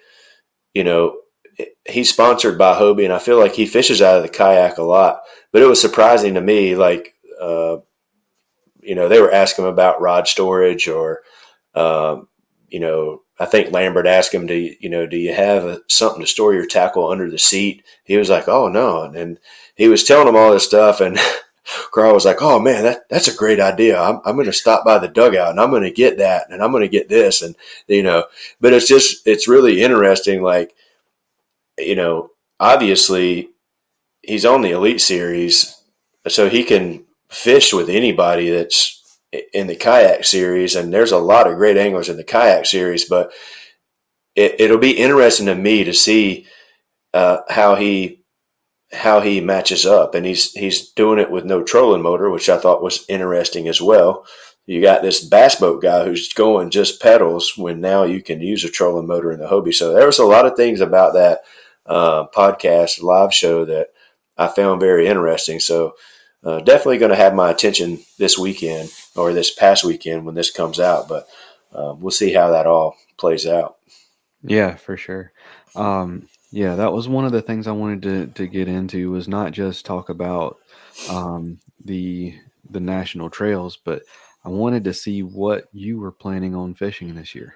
you 0.73 0.83
know 0.83 1.17
he's 1.87 2.09
sponsored 2.09 2.57
by 2.57 2.77
Hobie, 2.77 3.05
and 3.05 3.13
I 3.13 3.19
feel 3.19 3.39
like 3.39 3.53
he 3.53 3.65
fishes 3.65 4.01
out 4.01 4.17
of 4.17 4.23
the 4.23 4.29
kayak 4.29 4.77
a 4.77 4.83
lot. 4.83 5.21
But 5.51 5.61
it 5.61 5.67
was 5.67 5.81
surprising 5.81 6.35
to 6.35 6.41
me, 6.41 6.75
like 6.75 7.15
uh, 7.41 7.77
you 8.81 8.95
know, 8.95 9.07
they 9.07 9.21
were 9.21 9.31
asking 9.31 9.65
him 9.65 9.71
about 9.71 10.01
rod 10.01 10.27
storage 10.27 10.87
or, 10.87 11.21
um, 11.75 12.27
you 12.69 12.79
know, 12.79 13.23
I 13.39 13.45
think 13.45 13.71
Lambert 13.71 14.05
asked 14.05 14.33
him, 14.33 14.47
"Do 14.47 14.53
you, 14.53 14.75
you 14.79 14.89
know, 14.89 15.05
do 15.07 15.17
you 15.17 15.33
have 15.33 15.63
a, 15.63 15.81
something 15.87 16.21
to 16.21 16.27
store 16.27 16.53
your 16.53 16.65
tackle 16.65 17.09
under 17.09 17.29
the 17.31 17.39
seat?" 17.39 17.83
He 18.03 18.17
was 18.17 18.29
like, 18.29 18.47
"Oh 18.49 18.67
no," 18.67 19.03
and 19.03 19.39
he 19.75 19.87
was 19.87 20.03
telling 20.03 20.27
him 20.27 20.35
all 20.35 20.51
this 20.51 20.65
stuff, 20.65 20.99
and 20.99 21.17
Carl 21.91 22.13
was 22.13 22.25
like, 22.25 22.41
"Oh 22.41 22.59
man, 22.59 22.83
that 22.83 23.07
that's 23.09 23.27
a 23.29 23.35
great 23.35 23.59
idea. 23.59 23.99
I'm 23.99 24.19
I'm 24.25 24.35
going 24.35 24.45
to 24.45 24.53
stop 24.53 24.83
by 24.83 24.99
the 24.99 25.07
dugout 25.07 25.51
and 25.51 25.59
I'm 25.59 25.69
going 25.69 25.83
to 25.83 25.91
get 25.91 26.17
that 26.17 26.49
and 26.49 26.61
I'm 26.61 26.71
going 26.71 26.83
to 26.83 26.89
get 26.89 27.09
this 27.09 27.41
and 27.41 27.55
you 27.87 28.03
know." 28.03 28.25
But 28.59 28.73
it's 28.73 28.87
just 28.87 29.25
it's 29.25 29.47
really 29.47 29.81
interesting. 29.81 30.41
Like, 30.41 30.75
you 31.77 31.95
know, 31.95 32.31
obviously 32.59 33.49
he's 34.21 34.45
on 34.45 34.61
the 34.61 34.71
Elite 34.71 35.01
Series, 35.01 35.81
so 36.27 36.49
he 36.49 36.63
can 36.63 37.05
fish 37.29 37.73
with 37.73 37.89
anybody 37.89 38.49
that's 38.49 39.19
in 39.53 39.67
the 39.67 39.75
kayak 39.75 40.25
series, 40.25 40.75
and 40.75 40.93
there's 40.93 41.11
a 41.11 41.17
lot 41.17 41.47
of 41.47 41.57
great 41.57 41.77
anglers 41.77 42.09
in 42.09 42.17
the 42.17 42.23
kayak 42.23 42.65
series, 42.65 43.05
but 43.05 43.31
it, 44.35 44.71
will 44.71 44.77
be 44.77 44.97
interesting 44.97 45.47
to 45.47 45.55
me 45.55 45.83
to 45.83 45.93
see 45.93 46.47
uh, 47.13 47.39
how 47.49 47.75
he 47.75 48.23
how 48.91 49.19
he 49.19 49.39
matches 49.41 49.85
up, 49.85 50.15
and 50.15 50.25
he's 50.25 50.51
he's 50.53 50.91
doing 50.91 51.19
it 51.19 51.29
with 51.29 51.45
no 51.45 51.63
trolling 51.63 52.01
motor, 52.01 52.29
which 52.29 52.49
I 52.49 52.57
thought 52.57 52.81
was 52.81 53.05
interesting 53.09 53.67
as 53.67 53.81
well. 53.81 54.25
You 54.65 54.81
got 54.81 55.01
this 55.01 55.23
bass 55.23 55.55
boat 55.55 55.81
guy 55.81 56.05
who's 56.05 56.31
going 56.33 56.69
just 56.69 57.01
pedals 57.01 57.57
when 57.57 57.81
now 57.81 58.03
you 58.03 58.21
can 58.21 58.39
use 58.39 58.63
a 58.63 58.69
trolling 58.69 59.07
motor 59.07 59.31
in 59.31 59.39
the 59.39 59.47
Hobie. 59.47 59.73
So 59.73 59.93
there 59.93 60.05
was 60.05 60.19
a 60.19 60.25
lot 60.25 60.45
of 60.45 60.55
things 60.55 60.79
about 60.79 61.13
that 61.15 61.39
uh, 61.85 62.27
podcast 62.27 63.01
live 63.01 63.33
show 63.33 63.65
that 63.65 63.87
I 64.37 64.47
found 64.47 64.79
very 64.79 65.07
interesting. 65.07 65.59
So 65.59 65.95
uh, 66.43 66.59
definitely 66.59 66.97
going 66.97 67.11
to 67.11 67.17
have 67.17 67.35
my 67.35 67.49
attention 67.49 67.99
this 68.17 68.37
weekend 68.37 68.89
or 69.15 69.33
this 69.33 69.53
past 69.53 69.83
weekend 69.83 70.25
when 70.25 70.35
this 70.35 70.51
comes 70.51 70.79
out. 70.79 71.07
But 71.07 71.27
uh, 71.73 71.93
we'll 71.97 72.11
see 72.11 72.33
how 72.33 72.51
that 72.51 72.67
all 72.67 72.95
plays 73.17 73.45
out. 73.45 73.77
Yeah, 74.43 74.75
for 74.75 74.95
sure. 74.95 75.31
Um, 75.75 76.27
yeah, 76.51 76.75
that 76.75 76.93
was 76.93 77.07
one 77.07 77.25
of 77.25 77.31
the 77.31 77.41
things 77.41 77.67
I 77.67 77.71
wanted 77.71 78.01
to 78.03 78.27
to 78.27 78.47
get 78.47 78.67
into 78.67 79.11
was 79.11 79.27
not 79.27 79.51
just 79.51 79.85
talk 79.85 80.09
about 80.09 80.57
um, 81.09 81.59
the 81.83 82.35
the 82.69 82.79
national 82.79 83.29
trails, 83.29 83.77
but 83.77 84.03
I 84.43 84.49
wanted 84.49 84.83
to 84.85 84.93
see 84.93 85.21
what 85.21 85.65
you 85.73 85.99
were 85.99 86.11
planning 86.11 86.55
on 86.55 86.73
fishing 86.73 87.13
this 87.15 87.35
year. 87.35 87.55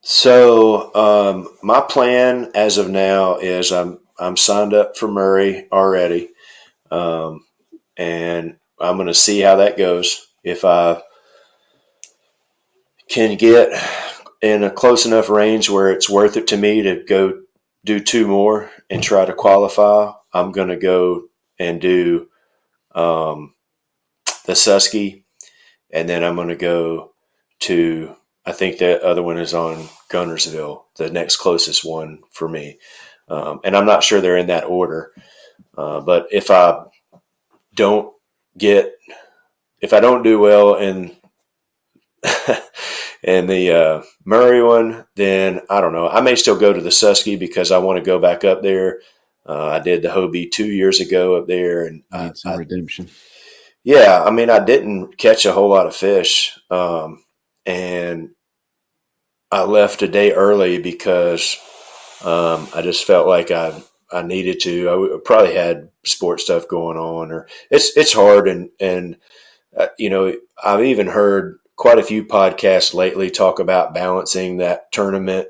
So 0.00 0.94
um, 0.94 1.48
my 1.62 1.80
plan 1.80 2.50
as 2.54 2.78
of 2.78 2.90
now 2.90 3.36
is 3.38 3.72
I'm 3.72 4.00
I'm 4.18 4.36
signed 4.36 4.74
up 4.74 4.96
for 4.96 5.08
Murray 5.08 5.66
already. 5.72 6.30
Um, 6.90 7.44
and 7.96 8.56
I'm 8.80 8.96
going 8.96 9.08
to 9.08 9.14
see 9.14 9.40
how 9.40 9.56
that 9.56 9.78
goes. 9.78 10.26
If 10.44 10.64
I 10.64 11.02
can 13.08 13.36
get 13.36 13.70
in 14.42 14.62
a 14.62 14.70
close 14.70 15.06
enough 15.06 15.28
range 15.28 15.70
where 15.70 15.90
it's 15.90 16.10
worth 16.10 16.36
it 16.36 16.48
to 16.48 16.56
me 16.56 16.82
to 16.82 17.02
go 17.04 17.42
do 17.84 18.00
two 18.00 18.26
more 18.26 18.70
and 18.90 19.02
try 19.02 19.24
to 19.24 19.32
qualify, 19.32 20.12
I'm 20.32 20.52
going 20.52 20.68
to 20.68 20.76
go 20.76 21.24
and 21.58 21.80
do 21.80 22.28
um, 22.94 23.54
the 24.44 24.52
Susky, 24.52 25.24
and 25.90 26.08
then 26.08 26.24
I'm 26.24 26.36
going 26.36 26.48
to 26.48 26.56
go 26.56 27.12
to. 27.60 28.14
I 28.44 28.52
think 28.52 28.78
that 28.78 29.02
other 29.02 29.24
one 29.24 29.38
is 29.38 29.54
on 29.54 29.88
Guntersville, 30.08 30.84
the 30.96 31.10
next 31.10 31.38
closest 31.38 31.84
one 31.84 32.20
for 32.30 32.48
me, 32.48 32.78
um, 33.28 33.60
and 33.64 33.76
I'm 33.76 33.86
not 33.86 34.04
sure 34.04 34.20
they're 34.20 34.36
in 34.36 34.46
that 34.48 34.64
order. 34.64 35.12
Uh, 35.76 36.00
but 36.00 36.28
if 36.30 36.50
I 36.50 36.84
don't 37.74 38.12
get, 38.56 38.94
if 39.80 39.92
I 39.92 40.00
don't 40.00 40.22
do 40.22 40.38
well 40.38 40.76
in 40.76 41.14
in 43.22 43.46
the 43.46 43.72
uh, 43.72 44.02
Murray 44.24 44.62
one, 44.62 45.06
then 45.16 45.60
I 45.68 45.80
don't 45.80 45.92
know. 45.92 46.08
I 46.08 46.20
may 46.20 46.36
still 46.36 46.58
go 46.58 46.72
to 46.72 46.80
the 46.80 46.90
Susky 46.90 47.38
because 47.38 47.70
I 47.70 47.78
want 47.78 47.98
to 47.98 48.04
go 48.04 48.18
back 48.18 48.44
up 48.44 48.62
there. 48.62 49.00
Uh, 49.44 49.66
I 49.66 49.78
did 49.78 50.02
the 50.02 50.08
Hobie 50.08 50.50
two 50.50 50.66
years 50.66 51.00
ago 51.00 51.36
up 51.36 51.46
there, 51.46 51.86
and 51.86 52.02
I, 52.10 52.32
some 52.34 52.52
I, 52.52 52.56
redemption. 52.56 53.08
Yeah, 53.84 54.22
I 54.24 54.30
mean, 54.30 54.50
I 54.50 54.64
didn't 54.64 55.16
catch 55.18 55.44
a 55.44 55.52
whole 55.52 55.68
lot 55.68 55.86
of 55.86 55.94
fish, 55.94 56.58
um, 56.70 57.22
and 57.64 58.30
I 59.52 59.62
left 59.62 60.02
a 60.02 60.08
day 60.08 60.32
early 60.32 60.78
because 60.78 61.56
um, 62.24 62.66
I 62.74 62.82
just 62.82 63.04
felt 63.04 63.28
like 63.28 63.52
I 63.52 63.80
I 64.12 64.22
needed 64.22 64.60
to. 64.60 64.88
I 64.88 65.18
probably 65.24 65.54
had 65.54 65.88
sports 66.04 66.44
stuff 66.44 66.68
going 66.68 66.96
on, 66.96 67.32
or 67.32 67.48
it's 67.70 67.96
it's 67.96 68.12
hard, 68.12 68.48
and 68.48 68.70
and 68.80 69.16
uh, 69.76 69.88
you 69.98 70.10
know 70.10 70.34
I've 70.62 70.84
even 70.84 71.08
heard 71.08 71.58
quite 71.76 71.98
a 71.98 72.04
few 72.04 72.24
podcasts 72.24 72.94
lately 72.94 73.30
talk 73.30 73.58
about 73.58 73.94
balancing 73.94 74.58
that 74.58 74.90
tournament, 74.92 75.48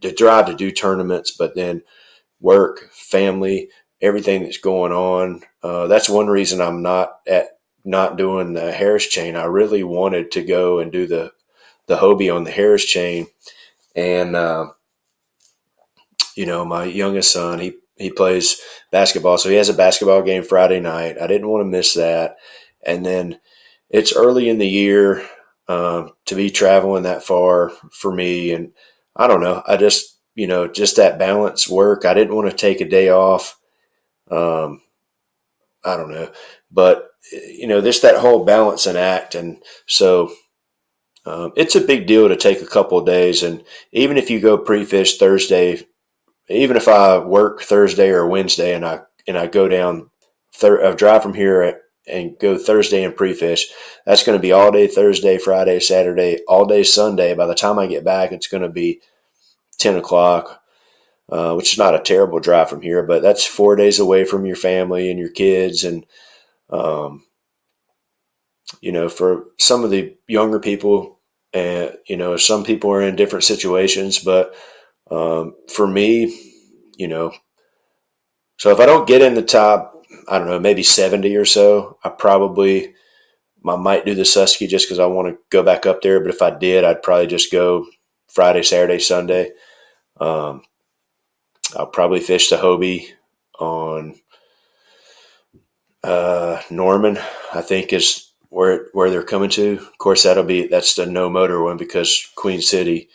to 0.00 0.12
drive 0.12 0.46
to 0.46 0.54
do 0.54 0.70
tournaments, 0.70 1.30
but 1.30 1.54
then 1.54 1.82
work, 2.40 2.90
family, 2.92 3.70
everything 4.00 4.42
that's 4.42 4.58
going 4.58 4.92
on. 4.92 5.42
Uh, 5.62 5.86
that's 5.86 6.08
one 6.08 6.26
reason 6.26 6.60
I'm 6.60 6.82
not 6.82 7.20
at 7.26 7.58
not 7.84 8.16
doing 8.16 8.54
the 8.54 8.72
Harris 8.72 9.06
chain. 9.06 9.36
I 9.36 9.44
really 9.44 9.82
wanted 9.82 10.30
to 10.32 10.42
go 10.42 10.78
and 10.78 10.90
do 10.90 11.06
the 11.06 11.32
the 11.86 11.96
Hobie 11.96 12.34
on 12.34 12.44
the 12.44 12.50
Harris 12.50 12.84
chain, 12.84 13.26
and 13.94 14.34
uh, 14.34 14.66
you 16.36 16.46
know 16.46 16.64
my 16.64 16.84
youngest 16.84 17.32
son 17.32 17.60
he 17.60 17.74
he 17.96 18.10
plays 18.10 18.60
basketball, 18.90 19.38
so 19.38 19.48
he 19.48 19.56
has 19.56 19.68
a 19.68 19.74
basketball 19.74 20.22
game 20.22 20.42
Friday 20.42 20.80
night. 20.80 21.16
I 21.20 21.26
didn't 21.26 21.48
want 21.48 21.62
to 21.62 21.70
miss 21.70 21.94
that, 21.94 22.36
and 22.84 23.04
then 23.04 23.38
it's 23.90 24.14
early 24.14 24.48
in 24.48 24.58
the 24.58 24.68
year 24.68 25.26
um, 25.68 26.10
to 26.26 26.34
be 26.34 26.50
traveling 26.50 27.04
that 27.04 27.22
far 27.22 27.70
for 27.92 28.12
me, 28.12 28.52
and 28.52 28.72
I 29.16 29.26
don't 29.26 29.42
know. 29.42 29.62
I 29.66 29.76
just 29.76 30.18
you 30.34 30.46
know 30.46 30.66
just 30.66 30.96
that 30.96 31.18
balance 31.18 31.68
work. 31.68 32.04
I 32.04 32.14
didn't 32.14 32.34
want 32.34 32.50
to 32.50 32.56
take 32.56 32.80
a 32.80 32.88
day 32.88 33.10
off. 33.10 33.58
Um, 34.30 34.80
I 35.84 35.96
don't 35.96 36.10
know, 36.10 36.32
but 36.70 37.10
you 37.32 37.66
know, 37.66 37.80
this 37.80 38.00
that 38.00 38.16
whole 38.16 38.44
balance 38.44 38.86
and 38.86 38.98
act, 38.98 39.34
and 39.34 39.62
so 39.86 40.32
um, 41.26 41.52
it's 41.56 41.74
a 41.74 41.80
big 41.80 42.06
deal 42.06 42.28
to 42.28 42.36
take 42.36 42.60
a 42.60 42.66
couple 42.66 42.98
of 42.98 43.06
days. 43.06 43.42
And 43.42 43.64
even 43.92 44.16
if 44.16 44.30
you 44.30 44.40
go 44.40 44.58
pre-fish 44.58 45.16
Thursday, 45.16 45.86
even 46.48 46.76
if 46.76 46.88
I 46.88 47.18
work 47.18 47.62
Thursday 47.62 48.10
or 48.10 48.26
Wednesday 48.26 48.74
and 48.74 48.84
I 48.84 49.00
and 49.26 49.38
I 49.38 49.46
go 49.46 49.68
down, 49.68 50.10
thir- 50.54 50.84
I 50.84 50.92
drive 50.94 51.22
from 51.22 51.34
here 51.34 51.80
and 52.06 52.38
go 52.38 52.58
Thursday 52.58 53.02
and 53.02 53.16
pre-fish, 53.16 53.68
that's 54.04 54.24
going 54.24 54.36
to 54.36 54.42
be 54.42 54.52
all 54.52 54.70
day 54.70 54.86
Thursday, 54.86 55.38
Friday, 55.38 55.80
Saturday, 55.80 56.40
all 56.46 56.66
day 56.66 56.82
Sunday. 56.82 57.34
By 57.34 57.46
the 57.46 57.54
time 57.54 57.78
I 57.78 57.86
get 57.86 58.04
back, 58.04 58.32
it's 58.32 58.48
going 58.48 58.62
to 58.62 58.68
be 58.68 59.00
ten 59.78 59.96
o'clock, 59.96 60.62
uh, 61.30 61.54
which 61.54 61.72
is 61.72 61.78
not 61.78 61.94
a 61.94 62.00
terrible 62.00 62.40
drive 62.40 62.68
from 62.68 62.82
here, 62.82 63.02
but 63.02 63.22
that's 63.22 63.46
four 63.46 63.76
days 63.76 63.98
away 63.98 64.24
from 64.24 64.44
your 64.44 64.56
family 64.56 65.10
and 65.10 65.18
your 65.18 65.30
kids, 65.30 65.84
and 65.84 66.04
um, 66.70 67.24
you 68.80 68.92
know, 68.92 69.08
for 69.08 69.46
some 69.58 69.84
of 69.84 69.90
the 69.90 70.16
younger 70.28 70.60
people, 70.60 71.20
and 71.52 71.90
uh, 71.90 71.92
you 72.06 72.16
know, 72.16 72.36
some 72.36 72.64
people 72.64 72.90
are 72.90 73.02
in 73.02 73.16
different 73.16 73.44
situations, 73.44 74.18
but 74.18 74.54
um, 75.10 75.54
for 75.72 75.86
me, 75.86 76.52
you 76.96 77.08
know, 77.08 77.32
so 78.58 78.70
if 78.70 78.80
I 78.80 78.86
don't 78.86 79.06
get 79.08 79.22
in 79.22 79.34
the 79.34 79.42
top, 79.42 80.04
I 80.28 80.38
don't 80.38 80.48
know, 80.48 80.60
maybe 80.60 80.82
70 80.82 81.34
or 81.36 81.44
so, 81.44 81.98
I 82.04 82.08
probably 82.08 82.94
I 83.66 83.76
might 83.76 84.04
do 84.04 84.14
the 84.14 84.22
Susky 84.22 84.68
just 84.68 84.86
because 84.86 84.98
I 84.98 85.06
want 85.06 85.28
to 85.28 85.38
go 85.50 85.62
back 85.62 85.86
up 85.86 86.02
there. 86.02 86.20
But 86.20 86.30
if 86.30 86.42
I 86.42 86.50
did, 86.50 86.84
I'd 86.84 87.02
probably 87.02 87.26
just 87.26 87.50
go 87.50 87.86
Friday, 88.28 88.62
Saturday, 88.62 88.98
Sunday. 88.98 89.52
Um, 90.20 90.62
I'll 91.76 91.86
probably 91.86 92.20
fish 92.20 92.50
the 92.50 92.56
Hobie 92.56 93.08
on 93.58 94.14
uh, 96.02 96.60
Norman, 96.70 97.18
I 97.54 97.62
think 97.62 97.92
is 97.92 98.32
where 98.50 98.88
where 98.92 99.10
they're 99.10 99.22
coming 99.22 99.50
to. 99.50 99.78
Of 99.78 99.98
course, 99.98 100.22
that'll 100.24 100.44
be 100.44 100.66
that's 100.66 100.94
the 100.94 101.06
no 101.06 101.30
motor 101.30 101.62
one 101.62 101.76
because 101.76 102.30
Queen 102.36 102.60
City. 102.60 103.08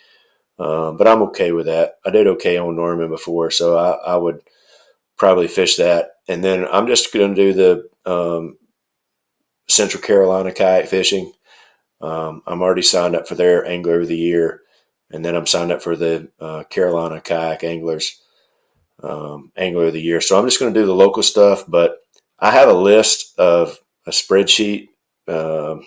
Um, 0.60 0.98
but 0.98 1.08
I'm 1.08 1.22
okay 1.22 1.52
with 1.52 1.66
that. 1.66 1.94
I 2.04 2.10
did 2.10 2.26
okay 2.26 2.58
on 2.58 2.76
Norman 2.76 3.08
before, 3.08 3.50
so 3.50 3.78
I, 3.78 4.12
I 4.12 4.16
would 4.16 4.42
probably 5.16 5.48
fish 5.48 5.76
that. 5.76 6.10
And 6.28 6.44
then 6.44 6.66
I'm 6.70 6.86
just 6.86 7.12
going 7.14 7.34
to 7.34 7.42
do 7.42 7.52
the 7.54 7.88
um, 8.10 8.58
Central 9.68 10.02
Carolina 10.02 10.52
kayak 10.52 10.86
fishing. 10.88 11.32
Um, 12.02 12.42
I'm 12.46 12.62
already 12.62 12.82
signed 12.82 13.16
up 13.16 13.26
for 13.26 13.36
their 13.36 13.64
Angler 13.64 14.02
of 14.02 14.08
the 14.08 14.16
Year, 14.16 14.62
and 15.10 15.24
then 15.24 15.34
I'm 15.34 15.46
signed 15.46 15.72
up 15.72 15.82
for 15.82 15.96
the 15.96 16.30
uh, 16.38 16.64
Carolina 16.64 17.20
Kayak 17.20 17.64
Anglers 17.64 18.20
um, 19.02 19.52
Angler 19.56 19.86
of 19.86 19.92
the 19.92 20.02
Year. 20.02 20.20
So 20.20 20.38
I'm 20.38 20.46
just 20.46 20.60
going 20.60 20.72
to 20.72 20.80
do 20.80 20.86
the 20.86 20.94
local 20.94 21.22
stuff, 21.22 21.64
but 21.66 21.98
I 22.38 22.50
have 22.52 22.68
a 22.68 22.74
list 22.74 23.38
of 23.38 23.78
a 24.06 24.10
spreadsheet. 24.10 24.88
Um, 25.28 25.86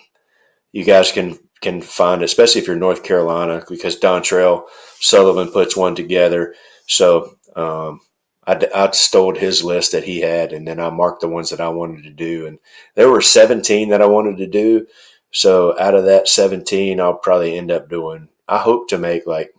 you 0.72 0.84
guys 0.84 1.12
can 1.12 1.38
can 1.64 1.80
find, 1.80 2.22
it, 2.22 2.26
especially 2.26 2.60
if 2.60 2.66
you're 2.68 2.76
North 2.76 3.02
Carolina, 3.02 3.64
because 3.68 3.98
Dontrell 3.98 4.66
Sullivan 5.00 5.50
puts 5.50 5.76
one 5.76 5.94
together. 5.96 6.54
So 6.86 7.36
um, 7.56 8.00
I, 8.46 8.60
I 8.74 8.90
stole 8.92 9.34
his 9.34 9.64
list 9.64 9.92
that 9.92 10.04
he 10.04 10.20
had, 10.20 10.52
and 10.52 10.68
then 10.68 10.78
I 10.78 10.90
marked 10.90 11.22
the 11.22 11.28
ones 11.28 11.50
that 11.50 11.60
I 11.60 11.68
wanted 11.68 12.04
to 12.04 12.10
do. 12.10 12.46
And 12.46 12.58
there 12.94 13.10
were 13.10 13.20
17 13.20 13.88
that 13.88 14.02
I 14.02 14.06
wanted 14.06 14.36
to 14.36 14.46
do. 14.46 14.86
So 15.32 15.78
out 15.80 15.94
of 15.94 16.04
that 16.04 16.28
17, 16.28 17.00
I'll 17.00 17.14
probably 17.14 17.58
end 17.58 17.72
up 17.72 17.88
doing, 17.88 18.28
I 18.46 18.58
hope 18.58 18.88
to 18.90 18.98
make 18.98 19.26
like 19.26 19.50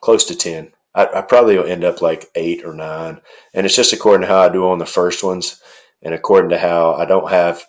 close 0.00 0.24
to 0.26 0.36
10. 0.36 0.72
I, 0.94 1.06
I 1.06 1.22
probably 1.22 1.56
will 1.56 1.66
end 1.66 1.84
up 1.84 2.02
like 2.02 2.30
eight 2.34 2.64
or 2.64 2.74
nine. 2.74 3.20
And 3.54 3.66
it's 3.66 3.74
just 3.74 3.92
according 3.92 4.22
to 4.22 4.32
how 4.32 4.40
I 4.40 4.48
do 4.48 4.68
on 4.68 4.78
the 4.78 4.86
first 4.86 5.24
ones 5.24 5.60
and 6.02 6.14
according 6.14 6.50
to 6.50 6.58
how 6.58 6.94
I 6.94 7.04
don't 7.04 7.30
have 7.30 7.64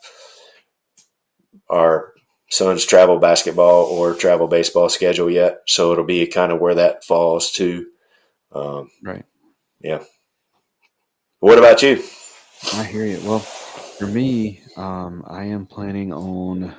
our 1.69 2.13
son's 2.51 2.85
travel 2.85 3.17
basketball 3.17 3.85
or 3.85 4.13
travel 4.13 4.47
baseball 4.47 4.89
schedule 4.89 5.31
yet. 5.31 5.61
So 5.65 5.93
it'll 5.93 6.03
be 6.03 6.27
kind 6.27 6.51
of 6.51 6.59
where 6.59 6.75
that 6.75 7.03
falls 7.03 7.51
to. 7.53 7.87
Um, 8.51 8.91
right. 9.01 9.25
Yeah. 9.79 10.03
What 11.39 11.57
about 11.57 11.81
you? 11.81 12.03
I 12.73 12.83
hear 12.83 13.05
you. 13.05 13.19
Well, 13.23 13.39
for 13.39 14.05
me, 14.05 14.61
um, 14.75 15.23
I 15.27 15.45
am 15.45 15.65
planning 15.65 16.13
on 16.13 16.75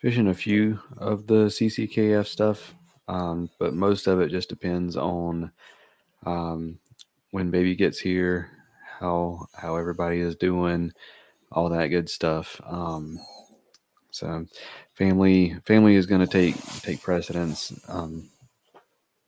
fishing 0.00 0.28
a 0.28 0.34
few 0.34 0.80
of 0.98 1.26
the 1.26 1.46
CCKF 1.46 2.26
stuff, 2.26 2.74
um, 3.08 3.48
but 3.58 3.74
most 3.74 4.06
of 4.06 4.20
it 4.20 4.30
just 4.30 4.48
depends 4.48 4.96
on 4.96 5.52
um, 6.26 6.78
when 7.30 7.50
baby 7.50 7.74
gets 7.76 7.98
here, 8.00 8.50
how 8.98 9.46
how 9.54 9.76
everybody 9.76 10.20
is 10.20 10.36
doing, 10.36 10.92
all 11.52 11.68
that 11.70 11.88
good 11.88 12.10
stuff. 12.10 12.60
So, 14.14 14.46
family 14.94 15.56
family 15.66 15.96
is 15.96 16.06
going 16.06 16.20
to 16.20 16.26
take 16.26 16.56
take 16.82 17.02
precedence 17.02 17.72
um, 17.88 18.30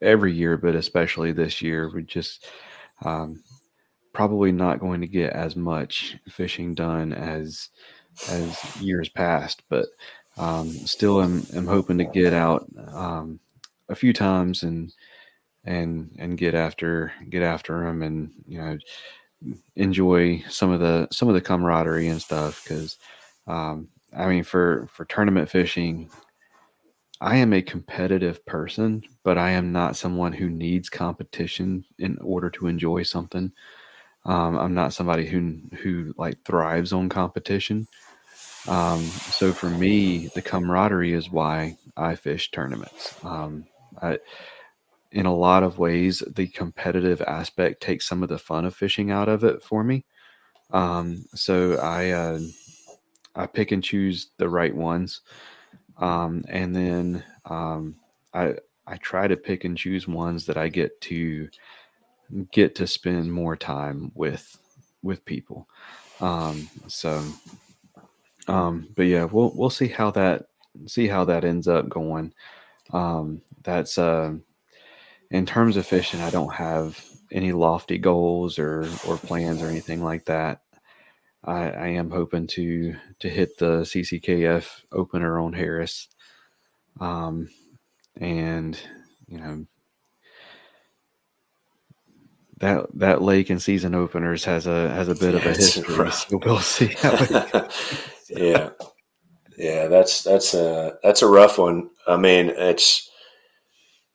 every 0.01 0.33
year, 0.33 0.57
but 0.57 0.77
especially 0.77 1.33
this 1.33 1.61
year. 1.61 1.90
we're 1.92 2.03
just 2.03 2.46
um, 3.05 3.42
probably 4.12 4.53
not 4.53 4.79
going 4.79 5.01
to 5.01 5.09
get 5.09 5.33
as 5.33 5.57
much 5.57 6.16
fishing 6.29 6.72
done 6.72 7.12
as 7.12 7.70
as 8.31 8.81
years 8.81 9.09
past, 9.09 9.64
but 9.68 9.87
um, 10.37 10.70
still 10.70 11.20
am, 11.20 11.44
am 11.53 11.66
hoping 11.66 11.99
to 11.99 12.05
get 12.05 12.33
out 12.33 12.64
um, 12.92 13.40
a 13.88 13.94
few 13.96 14.12
times 14.12 14.62
and 14.62 14.92
and 15.64 16.14
and 16.20 16.38
get 16.38 16.55
after 16.55 17.12
get 17.29 17.42
after 17.42 17.85
them 17.85 18.03
and 18.03 18.31
you 18.46 18.59
know 18.59 18.79
enjoy 19.75 20.44
some 20.49 20.70
of 20.70 20.79
the 20.79 21.09
some 21.11 21.27
of 21.27 21.35
the 21.35 21.40
camaraderie 21.40 22.07
and 22.07 22.22
stuff 22.22 22.62
because 22.62 22.99
um, 23.49 23.88
I 24.16 24.26
mean 24.29 24.44
for 24.44 24.88
for 24.92 25.05
tournament 25.05 25.48
fishing 25.50 26.11
I 27.20 27.37
am 27.37 27.52
a 27.52 27.62
competitive 27.62 28.44
person, 28.44 29.02
but 29.24 29.38
I 29.38 29.50
am 29.50 29.72
not 29.72 29.96
someone 29.96 30.33
who 30.33 30.50
needs 30.50 30.90
competition 30.90 31.85
in 31.98 32.18
order 32.18 32.50
to 32.50 32.66
enjoy 32.66 33.05
something. 33.05 33.52
Um, 34.24 34.59
I'm 34.59 34.74
not 34.74 34.92
somebody 34.92 35.26
who 35.26 35.61
who 35.79 36.14
like 36.18 36.44
thrives 36.44 36.92
on 36.92 37.09
competition. 37.09 37.87
Um, 38.68 39.02
so 39.05 39.52
for 39.52 39.70
me, 39.70 40.29
the 40.35 40.42
camaraderie 40.42 41.12
is 41.12 41.31
why 41.31 41.79
I 41.96 42.16
fish 42.16 42.50
tournaments. 42.50 43.14
Um, 43.24 43.66
I, 44.02 44.18
in 45.12 45.24
a 45.24 45.35
lot 45.35 45.62
of 45.62 45.79
ways, 45.79 46.22
the 46.26 46.48
competitive 46.48 47.22
aspect 47.22 47.81
takes 47.81 48.07
some 48.07 48.22
of 48.22 48.29
the 48.29 48.38
fun 48.38 48.64
of 48.64 48.74
fishing 48.74 49.11
out 49.11 49.29
of 49.29 49.44
it 49.44 49.62
for 49.62 49.85
me. 49.85 50.05
Um, 50.72 51.24
so 51.35 51.76
I 51.76 52.11
uh, 52.11 52.40
I 53.37 53.46
pick 53.46 53.72
and 53.72 53.85
choose 53.85 54.31
the 54.38 54.49
right 54.49 54.75
ones, 54.75 55.20
um, 55.99 56.44
and 56.49 56.75
then 56.75 57.25
um, 57.44 57.96
I 58.35 58.55
I 58.87 58.96
try 58.99 59.29
to 59.29 59.37
pick 59.37 59.64
and 59.64 59.77
choose 59.77 60.09
ones 60.09 60.46
that 60.46 60.57
I 60.57 60.68
get 60.68 61.01
to 61.03 61.49
get 62.53 62.75
to 62.77 62.87
spend 62.87 63.33
more 63.33 63.57
time 63.57 64.12
with 64.14 64.59
with 65.03 65.25
people. 65.25 65.68
Um, 66.20 66.68
so, 66.88 67.22
um, 68.49 68.88
but 68.96 69.05
yeah, 69.05 69.25
we'll 69.25 69.53
we'll 69.55 69.70
see 69.70 69.88
how 69.88 70.11
that 70.12 70.46
see 70.87 71.07
how 71.09 71.25
that 71.25 71.44
ends 71.44 71.68
up 71.68 71.88
going. 71.88 72.33
Um, 72.92 73.42
that's 73.62 73.99
uh, 73.99 74.35
in 75.31 75.46
terms 75.46 75.77
of 75.77 75.87
fishing. 75.87 76.20
I 76.20 76.31
don't 76.31 76.55
have 76.55 77.03
any 77.33 77.53
lofty 77.53 77.99
goals 77.99 78.59
or 78.59 78.88
or 79.09 79.16
plans 79.18 79.62
or 79.62 79.66
anything 79.66 80.03
like 80.03 80.25
that. 80.27 80.62
I, 81.44 81.70
I 81.70 81.87
am 81.88 82.11
hoping 82.11 82.46
to 82.49 82.96
to 83.20 83.29
hit 83.29 83.59
the 83.59 83.83
CCKF 83.83 84.85
opener 84.92 85.38
on 85.38 85.53
Harris, 85.53 86.09
um, 87.01 87.49
and 88.20 88.79
you 89.29 89.38
know 89.38 89.66
that 92.59 92.87
that 92.94 93.22
lake 93.22 93.51
and 93.51 93.61
season 93.62 93.94
openers 93.94 94.44
has 94.44 94.66
a 94.66 94.88
has 94.90 95.09
a 95.09 95.14
bit 95.14 95.35
yeah, 95.35 95.40
of 95.40 95.46
a 95.46 95.51
history. 95.51 96.11
So 96.11 96.40
we'll 96.44 96.61
see. 96.61 96.94
yeah, 98.31 98.70
yeah, 99.57 99.87
that's 99.88 100.22
that's 100.22 100.55
a 100.55 100.99
that's 101.03 101.22
a 101.22 101.29
rough 101.29 101.59
one. 101.59 101.90
I 102.07 102.16
mean, 102.16 102.51
it's 102.51 103.11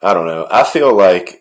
I 0.01 0.13
don't 0.13 0.27
know. 0.27 0.47
I 0.49 0.63
feel 0.63 0.95
like 0.95 1.40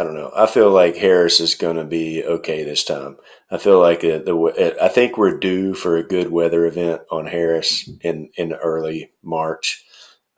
I 0.00 0.04
don't 0.04 0.14
know. 0.14 0.32
I 0.34 0.46
feel 0.46 0.70
like 0.70 0.96
Harris 0.96 1.40
is 1.40 1.54
going 1.54 1.76
to 1.76 1.84
be 1.84 2.24
okay 2.24 2.64
this 2.64 2.84
time. 2.84 3.18
I 3.50 3.58
feel 3.58 3.78
like 3.78 4.00
the, 4.00 4.78
I 4.80 4.88
think 4.88 5.18
we're 5.18 5.38
due 5.38 5.74
for 5.74 5.98
a 5.98 6.02
good 6.02 6.30
weather 6.30 6.64
event 6.64 7.02
on 7.10 7.26
Harris 7.26 7.86
in 8.00 8.30
in 8.36 8.54
early 8.54 9.12
March. 9.22 9.84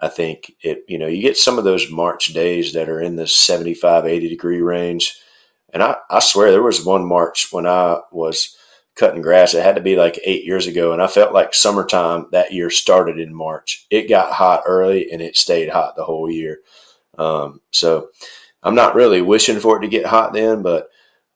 I 0.01 0.09
think 0.09 0.53
it, 0.63 0.85
you 0.89 0.99
know, 0.99 1.07
you 1.07 1.23
get 1.23 1.37
some 1.37 1.59
of 1.59 1.65
those 1.65 1.93
March 1.93 2.35
days 2.35 2.73
that 2.73 2.89
are 2.89 3.01
in 3.01 3.15
the 3.15 3.29
75, 3.29 4.05
80 4.05 4.29
degree 4.29 4.61
range. 4.61 5.17
And 5.73 5.81
I, 5.81 5.95
I 6.11 6.19
swear 6.19 6.51
there 6.51 6.61
was 6.61 6.85
one 6.85 7.07
March 7.07 7.53
when 7.53 7.65
I 7.69 8.01
was 8.11 8.57
cutting 8.97 9.23
grass. 9.23 9.55
It 9.55 9.63
had 9.63 9.77
to 9.77 9.81
be 9.81 9.95
like 9.95 10.19
eight 10.25 10.45
years 10.45 10.67
ago. 10.67 10.93
And 10.93 11.01
I 11.01 11.07
felt 11.07 11.33
like 11.33 11.55
summertime 11.55 12.27
that 12.33 12.53
year 12.53 12.69
started 12.69 13.21
in 13.21 13.33
March. 13.33 13.87
It 13.91 14.09
got 14.09 14.33
hot 14.33 14.65
early 14.67 15.13
and 15.13 15.23
it 15.23 15.37
stayed 15.37 15.69
hot 15.69 15.95
the 15.95 16.05
whole 16.05 16.29
year. 16.29 16.59
Um, 17.17 17.61
so 17.71 18.09
I'm 18.63 18.75
not 18.75 18.95
really 18.95 19.23
wishing 19.23 19.61
for 19.61 19.77
it 19.77 19.81
to 19.81 19.89
get 19.89 20.07
hot 20.07 20.33
then, 20.33 20.63
but 20.63 20.89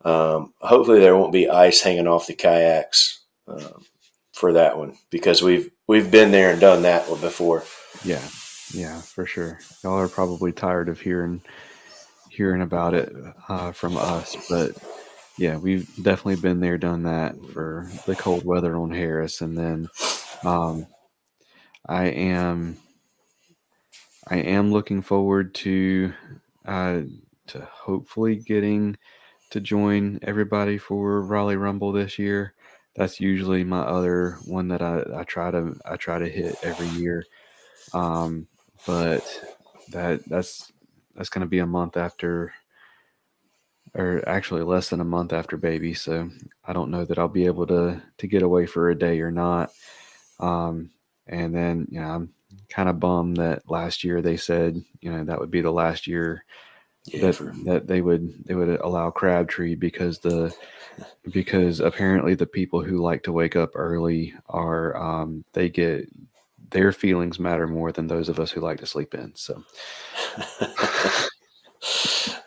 um, 0.05 0.55
hopefully 0.61 1.01
there 1.01 1.17
won't 1.17 1.33
be 1.33 1.49
ice 1.49 1.81
hanging 1.81 2.07
off 2.07 2.27
the 2.27 2.35
kayaks 2.35 3.25
um, 3.49 3.85
for 4.33 4.53
that 4.53 4.79
one 4.79 4.97
because 5.11 5.43
we've 5.43 5.71
we've 5.89 6.11
been 6.11 6.31
there 6.31 6.51
and 6.51 6.61
done 6.61 6.83
that 6.83 7.09
one 7.09 7.21
before. 7.21 7.65
Yeah. 8.05 8.23
Yeah, 8.73 9.01
for 9.01 9.27
sure. 9.27 9.61
Y'all 9.83 9.99
are 9.99 10.09
probably 10.09 10.53
tired 10.53 10.89
of 10.89 11.01
hearing 11.01 11.43
hearing 12.31 12.63
about 12.63 12.95
it 12.95 13.15
uh, 13.49 13.73
from 13.73 13.97
us, 13.97 14.37
but 14.49 14.73
yeah, 15.39 15.57
we've 15.57 15.89
definitely 15.97 16.37
been 16.37 16.61
there, 16.61 16.79
done 16.79 17.05
that 17.05 17.37
for 17.53 17.91
the 18.07 18.17
cold 18.17 18.45
weather 18.45 18.77
on 18.77 18.91
Harris, 18.91 19.41
and 19.41 19.57
then 19.57 19.89
um, 20.45 20.87
I 21.87 22.07
am 22.07 22.77
I 24.29 24.39
am 24.39 24.73
looking 24.73 25.03
forward 25.03 25.55
to 25.57 26.13
uh, 26.67 27.03
to 27.49 27.61
hopefully 27.71 28.37
getting 28.37 28.97
to 29.51 29.61
join 29.61 30.19
everybody 30.23 30.79
for 30.79 31.23
Raleigh 31.23 31.57
Rumble 31.57 31.93
this 31.93 32.19
year. 32.19 32.55
That's 32.97 33.21
usually 33.21 33.63
my 33.65 33.81
other 33.81 34.39
one 34.47 34.69
that 34.69 34.83
I, 34.83 35.03
I 35.15 35.25
try 35.25 35.51
to 35.51 35.75
I 35.85 35.97
try 35.97 36.19
to 36.19 36.29
hit 36.29 36.57
every 36.63 36.89
year. 36.89 37.25
Um, 37.93 38.47
but 38.87 39.25
that 39.91 40.25
that's 40.27 40.73
that's 41.15 41.29
going 41.29 41.41
to 41.41 41.47
be 41.47 41.61
a 41.61 41.67
month 41.67 41.97
after 41.97 42.53
or 43.95 44.23
actually 44.29 44.63
less 44.63 44.91
than 44.91 45.01
a 45.01 45.05
month 45.05 45.33
after 45.33 45.57
baby 45.57 45.95
so 45.95 46.29
i 46.65 46.73
don't 46.73 46.91
know 46.91 47.05
that 47.05 47.19
i'll 47.19 47.29
be 47.29 47.47
able 47.47 47.67
to 47.67 48.01
to 48.19 48.27
get 48.27 48.43
away 48.43 48.67
for 48.67 48.91
a 48.91 48.99
day 48.99 49.21
or 49.21 49.31
not 49.31 49.71
um 50.41 50.91
and 51.27 51.55
then 51.55 51.87
you 51.91 52.01
know 52.01 52.09
i'm 52.09 52.33
kind 52.69 52.89
of 52.89 53.01
bummed 53.01 53.37
that 53.37 53.69
last 53.71 54.05
year 54.05 54.23
they 54.23 54.37
said 54.37 54.83
you 55.01 55.13
know 55.13 55.25
that 55.25 55.39
would 55.41 55.51
be 55.51 55.61
the 55.61 55.71
last 55.73 56.07
year 56.07 56.45
Yeah, 57.07 57.21
that 57.33 57.39
that 57.65 57.87
they 57.87 58.01
would 58.03 58.33
they 58.47 58.55
would 58.55 58.69
allow 58.81 59.11
Crabtree 59.11 59.75
because 59.77 60.19
the 60.21 60.55
because 61.31 61.81
apparently 61.81 62.35
the 62.35 62.47
people 62.47 62.83
who 62.83 62.99
like 62.99 63.23
to 63.25 63.33
wake 63.33 63.57
up 63.57 63.71
early 63.75 64.35
are 64.49 64.97
um, 64.97 65.45
they 65.53 65.69
get 65.69 66.09
their 66.71 66.93
feelings 66.93 67.39
matter 67.39 67.67
more 67.67 67.93
than 67.93 68.07
those 68.07 68.29
of 68.29 68.41
us 68.41 68.51
who 68.51 68.61
like 68.61 68.79
to 68.81 68.87
sleep 68.87 69.15
in. 69.15 69.35
So 69.35 69.63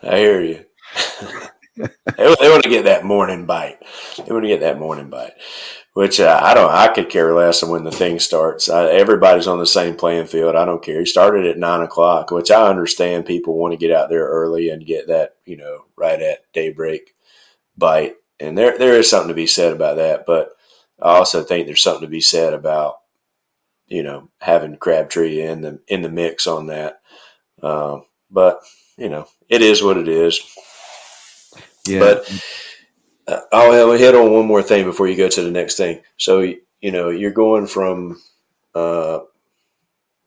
I 0.02 0.16
hear 0.18 0.40
you. 0.42 0.64
they, 2.16 2.34
they 2.40 2.50
want 2.50 2.62
to 2.62 2.68
get 2.70 2.84
that 2.84 3.04
morning 3.04 3.46
bite. 3.46 3.78
They 4.26 4.32
want 4.32 4.44
to 4.44 4.48
get 4.48 4.60
that 4.60 4.78
morning 4.78 5.08
bite, 5.10 5.32
which 5.94 6.20
uh, 6.20 6.38
I 6.42 6.54
don't. 6.54 6.70
I 6.70 6.88
could 6.88 7.08
care 7.08 7.34
less 7.34 7.62
when 7.64 7.84
the 7.84 7.90
thing 7.90 8.18
starts. 8.18 8.68
I, 8.68 8.86
everybody's 8.90 9.46
on 9.46 9.58
the 9.58 9.66
same 9.66 9.96
playing 9.96 10.26
field. 10.26 10.54
I 10.54 10.64
don't 10.64 10.82
care. 10.82 11.00
He 11.00 11.06
started 11.06 11.46
at 11.46 11.58
nine 11.58 11.80
o'clock, 11.82 12.30
which 12.30 12.50
I 12.50 12.68
understand. 12.68 13.26
People 13.26 13.56
want 13.56 13.72
to 13.72 13.78
get 13.78 13.90
out 13.94 14.08
there 14.08 14.26
early 14.26 14.70
and 14.70 14.86
get 14.86 15.08
that, 15.08 15.36
you 15.44 15.56
know, 15.56 15.86
right 15.96 16.20
at 16.20 16.50
daybreak 16.52 17.14
bite, 17.76 18.14
and 18.38 18.56
there 18.56 18.78
there 18.78 18.94
is 18.94 19.10
something 19.10 19.28
to 19.28 19.34
be 19.34 19.46
said 19.48 19.72
about 19.72 19.96
that. 19.96 20.26
But 20.26 20.52
I 21.02 21.16
also 21.16 21.42
think 21.42 21.66
there's 21.66 21.82
something 21.82 22.02
to 22.02 22.08
be 22.08 22.20
said 22.20 22.54
about, 22.54 22.96
you 23.86 24.02
know, 24.02 24.28
having 24.40 24.76
Crabtree 24.76 25.42
in 25.42 25.60
the 25.60 25.80
in 25.88 26.02
the 26.02 26.10
mix 26.10 26.46
on 26.46 26.66
that. 26.68 27.00
Um, 27.62 28.04
but 28.30 28.60
you 28.96 29.08
know, 29.08 29.26
it 29.48 29.62
is 29.62 29.82
what 29.82 29.96
it 29.96 30.08
is. 30.08 30.40
yeah, 31.86 31.98
But 31.98 32.44
I'll, 33.52 33.72
I'll 33.72 33.92
hit 33.92 34.14
on 34.14 34.32
one 34.32 34.46
more 34.46 34.62
thing 34.62 34.84
before 34.84 35.08
you 35.08 35.16
go 35.16 35.28
to 35.28 35.42
the 35.42 35.50
next 35.50 35.76
thing. 35.76 36.02
So 36.16 36.40
you 36.80 36.90
know, 36.90 37.10
you're 37.10 37.30
going 37.30 37.66
from 37.66 38.20
uh, 38.74 39.20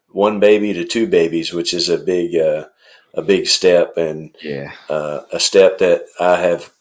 one 0.10 0.40
baby 0.40 0.74
to 0.74 0.86
two 0.86 1.08
babies, 1.08 1.54
which 1.54 1.74
is 1.74 1.90
a 1.90 1.98
big 1.98 2.36
uh, 2.36 2.66
a 3.14 3.22
big 3.22 3.48
step, 3.48 3.98
and 3.98 4.36
yeah, 4.42 4.72
uh, 4.90 5.22
a 5.32 5.40
step 5.40 5.80
that 5.80 6.06
I 6.20 6.38
have 6.38 6.72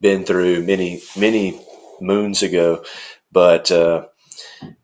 been 0.00 0.24
through 0.24 0.64
many 0.64 1.02
many 1.16 1.60
moons 2.00 2.42
ago. 2.42 2.84
But 3.32 3.70
uh, 3.70 4.06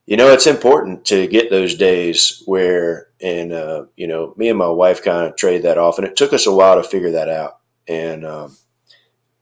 you 0.06 0.16
know, 0.16 0.33
it's 0.33 0.46
important 0.46 1.04
to 1.06 1.26
get 1.26 1.50
those 1.50 1.76
days 1.76 2.42
where, 2.46 3.09
and 3.22 3.52
uh, 3.52 3.85
you 3.96 4.06
know, 4.06 4.35
me 4.37 4.48
and 4.48 4.59
my 4.59 4.68
wife 4.68 5.02
kind 5.02 5.28
of 5.28 5.37
trade 5.37 5.62
that 5.62 5.78
off, 5.78 5.98
and 5.98 6.06
it 6.06 6.16
took 6.16 6.33
us 6.33 6.46
a 6.46 6.54
while 6.54 6.80
to 6.80 6.88
figure 6.88 7.12
that 7.12 7.28
out. 7.28 7.59
And 7.87 8.26
um, 8.26 8.56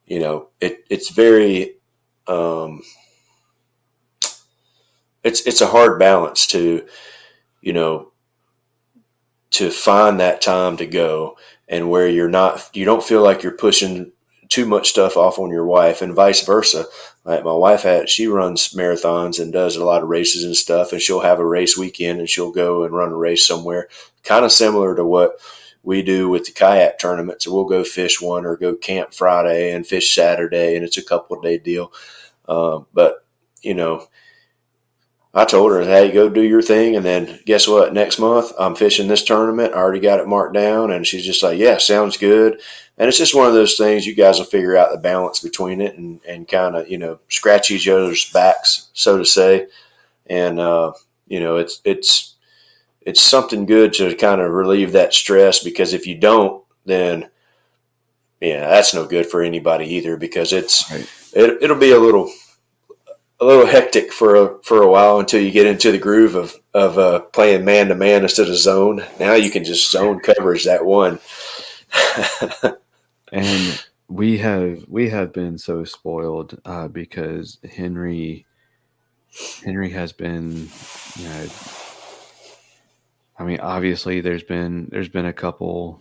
you 0.08 0.20
know, 0.20 0.48
it 0.60 0.84
it's 0.90 1.10
very 1.10 1.74
um, 2.26 2.82
it's 5.22 5.42
it's 5.46 5.60
a 5.60 5.66
hard 5.66 5.98
balance 5.98 6.46
to 6.48 6.86
you 7.60 7.72
know 7.72 8.12
to 9.50 9.70
find 9.70 10.20
that 10.20 10.40
time 10.40 10.76
to 10.76 10.86
go 10.86 11.36
and 11.68 11.90
where 11.90 12.08
you're 12.08 12.28
not 12.28 12.68
you 12.74 12.84
don't 12.84 13.02
feel 13.02 13.22
like 13.22 13.42
you're 13.42 13.52
pushing 13.52 14.12
too 14.48 14.64
much 14.64 14.88
stuff 14.88 15.16
off 15.16 15.38
on 15.38 15.50
your 15.50 15.66
wife 15.66 16.00
and 16.00 16.14
vice 16.14 16.44
versa. 16.44 16.86
Like 17.24 17.44
my 17.44 17.52
wife 17.52 17.82
had 17.82 18.08
she 18.08 18.26
runs 18.26 18.70
marathons 18.72 19.40
and 19.40 19.52
does 19.52 19.76
a 19.76 19.84
lot 19.84 20.02
of 20.02 20.08
races 20.08 20.44
and 20.44 20.56
stuff 20.56 20.92
and 20.92 21.02
she'll 21.02 21.20
have 21.20 21.38
a 21.38 21.46
race 21.46 21.76
weekend 21.76 22.20
and 22.20 22.28
she'll 22.28 22.52
go 22.52 22.84
and 22.84 22.94
run 22.94 23.12
a 23.12 23.16
race 23.16 23.46
somewhere 23.46 23.88
kind 24.22 24.44
of 24.44 24.52
similar 24.52 24.94
to 24.96 25.04
what 25.04 25.32
we 25.82 26.02
do 26.02 26.28
with 26.28 26.44
the 26.44 26.52
kayak 26.52 26.98
tournaments 26.98 27.44
so 27.44 27.52
we'll 27.54 27.64
go 27.64 27.84
fish 27.84 28.20
one 28.20 28.44
or 28.44 28.56
go 28.56 28.74
camp 28.74 29.14
friday 29.14 29.72
and 29.72 29.86
fish 29.86 30.14
saturday 30.14 30.76
and 30.76 30.84
it's 30.84 30.98
a 30.98 31.04
couple 31.04 31.40
day 31.40 31.58
deal 31.58 31.92
um, 32.48 32.86
but 32.92 33.24
you 33.62 33.74
know 33.74 34.06
I 35.34 35.44
told 35.44 35.72
her, 35.72 35.82
"Hey, 35.82 36.10
go 36.10 36.28
do 36.28 36.42
your 36.42 36.62
thing." 36.62 36.96
And 36.96 37.04
then 37.04 37.38
guess 37.44 37.68
what? 37.68 37.92
Next 37.92 38.18
month, 38.18 38.52
I'm 38.58 38.74
fishing 38.74 39.08
this 39.08 39.22
tournament. 39.22 39.74
I 39.74 39.78
already 39.78 40.00
got 40.00 40.20
it 40.20 40.26
marked 40.26 40.54
down, 40.54 40.90
and 40.90 41.06
she's 41.06 41.24
just 41.24 41.42
like, 41.42 41.58
"Yeah, 41.58 41.78
sounds 41.78 42.16
good." 42.16 42.60
And 42.96 43.08
it's 43.08 43.18
just 43.18 43.34
one 43.34 43.46
of 43.46 43.54
those 43.54 43.76
things. 43.76 44.06
You 44.06 44.14
guys 44.14 44.38
will 44.38 44.46
figure 44.46 44.76
out 44.76 44.90
the 44.90 44.98
balance 44.98 45.40
between 45.40 45.80
it, 45.80 45.96
and 45.96 46.20
and 46.26 46.48
kind 46.48 46.76
of 46.76 46.88
you 46.88 46.98
know 46.98 47.20
scratch 47.28 47.70
each 47.70 47.88
other's 47.88 48.30
backs, 48.32 48.88
so 48.94 49.18
to 49.18 49.24
say. 49.24 49.66
And 50.26 50.58
uh, 50.58 50.92
you 51.28 51.40
know, 51.40 51.56
it's 51.56 51.80
it's 51.84 52.27
it's 53.08 53.22
something 53.22 53.64
good 53.64 53.94
to 53.94 54.14
kind 54.16 54.38
of 54.38 54.52
relieve 54.52 54.92
that 54.92 55.14
stress 55.14 55.64
because 55.64 55.94
if 55.94 56.06
you 56.06 56.14
don't, 56.14 56.62
then 56.84 57.30
yeah, 58.38 58.68
that's 58.68 58.92
no 58.92 59.06
good 59.06 59.24
for 59.24 59.40
anybody 59.40 59.86
either 59.94 60.18
because 60.18 60.52
it's 60.52 60.90
Right. 60.92 61.08
it, 61.32 61.62
it'll 61.62 61.78
be 61.78 61.92
a 61.92 61.98
little 61.98 62.30
a 63.40 63.46
little 63.46 63.64
hectic 63.64 64.12
for 64.12 64.34
a, 64.36 64.62
for 64.62 64.82
a 64.82 64.90
while 64.90 65.20
until 65.20 65.40
you 65.40 65.50
get 65.50 65.66
into 65.66 65.90
the 65.90 65.96
groove 65.96 66.34
of 66.34 66.54
of 66.74 66.98
uh, 66.98 67.20
playing 67.20 67.64
man 67.64 67.88
to 67.88 67.94
man 67.94 68.24
instead 68.24 68.48
of 68.50 68.56
zone. 68.56 69.02
Now 69.18 69.32
you 69.32 69.50
can 69.50 69.64
just 69.64 69.90
zone 69.90 70.20
coverage 70.20 70.66
that 70.66 70.84
one. 70.84 71.18
and 73.32 73.84
we 74.06 74.36
have 74.36 74.84
we 74.86 75.08
have 75.08 75.32
been 75.32 75.56
so 75.56 75.84
spoiled 75.84 76.60
uh, 76.66 76.88
because 76.88 77.56
Henry 77.64 78.44
Henry 79.64 79.88
has 79.92 80.12
been 80.12 80.68
you 81.16 81.24
know 81.24 81.46
I 83.38 83.44
mean 83.44 83.60
obviously 83.60 84.20
there's 84.20 84.42
been 84.42 84.88
there's 84.90 85.08
been 85.08 85.26
a 85.26 85.32
couple 85.32 86.00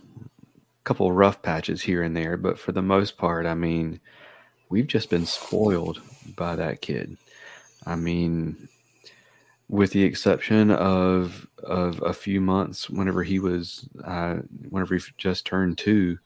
couple 0.84 1.12
rough 1.12 1.42
patches 1.42 1.82
here 1.82 2.02
and 2.02 2.16
there 2.16 2.36
but 2.36 2.58
for 2.58 2.72
the 2.72 2.82
most 2.82 3.16
part 3.16 3.46
I 3.46 3.54
mean 3.54 4.00
we've 4.70 4.86
just 4.86 5.10
been 5.10 5.26
spoiled 5.26 6.00
by 6.36 6.56
that 6.56 6.80
kid 6.80 7.16
I 7.86 7.94
mean 7.96 8.68
with 9.68 9.92
the 9.92 10.04
exception 10.04 10.70
of 10.70 11.46
of 11.62 12.00
a 12.02 12.14
few 12.14 12.40
months 12.40 12.88
whenever 12.88 13.22
he 13.22 13.38
was 13.38 13.86
uh, 14.02 14.36
whenever 14.70 14.94
he 14.94 15.02
just 15.18 15.44
turned 15.44 15.76
two 15.76 16.18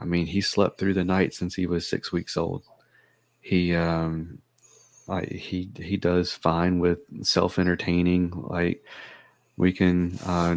I 0.00 0.04
mean, 0.06 0.26
he 0.26 0.40
slept 0.40 0.78
through 0.78 0.94
the 0.94 1.04
night 1.04 1.34
since 1.34 1.54
he 1.54 1.66
was 1.66 1.86
six 1.86 2.10
weeks 2.10 2.36
old. 2.36 2.64
He, 3.40 3.74
um, 3.74 4.38
like 5.06 5.30
he 5.30 5.70
he 5.76 5.96
does 5.96 6.32
fine 6.32 6.78
with 6.78 7.00
self 7.22 7.58
entertaining. 7.58 8.30
Like 8.30 8.82
we 9.60 9.72
can, 9.72 10.18
uh, 10.24 10.56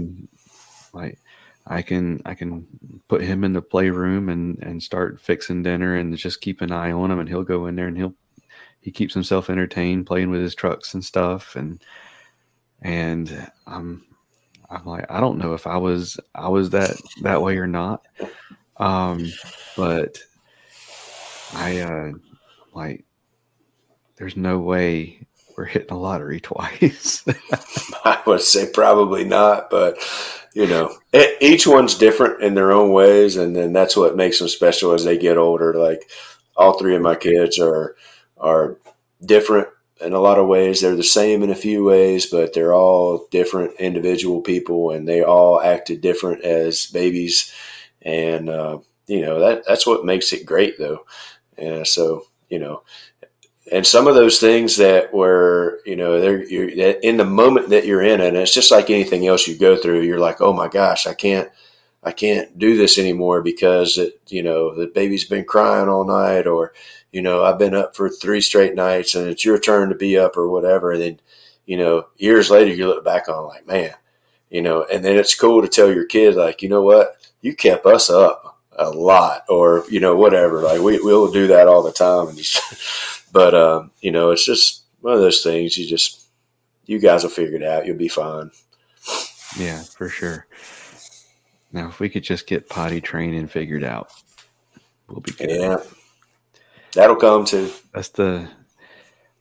like 0.94 1.20
I 1.68 1.82
can 1.82 2.22
I 2.26 2.34
can 2.34 2.68
put 3.08 3.22
him 3.22 3.44
in 3.44 3.54
the 3.54 3.62
playroom 3.62 4.30
and 4.30 4.58
and 4.64 4.82
start 4.82 5.20
fixing 5.20 5.64
dinner 5.64 5.96
and 5.96 6.16
just 6.18 6.42
keep 6.42 6.62
an 6.62 6.72
eye 6.72 6.92
on 6.92 7.12
him, 7.12 7.20
and 7.20 7.30
he'll 7.30 7.44
go 7.44 7.68
in 7.68 7.76
there 7.76 7.88
and 7.88 7.98
he'll 7.98 8.16
he 8.82 8.92
keeps 8.92 9.14
himself 9.14 9.50
entertained 9.50 10.06
playing 10.06 10.30
with 10.30 10.42
his 10.42 10.56
trucks 10.56 10.94
and 10.94 11.06
stuff 11.06 11.56
and 11.56 11.82
and 12.82 13.50
I'm 13.66 14.06
I'm 14.70 14.86
like 14.86 15.06
I 15.10 15.20
don't 15.22 15.38
know 15.38 15.54
if 15.54 15.68
I 15.68 15.78
was 15.78 16.20
I 16.36 16.50
was 16.50 16.72
that 16.72 16.96
that 17.22 17.42
way 17.42 17.58
or 17.58 17.68
not. 17.68 18.06
Um, 18.78 19.32
but 19.78 20.18
I 21.54 21.80
uh 21.80 22.12
like 22.74 23.06
there's 24.18 24.36
no 24.36 24.60
way 24.60 25.26
we're 25.58 25.66
hitting 25.66 25.92
a 25.92 25.98
lottery 25.98 26.40
twice. 26.42 27.24
I 28.06 28.22
would 28.26 28.42
say 28.42 28.70
probably 28.72 29.24
not, 29.24 29.70
but 29.70 29.98
you 30.54 30.68
know, 30.68 30.96
each 31.42 31.66
one's 31.66 31.96
different 31.96 32.44
in 32.44 32.54
their 32.54 32.72
own 32.72 32.92
ways, 32.92 33.38
and 33.38 33.56
then 33.56 33.74
that's 33.74 33.98
what 33.98 34.16
makes 34.16 34.40
them 34.40 34.48
special 34.48 34.94
as 34.94 35.04
they 35.04 35.18
get 35.18 35.38
older. 35.38 35.74
Like 35.74 36.10
all 36.56 36.78
three 36.78 36.96
of 36.96 37.02
my 37.02 37.16
kids 37.16 37.60
are 37.60 37.96
are 38.38 38.78
different 39.26 39.68
in 40.02 40.14
a 40.14 40.20
lot 40.20 40.38
of 40.38 40.48
ways. 40.48 40.82
They're 40.82 40.96
the 40.96 41.04
same 41.04 41.44
in 41.44 41.50
a 41.50 41.56
few 41.56 41.84
ways, 41.84 42.26
but 42.28 42.54
they're 42.54 42.74
all 42.74 43.28
different 43.32 43.80
individual 43.80 44.42
people, 44.42 44.92
and 44.92 45.08
they 45.08 45.24
all 45.24 45.62
acted 45.62 46.02
different 46.02 46.44
as 46.44 46.86
babies. 46.88 47.52
And 48.02 48.50
uh, 48.50 48.80
you 49.08 49.22
know 49.22 49.40
that 49.40 49.66
that's 49.66 49.88
what 49.88 50.06
makes 50.06 50.34
it 50.34 50.46
great, 50.46 50.78
though. 50.78 51.06
And 51.58 51.88
so 51.88 52.28
you 52.50 52.60
know, 52.60 52.84
and 53.72 53.86
some 53.88 54.08
of 54.08 54.16
those 54.16 54.40
things 54.40 54.78
that 54.78 55.14
were 55.14 55.80
you 55.86 55.96
know 55.96 56.20
they're 56.20 56.42
in 56.42 57.18
the 57.18 57.26
moment 57.26 57.70
that 57.70 57.86
you're 57.86 58.02
in 58.04 58.22
and 58.22 58.36
it's 58.36 58.54
just 58.54 58.72
like 58.72 58.90
anything 58.90 59.28
else 59.28 59.48
you 59.48 59.58
go 59.58 59.76
through. 59.78 60.02
You're 60.02 60.20
like, 60.20 60.42
oh 60.42 60.54
my 60.54 60.68
gosh, 60.68 61.08
I 61.08 61.14
can't. 61.14 61.50
I 62.06 62.12
can't 62.12 62.60
do 62.60 62.76
this 62.76 62.98
anymore 62.98 63.42
because 63.42 63.98
it, 63.98 64.20
you 64.28 64.44
know 64.44 64.76
the 64.76 64.88
baby's 64.88 65.24
been 65.24 65.46
crying 65.46 65.88
all 65.88 66.04
night, 66.04 66.48
or 66.48 66.74
you 67.12 67.22
know 67.22 67.44
I've 67.44 67.58
been 67.58 67.74
up 67.74 67.96
for 67.96 68.10
three 68.10 68.42
straight 68.42 68.76
nights, 68.76 69.16
and 69.16 69.28
it's 69.28 69.46
your 69.46 69.58
turn 69.60 69.90
to 69.90 69.96
be 69.96 70.18
up 70.18 70.36
or 70.36 70.50
whatever. 70.50 70.92
And 70.92 71.02
then, 71.02 71.20
you 71.66 71.78
know, 71.78 72.08
years 72.18 72.50
later 72.50 72.74
you 72.74 72.88
look 72.88 73.06
back 73.06 73.30
on 73.30 73.48
like, 73.48 73.66
man, 73.66 73.94
you 74.50 74.62
know, 74.62 74.86
and 74.92 75.04
then 75.04 75.16
it's 75.16 75.34
cool 75.36 75.62
to 75.62 75.70
tell 75.70 75.94
your 75.94 76.06
kid 76.06 76.36
like, 76.36 76.62
you 76.62 76.68
know 76.70 76.82
what, 76.82 77.16
you 77.42 77.56
kept 77.56 77.86
us 77.86 78.10
up 78.10 78.60
a 78.78 78.90
lot, 78.90 79.44
or 79.48 79.86
you 79.90 80.02
know 80.02 80.16
whatever. 80.16 80.62
Like 80.62 80.82
we 80.82 81.00
we'll 81.00 81.32
do 81.32 81.48
that 81.48 81.70
all 81.70 81.84
the 81.84 81.94
time, 81.94 82.28
and 82.28 82.38
just, 82.38 83.23
but 83.34 83.54
um, 83.54 83.92
you 84.02 84.12
know, 84.12 84.32
it's 84.32 84.46
just 84.46 84.84
one 85.02 85.14
of 85.14 85.20
those 85.20 85.42
things. 85.42 85.78
You 85.78 85.86
just 85.86 86.28
you 86.86 87.00
guys 87.00 87.24
will 87.24 87.30
figure 87.30 87.58
it 87.58 87.64
out. 87.64 87.86
You'll 87.86 87.98
be 87.98 88.08
fine. 88.08 88.52
yeah, 89.58 89.82
for 89.82 90.08
sure. 90.08 90.48
Now, 91.74 91.90
if 91.90 92.00
we 92.00 92.08
could 92.08 92.24
just 92.24 92.48
get 92.48 92.70
potty 92.70 93.02
training 93.02 93.48
figured 93.48 93.84
out, 93.84 94.12
we'll 95.10 95.20
be 95.22 95.32
good. 95.32 95.50
Yeah, 95.50 95.78
that'll 96.94 97.16
come 97.18 97.44
too. 97.46 97.72
That's 97.94 98.10
the 98.10 98.48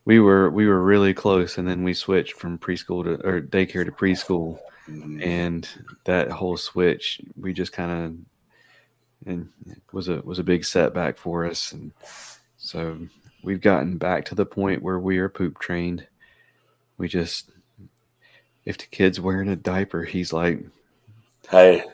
we 0.05 0.19
were 0.19 0.51
we 0.51 0.67
were 0.67 0.83
really 0.83 1.15
close, 1.15 1.59
and 1.59 1.69
then 1.69 1.85
we 1.85 1.95
switched 1.95 2.33
from 2.35 2.59
preschool 2.59 3.05
to 3.05 3.27
or 3.27 3.41
daycare 3.41 3.85
to 3.85 3.93
preschool, 3.93 4.59
Mhm. 4.89 5.25
and 5.25 5.69
that 6.05 6.31
whole 6.31 6.57
switch, 6.57 7.21
we 7.37 7.53
just 7.53 7.73
kind 7.73 7.93
of 7.93 9.29
and 9.31 9.49
it 9.67 9.81
was 9.93 10.09
a 10.09 10.21
was 10.23 10.39
a 10.41 10.45
big 10.45 10.65
setback 10.65 11.19
for 11.19 11.45
us. 11.47 11.71
And 11.73 11.93
so 12.57 12.99
we've 13.43 13.61
gotten 13.61 13.99
back 13.99 14.25
to 14.27 14.35
the 14.35 14.47
point 14.47 14.83
where 14.83 14.99
we 14.99 15.19
are 15.19 15.29
poop 15.29 15.59
trained. 15.59 16.07
We 16.99 17.09
just 17.09 17.51
if 18.65 18.79
the 18.79 18.87
kid's 18.87 19.21
wearing 19.21 19.49
a 19.49 19.57
diaper, 19.57 20.05
he's 20.05 20.33
like, 20.33 20.61
Hey, 21.51 21.85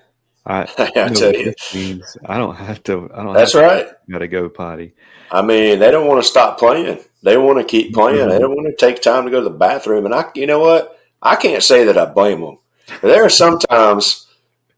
I, 0.46 0.62
I 0.78 1.08
tell 1.10 1.32
you, 1.32 1.52
means 1.74 2.16
I 2.24 2.38
don't 2.38 2.56
have 2.56 2.82
to. 2.84 3.10
I 3.14 3.22
don't. 3.22 3.34
that's 3.34 3.54
right. 3.54 3.88
To, 3.88 3.96
gotta 4.12 4.28
go 4.28 4.48
potty. 4.48 4.94
I 5.30 5.42
mean, 5.42 5.78
they 5.78 5.90
don't 5.90 6.06
want 6.06 6.22
to 6.22 6.28
stop 6.28 6.58
playing. 6.58 7.00
They 7.22 7.36
want 7.36 7.58
to 7.58 7.64
keep 7.64 7.92
playing. 7.92 8.18
Mm-hmm. 8.18 8.30
They 8.30 8.38
don't 8.38 8.56
want 8.56 8.66
to 8.66 8.86
take 8.86 9.02
time 9.02 9.24
to 9.24 9.30
go 9.30 9.42
to 9.42 9.48
the 9.48 9.56
bathroom. 9.56 10.06
And 10.06 10.14
I, 10.14 10.24
you 10.34 10.46
know 10.46 10.60
what? 10.60 10.98
I 11.20 11.36
can't 11.36 11.62
say 11.62 11.84
that 11.84 11.98
I 11.98 12.06
blame 12.06 12.40
them. 12.40 12.58
There 13.02 13.24
are 13.24 13.28
sometimes, 13.28 14.26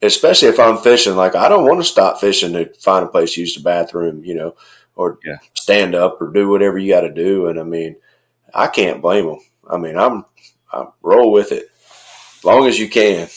especially 0.02 0.48
if 0.48 0.58
I'm 0.58 0.78
fishing, 0.78 1.14
like 1.14 1.36
I 1.36 1.48
don't 1.48 1.66
want 1.66 1.80
to 1.80 1.84
stop 1.84 2.18
fishing 2.18 2.52
to 2.54 2.72
find 2.74 3.04
a 3.04 3.08
place 3.08 3.34
to 3.34 3.40
use 3.40 3.54
the 3.54 3.62
bathroom, 3.62 4.24
you 4.24 4.34
know, 4.34 4.56
or 4.96 5.18
Yeah. 5.24 5.36
stand 5.54 5.94
up 5.94 6.20
or 6.20 6.28
do 6.32 6.48
whatever 6.48 6.78
you 6.78 6.92
got 6.92 7.02
to 7.02 7.12
do. 7.12 7.48
And 7.48 7.58
I 7.58 7.62
mean, 7.62 7.96
I 8.54 8.66
can't 8.66 9.00
blame 9.02 9.26
them. 9.26 9.38
I 9.68 9.76
mean, 9.78 9.96
I'm, 9.96 10.24
I 10.72 10.86
roll 11.02 11.32
with 11.32 11.52
it 11.52 11.70
as 12.38 12.44
long 12.44 12.66
as 12.66 12.78
you 12.78 12.88
can. 12.88 13.28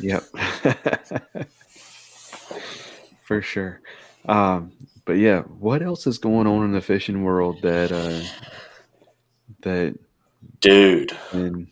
Yep. 0.00 0.24
For 3.22 3.40
sure. 3.42 3.80
Um, 4.26 4.72
but 5.04 5.14
yeah, 5.14 5.42
what 5.42 5.82
else 5.82 6.06
is 6.06 6.18
going 6.18 6.46
on 6.46 6.64
in 6.64 6.72
the 6.72 6.80
fishing 6.80 7.22
world 7.24 7.62
that 7.62 7.92
uh 7.92 8.20
that 9.62 9.98
Dude. 10.60 11.16
and 11.32 11.68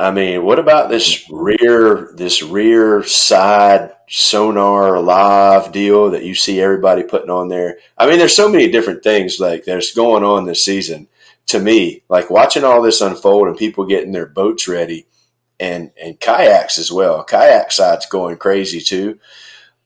I 0.00 0.10
mean, 0.10 0.44
what 0.46 0.58
about 0.58 0.88
this 0.88 1.28
rear 1.30 2.10
this 2.14 2.42
rear 2.42 3.02
side 3.02 3.92
sonar 4.08 4.98
live 4.98 5.72
deal 5.72 6.08
that 6.12 6.24
you 6.24 6.34
see 6.34 6.58
everybody 6.58 7.02
putting 7.02 7.28
on 7.28 7.48
there? 7.48 7.76
I 7.98 8.08
mean, 8.08 8.18
there's 8.18 8.34
so 8.34 8.48
many 8.48 8.70
different 8.70 9.02
things 9.02 9.38
like 9.38 9.64
there's 9.64 9.92
going 9.92 10.24
on 10.24 10.46
this 10.46 10.64
season. 10.64 11.06
To 11.48 11.60
me, 11.60 12.02
like 12.08 12.30
watching 12.30 12.64
all 12.64 12.80
this 12.80 13.02
unfold 13.02 13.48
and 13.48 13.58
people 13.58 13.84
getting 13.84 14.12
their 14.12 14.24
boats 14.24 14.66
ready 14.66 15.06
and 15.58 15.90
and 16.02 16.18
kayaks 16.18 16.78
as 16.78 16.90
well. 16.90 17.22
Kayak 17.22 17.70
side's 17.70 18.06
going 18.06 18.38
crazy 18.38 18.80
too. 18.80 19.18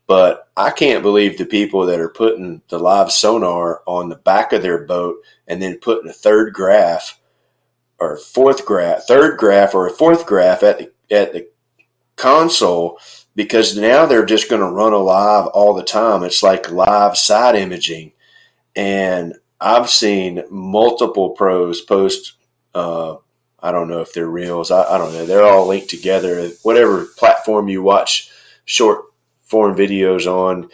But 0.07 0.49
I 0.57 0.71
can't 0.71 1.03
believe 1.03 1.39
the 1.39 1.45
people 1.45 1.87
that 1.87 1.99
are 1.99 2.09
putting 2.09 2.63
the 2.69 2.79
live 2.79 3.11
sonar 3.11 3.83
on 3.85 4.11
the 4.11 4.17
back 4.17 4.53
of 4.53 4.63
their 4.63 4.87
boat 4.87 5.17
and 5.49 5.61
then 5.61 5.81
putting 5.81 6.09
a 6.09 6.13
third 6.13 6.53
graph 6.53 7.19
or 7.99 8.19
fourth 8.19 8.65
graph, 8.67 9.05
third 9.07 9.39
graph, 9.39 9.75
or 9.75 9.87
a 9.87 9.91
fourth 9.91 10.27
graph 10.27 10.63
at 10.63 10.79
the 10.79 10.93
at 11.11 11.33
the 11.33 11.49
console 12.17 12.99
because 13.35 13.77
now 13.77 14.07
they're 14.07 14.25
just 14.25 14.49
going 14.49 14.63
to 14.63 14.69
run 14.69 14.93
a 14.93 14.99
live 14.99 15.47
all 15.49 15.75
the 15.75 15.83
time. 15.83 16.23
It's 16.23 16.43
like 16.43 16.71
live 16.71 17.17
side 17.17 17.57
imaging, 17.57 18.13
and 18.77 19.35
I've 19.61 19.91
seen 19.91 20.45
multiple 20.51 21.31
pros 21.31 21.81
post. 21.81 22.35
Uh, 22.75 23.17
I 23.61 23.73
don't 23.73 23.89
know 23.89 24.01
if 24.01 24.13
they're 24.13 24.27
reels. 24.27 24.71
I, 24.71 24.83
I 24.85 24.99
don't 24.99 25.15
know. 25.15 25.25
They're 25.25 25.45
all 25.45 25.67
linked 25.67 25.89
together. 25.89 26.49
Whatever 26.63 27.07
platform 27.17 27.69
you 27.69 27.83
watch 27.83 28.31
short 28.67 29.07
form 29.43 29.75
videos 29.77 30.27
on, 30.27 30.69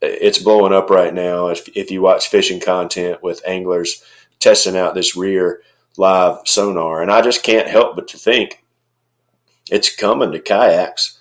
it's 0.00 0.38
blowing 0.38 0.72
up 0.72 0.90
right 0.90 1.14
now. 1.14 1.48
If, 1.48 1.68
if 1.76 1.90
you 1.90 2.02
watch 2.02 2.28
fishing 2.28 2.60
content 2.60 3.22
with 3.22 3.42
anglers 3.46 4.02
testing 4.40 4.76
out 4.76 4.94
this 4.94 5.16
rear 5.16 5.62
live 5.96 6.38
sonar, 6.46 7.02
and 7.02 7.10
I 7.10 7.20
just 7.22 7.42
can't 7.42 7.68
help 7.68 7.96
but 7.96 8.08
to 8.08 8.18
think 8.18 8.64
it's 9.70 9.94
coming 9.94 10.32
to 10.32 10.40
kayaks. 10.40 11.18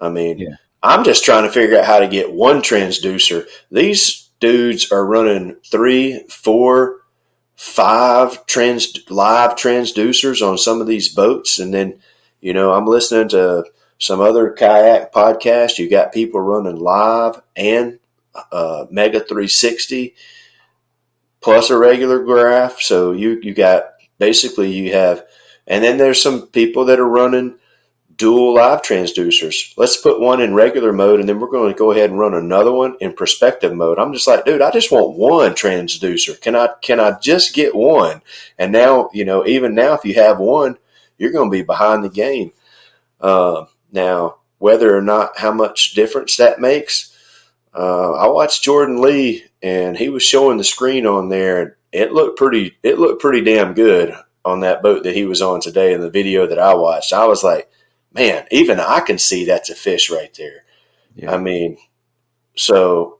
I 0.00 0.08
mean, 0.08 0.38
Yeah. 0.38 0.56
I'm 0.82 1.04
just 1.04 1.24
trying 1.24 1.42
to 1.44 1.50
figure 1.52 1.78
out 1.78 1.84
how 1.84 1.98
to 1.98 2.06
get 2.06 2.32
one 2.32 2.62
transducer. 2.62 3.46
These 3.70 4.28
dudes 4.38 4.92
are 4.92 5.04
running 5.04 5.56
three, 5.64 6.24
four, 6.28 7.00
five 7.56 8.46
trans 8.46 8.96
live 9.10 9.56
transducers 9.56 10.46
on 10.46 10.58
some 10.58 10.80
of 10.80 10.86
these 10.86 11.08
boats, 11.08 11.58
and 11.58 11.72
then 11.74 11.98
you 12.40 12.52
know 12.52 12.72
I'm 12.72 12.86
listening 12.86 13.28
to 13.30 13.64
some 13.98 14.20
other 14.20 14.50
kayak 14.50 15.12
podcast. 15.12 15.78
You 15.78 15.88
got 15.88 16.12
people 16.12 16.40
running 16.40 16.76
live 16.76 17.40
and 17.56 17.98
uh, 18.52 18.86
Mega 18.90 19.20
360 19.20 20.14
plus 21.40 21.70
a 21.70 21.78
regular 21.78 22.22
graph. 22.22 22.80
So 22.80 23.12
you 23.12 23.40
you 23.42 23.54
got 23.54 23.94
basically 24.18 24.72
you 24.72 24.92
have, 24.92 25.24
and 25.66 25.82
then 25.82 25.98
there's 25.98 26.22
some 26.22 26.46
people 26.48 26.84
that 26.86 27.00
are 27.00 27.08
running 27.08 27.58
dual 28.16 28.54
live 28.54 28.82
transducers. 28.82 29.74
Let's 29.76 29.96
put 29.96 30.20
one 30.20 30.40
in 30.40 30.54
regular 30.54 30.92
mode, 30.92 31.20
and 31.20 31.28
then 31.28 31.38
we're 31.38 31.50
going 31.50 31.72
to 31.72 31.78
go 31.78 31.90
ahead 31.92 32.10
and 32.10 32.18
run 32.18 32.34
another 32.34 32.72
one 32.72 32.96
in 33.00 33.12
perspective 33.12 33.74
mode. 33.74 33.98
I'm 33.98 34.12
just 34.12 34.26
like, 34.26 34.44
dude, 34.44 34.62
I 34.62 34.70
just 34.70 34.90
want 34.90 35.18
one 35.18 35.52
transducer. 35.52 36.40
Can 36.40 36.56
I 36.56 36.68
can 36.82 37.00
I 37.00 37.18
just 37.20 37.54
get 37.54 37.74
one? 37.74 38.22
And 38.58 38.72
now, 38.72 39.10
you 39.12 39.24
know, 39.24 39.46
even 39.46 39.74
now, 39.74 39.94
if 39.94 40.04
you 40.04 40.14
have 40.14 40.38
one, 40.38 40.78
you're 41.18 41.32
going 41.32 41.50
to 41.50 41.56
be 41.56 41.62
behind 41.62 42.04
the 42.04 42.08
game. 42.08 42.52
Uh, 43.20 43.66
now, 43.92 44.36
whether 44.58 44.96
or 44.96 45.02
not 45.02 45.38
how 45.38 45.52
much 45.52 45.94
difference 45.94 46.36
that 46.36 46.60
makes, 46.60 47.16
uh, 47.74 48.12
I 48.12 48.28
watched 48.28 48.62
Jordan 48.62 49.00
Lee, 49.00 49.44
and 49.62 49.96
he 49.96 50.08
was 50.08 50.22
showing 50.22 50.56
the 50.56 50.64
screen 50.64 51.06
on 51.06 51.28
there, 51.28 51.76
it 51.92 52.12
looked 52.12 52.38
pretty. 52.38 52.76
It 52.82 52.98
looked 52.98 53.20
pretty 53.20 53.42
damn 53.42 53.74
good 53.74 54.14
on 54.44 54.60
that 54.60 54.82
boat 54.82 55.04
that 55.04 55.14
he 55.14 55.24
was 55.24 55.42
on 55.42 55.60
today 55.60 55.92
in 55.92 56.00
the 56.00 56.10
video 56.10 56.46
that 56.46 56.58
I 56.58 56.74
watched. 56.74 57.12
I 57.12 57.26
was 57.26 57.42
like, 57.42 57.70
man, 58.12 58.46
even 58.50 58.78
I 58.80 59.00
can 59.00 59.18
see 59.18 59.44
that's 59.44 59.70
a 59.70 59.74
fish 59.74 60.10
right 60.10 60.32
there. 60.38 60.64
yeah. 61.14 61.32
I 61.34 61.38
mean, 61.38 61.78
so 62.56 63.18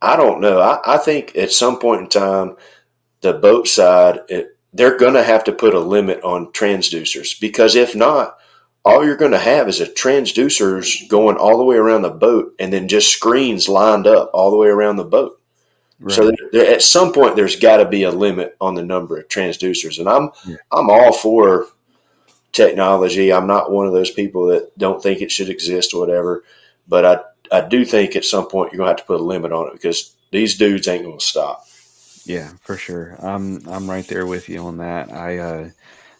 I 0.00 0.16
don't 0.16 0.40
know. 0.40 0.60
I, 0.60 0.94
I 0.94 0.98
think 0.98 1.36
at 1.36 1.52
some 1.52 1.78
point 1.78 2.02
in 2.02 2.08
time, 2.08 2.56
the 3.20 3.32
boat 3.32 3.68
side, 3.68 4.20
it, 4.28 4.56
they're 4.72 4.98
going 4.98 5.14
to 5.14 5.22
have 5.22 5.44
to 5.44 5.52
put 5.52 5.74
a 5.74 5.80
limit 5.80 6.22
on 6.22 6.52
transducers 6.52 7.38
because 7.40 7.74
if 7.74 7.94
not, 7.96 8.36
all 8.84 9.04
you're 9.04 9.16
going 9.16 9.32
to 9.32 9.38
have 9.38 9.68
is 9.68 9.80
a 9.80 9.86
transducers 9.86 11.08
going 11.08 11.36
all 11.36 11.58
the 11.58 11.64
way 11.64 11.76
around 11.76 12.02
the 12.02 12.10
boat 12.10 12.54
and 12.58 12.72
then 12.72 12.88
just 12.88 13.12
screens 13.12 13.68
lined 13.68 14.06
up 14.06 14.30
all 14.32 14.50
the 14.50 14.56
way 14.56 14.68
around 14.68 14.96
the 14.96 15.04
boat. 15.04 15.37
So 16.06 16.26
there, 16.26 16.50
there, 16.52 16.74
at 16.74 16.82
some 16.82 17.12
point, 17.12 17.34
there's 17.34 17.56
got 17.56 17.78
to 17.78 17.84
be 17.84 18.04
a 18.04 18.10
limit 18.10 18.56
on 18.60 18.74
the 18.74 18.84
number 18.84 19.18
of 19.18 19.28
transducers, 19.28 19.98
and 19.98 20.08
I'm 20.08 20.30
Yeah. 20.46 20.56
I'm 20.70 20.90
all 20.90 21.12
for 21.12 21.66
technology. 22.52 23.32
I'm 23.32 23.46
not 23.46 23.72
one 23.72 23.86
of 23.86 23.92
those 23.92 24.10
people 24.10 24.46
that 24.46 24.76
don't 24.78 25.02
think 25.02 25.20
it 25.20 25.30
should 25.30 25.48
exist 25.48 25.94
or 25.94 26.00
whatever, 26.00 26.44
but 26.86 27.04
I 27.04 27.20
I 27.50 27.66
do 27.66 27.84
think 27.84 28.14
at 28.14 28.24
some 28.24 28.48
point 28.48 28.72
you're 28.72 28.78
gonna 28.78 28.90
have 28.90 28.98
to 28.98 29.04
put 29.04 29.20
a 29.20 29.24
limit 29.24 29.52
on 29.52 29.68
it 29.68 29.72
because 29.72 30.14
these 30.30 30.56
dudes 30.56 30.88
ain't 30.88 31.04
gonna 31.04 31.20
stop. 31.20 31.64
Yeah, 32.24 32.52
for 32.60 32.76
sure. 32.76 33.16
I'm 33.20 33.66
I'm 33.68 33.88
right 33.88 34.06
there 34.06 34.26
with 34.26 34.48
you 34.48 34.60
on 34.60 34.78
that. 34.78 35.10
I 35.12 35.38
uh 35.38 35.70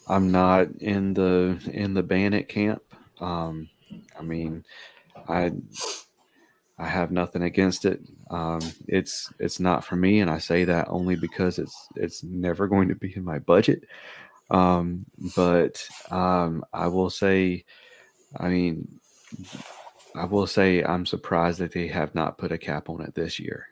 I'm 0.09 0.33
not 0.33 0.69
in 0.81 1.15
the 1.15 1.59
in 1.73 1.95
the 1.95 2.03
Bandit 2.03 2.49
camp. 2.49 2.83
Um 3.21 3.69
I 4.19 4.23
mean 4.23 4.65
I 5.29 5.53
I 6.79 6.87
have 6.87 7.11
nothing 7.11 7.43
against 7.43 7.85
it. 7.85 8.01
Um 8.31 8.61
it's 8.87 9.33
it's 9.39 9.61
not 9.61 9.85
for 9.85 9.97
me 9.97 10.21
and 10.21 10.31
I 10.31 10.39
say 10.39 10.65
that 10.65 10.89
only 10.89 11.17
because 11.17 11.59
it's 11.59 11.89
it's 11.97 12.23
never 12.23 12.67
going 12.69 12.89
to 12.89 12.95
be 12.95 13.15
in 13.17 13.25
my 13.25 13.39
budget. 13.39 13.85
Um 14.51 15.07
but 15.37 15.87
um 16.11 16.65
I 16.73 16.89
will 16.89 17.11
say 17.11 17.65
I 18.39 18.49
mean 18.49 19.01
I 20.15 20.25
will 20.25 20.47
say 20.47 20.83
I'm 20.83 21.07
surprised 21.07 21.61
that 21.61 21.73
they 21.73 21.89
have 21.89 22.15
not 22.15 22.39
put 22.39 22.53
a 22.53 22.59
cap 22.59 22.89
on 22.89 23.03
it 23.03 23.15
this 23.15 23.39
year. 23.39 23.67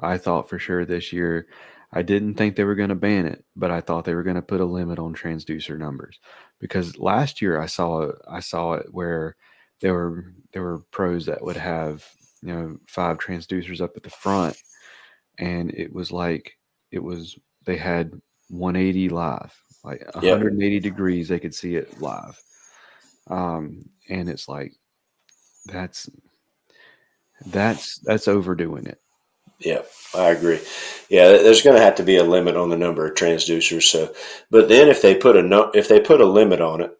I 0.00 0.18
thought 0.18 0.48
for 0.48 0.58
sure 0.58 0.84
this 0.84 1.12
year 1.12 1.46
I 1.92 2.02
didn't 2.02 2.34
think 2.34 2.56
they 2.56 2.64
were 2.64 2.74
going 2.74 2.90
to 2.90 2.94
ban 2.94 3.26
it, 3.26 3.44
but 3.54 3.70
I 3.70 3.80
thought 3.80 4.04
they 4.04 4.14
were 4.14 4.22
going 4.24 4.36
to 4.36 4.42
put 4.42 4.60
a 4.60 4.64
limit 4.64 4.98
on 4.98 5.14
transducer 5.14 5.78
numbers 5.78 6.20
because 6.58 6.98
last 6.98 7.40
year 7.40 7.60
I 7.60 7.66
saw 7.66 8.10
I 8.28 8.40
saw 8.40 8.74
it 8.74 8.88
where 8.92 9.36
there 9.80 9.94
were 9.94 10.32
there 10.52 10.62
were 10.62 10.80
pros 10.90 11.26
that 11.26 11.42
would 11.44 11.56
have 11.56 12.04
you 12.42 12.54
know 12.54 12.78
five 12.86 13.18
transducers 13.18 13.80
up 13.80 13.96
at 13.96 14.02
the 14.02 14.10
front, 14.10 14.56
and 15.38 15.70
it 15.72 15.92
was 15.92 16.12
like 16.12 16.56
it 16.90 17.02
was 17.02 17.38
they 17.64 17.76
had 17.76 18.12
180 18.48 19.08
live, 19.08 19.54
like 19.84 20.02
180 20.14 20.80
degrees 20.80 21.28
they 21.28 21.40
could 21.40 21.54
see 21.54 21.76
it 21.76 22.00
live, 22.00 22.40
um, 23.28 23.88
and 24.08 24.28
it's 24.28 24.48
like 24.48 24.72
that's 25.66 26.08
that's 27.46 27.98
that's 27.98 28.28
overdoing 28.28 28.86
it. 28.86 29.00
Yeah, 29.58 29.82
I 30.14 30.30
agree. 30.30 30.60
Yeah, 31.08 31.28
there's 31.28 31.62
going 31.62 31.76
to 31.76 31.82
have 31.82 31.94
to 31.96 32.02
be 32.02 32.16
a 32.16 32.24
limit 32.24 32.56
on 32.56 32.68
the 32.68 32.76
number 32.76 33.06
of 33.06 33.14
transducers. 33.14 33.84
So, 33.84 34.12
but 34.50 34.68
then 34.68 34.88
if 34.88 35.00
they 35.00 35.14
put 35.14 35.36
a 35.36 35.42
no, 35.42 35.70
if 35.74 35.88
they 35.88 35.98
put 36.00 36.20
a 36.20 36.26
limit 36.26 36.60
on 36.60 36.82
it, 36.82 36.98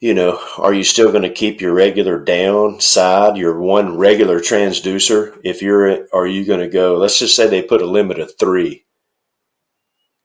you 0.00 0.14
know, 0.14 0.38
are 0.58 0.74
you 0.74 0.84
still 0.84 1.10
going 1.10 1.22
to 1.22 1.30
keep 1.30 1.60
your 1.60 1.72
regular 1.72 2.22
down 2.22 2.80
side, 2.80 3.36
your 3.36 3.58
one 3.58 3.96
regular 3.96 4.40
transducer? 4.40 5.38
If 5.44 5.62
you're, 5.62 6.06
are 6.12 6.26
you 6.26 6.44
going 6.44 6.60
to 6.60 6.68
go? 6.68 6.96
Let's 6.96 7.18
just 7.18 7.36
say 7.36 7.48
they 7.48 7.62
put 7.62 7.82
a 7.82 7.86
limit 7.86 8.18
of 8.18 8.32
three. 8.38 8.84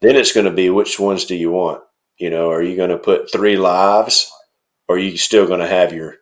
Then 0.01 0.15
it's 0.15 0.33
going 0.33 0.45
to 0.45 0.51
be 0.51 0.69
which 0.69 0.99
ones 0.99 1.25
do 1.25 1.35
you 1.35 1.51
want? 1.51 1.83
You 2.17 2.29
know, 2.29 2.49
are 2.51 2.63
you 2.63 2.75
going 2.75 2.89
to 2.89 2.97
put 2.97 3.31
three 3.31 3.57
lives, 3.57 4.31
or 4.87 4.95
are 4.95 4.99
you 4.99 5.17
still 5.17 5.47
going 5.47 5.59
to 5.61 5.67
have 5.67 5.93
your 5.93 6.19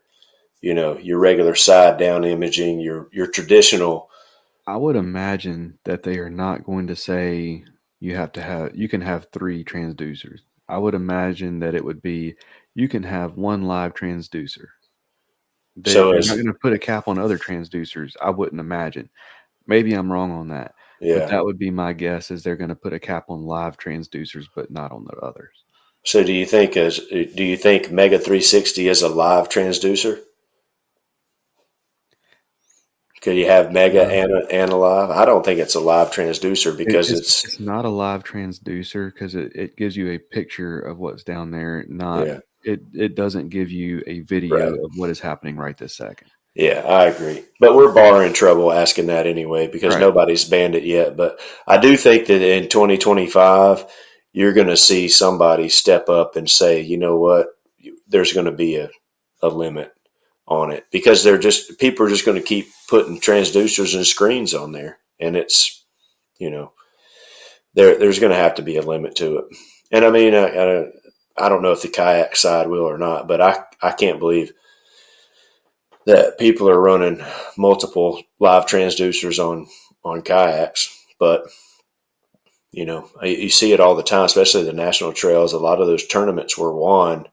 you 0.61 0.73
know 0.73 0.97
your 0.97 1.19
regular 1.19 1.55
side 1.55 1.97
down 1.97 2.23
imaging, 2.23 2.79
your 2.79 3.09
your 3.11 3.27
traditional. 3.27 4.09
I 4.65 4.77
would 4.77 4.95
imagine 4.95 5.79
that 5.85 6.03
they 6.03 6.17
are 6.17 6.29
not 6.29 6.65
going 6.65 6.87
to 6.87 6.95
say 6.95 7.63
you 7.99 8.15
have 8.15 8.31
to 8.33 8.41
have 8.41 8.75
you 8.75 8.89
can 8.89 9.01
have 9.01 9.27
three 9.31 9.63
transducers. 9.63 10.39
I 10.67 10.77
would 10.77 10.93
imagine 10.93 11.59
that 11.59 11.75
it 11.75 11.85
would 11.85 12.01
be 12.01 12.35
you 12.77 12.87
can 12.87 13.01
have 13.01 13.37
one 13.37 13.63
live 13.63 13.95
transducer. 13.95 14.67
They, 15.75 15.91
So 15.91 16.11
are 16.11 16.19
not 16.19 16.35
going 16.35 16.45
to 16.45 16.53
put 16.53 16.73
a 16.73 16.77
cap 16.77 17.07
on 17.07 17.17
other 17.17 17.39
transducers. 17.39 18.13
I 18.21 18.29
wouldn't 18.29 18.59
imagine. 18.59 19.09
Maybe 19.65 19.93
I'm 19.93 20.11
wrong 20.11 20.31
on 20.31 20.49
that. 20.49 20.75
But 20.99 21.07
Yeah. 21.07 21.25
that 21.25 21.43
would 21.43 21.57
be 21.57 21.71
my 21.71 21.93
guess 21.93 22.29
is 22.29 22.43
they're 22.43 22.55
going 22.55 22.69
to 22.69 22.75
put 22.75 22.93
a 22.93 22.99
cap 22.99 23.25
on 23.29 23.41
live 23.41 23.79
transducers, 23.79 24.45
but 24.55 24.69
not 24.69 24.91
on 24.91 25.05
the 25.05 25.15
others. 25.17 25.49
So 26.05 26.23
do 26.23 26.31
you 26.31 26.45
think 26.45 26.77
as 26.77 26.99
do 26.99 27.43
you 27.43 27.57
think 27.57 27.91
Mega 27.91 28.19
360 28.19 28.87
is 28.87 29.01
a 29.01 29.09
live 29.09 29.49
transducer? 29.49 30.21
Could 33.21 33.37
you 33.37 33.47
have 33.47 33.71
Mega 33.71 34.05
Uh, 34.05 34.09
and 34.09 34.31
a, 34.31 34.51
and 34.51 34.71
a 34.71 34.75
live? 34.75 35.09
I 35.09 35.25
don't 35.25 35.43
think 35.43 35.59
it's 35.59 35.73
a 35.73 35.79
live 35.79 36.11
transducer 36.11 36.77
because 36.77 37.09
it's, 37.09 37.43
it's, 37.43 37.45
it's 37.45 37.59
not 37.59 37.85
a 37.85 37.89
live 37.89 38.23
transducer 38.23 39.11
because 39.11 39.33
it, 39.33 39.51
it 39.55 39.75
gives 39.77 39.97
you 39.97 40.11
a 40.11 40.19
picture 40.19 40.79
of 40.79 40.99
what's 40.99 41.23
down 41.23 41.49
there. 41.49 41.83
Not 41.89 42.27
Yeah. 42.27 42.39
It 42.67 42.81
it 42.93 43.15
doesn't 43.15 43.49
give 43.49 43.71
you 43.71 44.03
a 44.07 44.19
video 44.21 44.55
Right. 44.71 44.79
of 44.79 44.91
what 44.95 45.09
is 45.09 45.19
happening 45.19 45.55
right 45.57 45.77
this 45.77 45.95
second. 45.95 46.29
yeah, 46.55 46.81
I 46.85 47.05
agree. 47.05 47.43
But 47.59 47.75
we're 47.75 47.93
barring 47.93 48.33
trouble 48.33 48.71
asking 48.71 49.07
that 49.07 49.27
anyway 49.27 49.67
because 49.67 49.93
Right. 49.95 50.01
nobody's 50.01 50.43
banned 50.45 50.75
it 50.75 50.83
yet. 50.83 51.15
But 51.15 51.39
I 51.67 51.77
do 51.77 51.95
think 51.97 52.27
that 52.27 52.41
in 52.41 52.67
2025 52.69 53.85
you're 54.33 54.53
going 54.53 54.67
to 54.67 54.77
see 54.77 55.07
somebody 55.07 55.69
step 55.69 56.09
up 56.09 56.35
and 56.35 56.49
say, 56.49 56.81
you 56.81 56.97
know 56.97 57.15
what, 57.17 57.47
there's 58.07 58.33
going 58.33 58.45
to 58.45 58.51
be 58.51 58.75
a, 58.75 58.89
a 59.41 59.47
limit 59.49 59.91
on 60.47 60.71
it 60.71 60.85
because 60.91 61.23
they're 61.23 61.37
just 61.37 61.77
people 61.79 62.05
are 62.05 62.09
just 62.09 62.25
going 62.25 62.37
to 62.37 62.43
keep 62.43 62.67
putting 62.89 63.19
transducers 63.19 63.95
and 63.95 64.05
screens 64.05 64.53
on 64.53 64.71
there, 64.71 64.97
and 65.19 65.35
it's 65.35 65.85
you 66.39 66.49
know 66.49 66.71
there 67.73 67.97
there's 67.99 68.19
going 68.19 68.31
to 68.31 68.37
have 68.43 68.55
to 68.55 68.61
be 68.61 68.77
a 68.77 68.81
limit 68.81 69.15
to 69.15 69.37
it. 69.39 69.45
And 69.91 70.05
I 70.05 70.09
mean, 70.11 70.33
I, 70.35 70.45
I, 70.47 70.85
I 71.37 71.49
don't 71.49 71.61
know 71.61 71.71
if 71.71 71.81
the 71.81 71.89
kayak 71.89 72.35
side 72.35 72.67
will 72.67 72.83
or 72.83 72.97
not, 72.97 73.27
but 73.27 73.41
I 73.41 73.63
I 73.81 73.91
can't 73.91 74.19
believe 74.19 74.51
that 76.05 76.37
people 76.39 76.69
are 76.69 76.79
running 76.79 77.21
multiple 77.57 78.21
live 78.39 78.65
transducers 78.65 79.39
on 79.39 79.67
on 80.03 80.21
kayaks, 80.21 80.89
but 81.19 81.43
you 82.71 82.85
know 82.85 83.09
you 83.21 83.31
you 83.31 83.49
see 83.49 83.73
it 83.73 83.79
all 83.79 83.95
the 83.95 84.03
time, 84.03 84.25
especially 84.25 84.63
the 84.63 84.73
national 84.73 85.13
trails. 85.13 85.53
A 85.53 85.59
lot 85.59 85.81
of 85.81 85.87
those 85.87 86.07
tournaments 86.07 86.57
were 86.57 86.73
won 86.75 87.27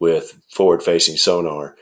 with 0.00 0.38
forward 0.50 0.82
facing 0.82 1.16
sonar. 1.16 1.76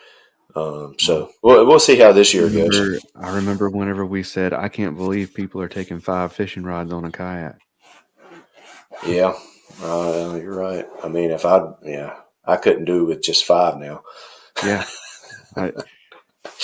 Um, 0.54 0.96
so 0.98 1.30
we'll, 1.42 1.64
we'll 1.66 1.80
see 1.80 1.96
how 1.96 2.12
this 2.12 2.34
year 2.34 2.48
goes. 2.50 2.78
Remember- 2.78 2.98
I 3.16 3.34
remember 3.36 3.70
whenever 3.70 4.04
we 4.04 4.22
said, 4.22 4.52
I 4.52 4.68
can't 4.68 4.98
believe 4.98 5.32
people 5.32 5.62
are 5.62 5.68
taking 5.68 5.98
five 5.98 6.34
fishing 6.34 6.62
rods 6.62 6.92
on 6.92 7.06
a 7.06 7.10
kayak. 7.10 7.56
Yeah, 9.06 9.32
uh, 9.80 10.38
you're 10.40 10.54
right. 10.54 10.86
I 11.02 11.08
mean, 11.08 11.30
if 11.30 11.44
I, 11.44 11.62
yeah, 11.84 12.16
I 12.44 12.56
couldn't 12.56 12.84
do 12.86 13.04
with 13.06 13.22
just 13.22 13.44
five 13.44 13.78
now 13.78 14.02
Yeah. 14.64 14.84
I, 15.56 15.72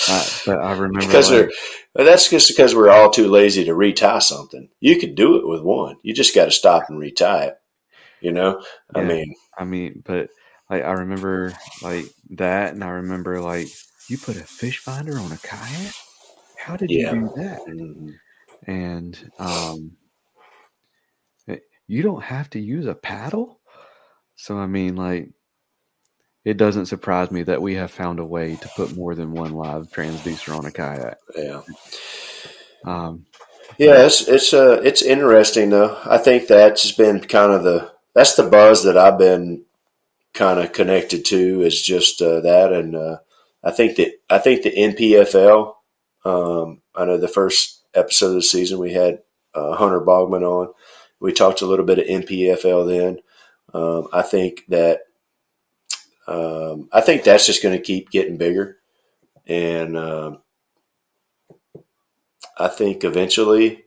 I, 0.07 0.27
but 0.45 0.59
I 0.59 0.71
remember 0.73 0.99
because 1.07 1.29
like, 1.31 1.49
they're. 1.95 2.05
That's 2.05 2.29
just 2.29 2.47
because 2.49 2.75
we're 2.75 2.89
all 2.89 3.09
too 3.09 3.27
lazy 3.27 3.65
to 3.65 3.73
retie 3.75 4.19
something. 4.21 4.69
You 4.79 4.99
could 4.99 5.15
do 5.15 5.37
it 5.37 5.47
with 5.47 5.61
one. 5.61 5.97
You 6.03 6.13
just 6.13 6.35
got 6.35 6.45
to 6.45 6.51
stop 6.51 6.85
and 6.89 6.99
retie 6.99 7.23
it. 7.25 7.55
You 8.21 8.31
know, 8.33 8.63
I 8.95 9.01
mean, 9.01 9.35
I 9.57 9.65
mean, 9.65 10.03
but 10.05 10.29
like 10.69 10.83
I 10.83 10.91
remember 10.93 11.53
like 11.81 12.05
that, 12.31 12.73
and 12.73 12.83
I 12.83 12.89
remember 12.89 13.41
like 13.41 13.67
you 14.09 14.17
put 14.17 14.37
a 14.37 14.43
fish 14.43 14.79
finder 14.79 15.17
on 15.19 15.31
a 15.31 15.37
kayak. 15.37 15.93
How 16.57 16.75
did 16.75 16.91
Yeah. 16.91 17.13
you 17.13 17.21
do 17.21 17.31
that? 17.37 17.61
mhm. 17.67 18.19
And 18.67 19.31
um, 19.39 19.97
you 21.89 22.03
don't 22.03 22.23
have 22.23 22.49
to 22.51 22.59
use 22.59 22.85
a 22.85 22.93
paddle. 22.93 23.59
So 24.35 24.57
I 24.57 24.67
mean, 24.67 24.95
like, 24.95 25.31
it 26.45 26.55
doesn't 26.55 26.85
surprise 26.85 27.31
me 27.31 27.43
that 27.43 27.61
we 27.63 27.75
have 27.75 27.89
found 27.89 28.19
a 28.19 28.25
way 28.25 28.55
to 28.55 28.69
put 28.69 28.95
more 28.95 29.15
than 29.15 29.33
one 29.33 29.53
live 29.53 29.89
transducer 29.89 30.55
on 30.55 30.65
a 30.65 30.71
kayak. 30.71 31.17
yeah, 31.35 31.61
Um, 32.85 33.25
yeah. 33.79 34.05
It's 34.05 34.27
it's 34.27 34.53
uh 34.53 34.79
it's 34.83 35.01
interesting 35.01 35.71
though. 35.71 35.99
I 36.05 36.19
think 36.19 36.47
that's 36.47 36.91
been 36.91 37.21
kind 37.21 37.51
of 37.51 37.63
the 37.63 37.91
that's 38.13 38.35
the 38.35 38.43
buzz 38.43 38.83
that 38.83 38.97
I've 38.97 39.17
been 39.17 39.65
kind 40.33 40.59
of 40.59 40.73
connected 40.73 41.25
to 41.25 41.61
is 41.63 41.81
just 41.81 42.21
uh, 42.21 42.39
that, 42.41 42.71
and 42.71 42.95
uh, 42.95 43.17
I 43.63 43.71
think 43.71 43.97
that 43.97 44.13
I 44.29 44.37
think 44.37 44.61
the 44.61 44.71
NPFL. 44.71 45.73
Um, 46.23 46.81
I 46.93 47.05
know 47.05 47.17
the 47.17 47.27
first 47.27 47.83
episode 47.95 48.27
of 48.27 48.33
the 48.35 48.41
season 48.43 48.77
we 48.77 48.93
had 48.93 49.19
uh, 49.55 49.75
Hunter 49.75 50.01
Bogman 50.01 50.43
on. 50.43 50.73
We 51.19 51.33
talked 51.33 51.61
a 51.61 51.65
little 51.65 51.85
bit 51.85 51.99
of 51.99 52.05
NPFL 52.05 52.87
then. 52.87 53.19
Um, 53.73 54.07
I 54.13 54.21
think 54.21 54.65
that 54.69 55.01
um, 56.27 56.89
I 56.91 57.01
think 57.01 57.23
that's 57.23 57.45
just 57.45 57.63
going 57.63 57.75
to 57.77 57.83
keep 57.83 58.11
getting 58.11 58.37
bigger, 58.37 58.77
and 59.47 59.97
um, 59.97 60.41
I 62.57 62.67
think 62.67 63.03
eventually 63.03 63.85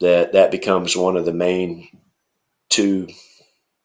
that 0.00 0.32
that 0.32 0.50
becomes 0.50 0.96
one 0.96 1.16
of 1.16 1.24
the 1.24 1.32
main 1.32 1.88
two. 2.68 3.08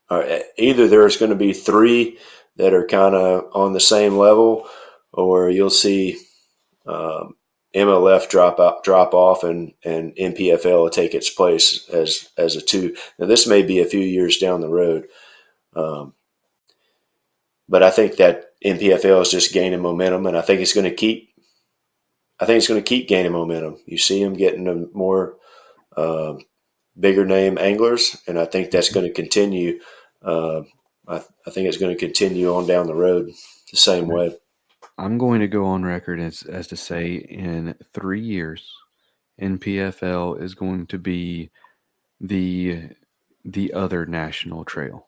Or 0.10 0.26
either 0.58 0.88
there's 0.88 1.16
going 1.16 1.32
to 1.32 1.38
be 1.38 1.54
three 1.54 2.18
that 2.58 2.74
are 2.74 2.86
kind 2.86 3.16
of 3.16 3.46
on 3.54 3.74
the 3.74 3.80
same 3.80 4.18
level, 4.18 4.68
or 5.14 5.50
you'll 5.50 5.70
see 5.70 6.20
um, 6.86 7.36
MLF 7.76 8.30
drop 8.30 8.60
out, 8.60 8.84
drop 8.84 9.14
off, 9.14 9.44
and 9.44 9.74
and 9.84 10.14
NPFL 10.16 10.84
will 10.84 10.90
take 10.90 11.14
its 11.14 11.30
place 11.30 11.88
as 11.90 12.30
as 12.38 12.56
a 12.56 12.62
two. 12.62 12.96
Now 13.18 13.28
this 13.28 13.48
may 13.48 13.62
be 13.62 13.80
a 13.80 13.86
few 13.86 14.02
years 14.02 14.38
down 14.38 14.62
the 14.62 14.70
road, 14.70 15.08
um, 15.76 16.14
but 17.70 17.82
I 17.82 17.90
think 17.90 18.18
that 18.18 18.52
NPFL 18.66 19.22
is 19.22 19.32
just 19.32 19.54
gaining 19.54 19.82
momentum, 19.82 20.26
and 20.26 20.38
I 20.38 20.42
think 20.42 20.62
it's 20.62 20.74
going 20.74 20.90
to 20.90 20.96
keep. 20.96 21.30
I 22.40 22.46
think 22.46 22.58
it's 22.58 22.68
going 22.68 22.82
to 22.82 22.88
keep 22.88 23.08
gaining 23.08 23.32
momentum. 23.32 23.78
You 23.86 23.98
see 23.98 24.22
them 24.24 24.34
getting 24.34 24.68
a 24.68 24.86
more 24.98 25.38
um 25.96 26.40
bigger 27.00 27.26
name 27.26 27.58
anglers, 27.58 28.18
and 28.28 28.38
I 28.38 28.46
think 28.46 28.72
that's 28.72 28.92
going 28.92 29.06
to 29.06 29.14
continue. 29.14 29.80
Uh, 30.22 30.64
I, 31.08 31.24
I 31.48 31.52
think 31.52 31.68
it's 31.68 31.78
going 31.78 31.96
to 31.96 32.00
continue 32.00 32.54
on 32.54 32.68
down 32.68 32.88
the 32.88 32.96
road 32.96 33.32
the 33.72 33.78
same 33.78 34.08
way. 34.08 34.38
I'm 35.02 35.18
going 35.18 35.40
to 35.40 35.48
go 35.48 35.66
on 35.66 35.84
record 35.84 36.20
as, 36.20 36.44
as 36.44 36.68
to 36.68 36.78
say 36.78 37.16
in 37.16 37.74
three 37.92 38.22
years, 38.22 38.72
NPFL 39.42 40.40
is 40.40 40.54
going 40.54 40.86
to 40.88 41.00
be 41.00 41.50
the 42.20 42.90
the 43.44 43.74
other 43.74 44.06
national 44.06 44.64
trail. 44.64 45.08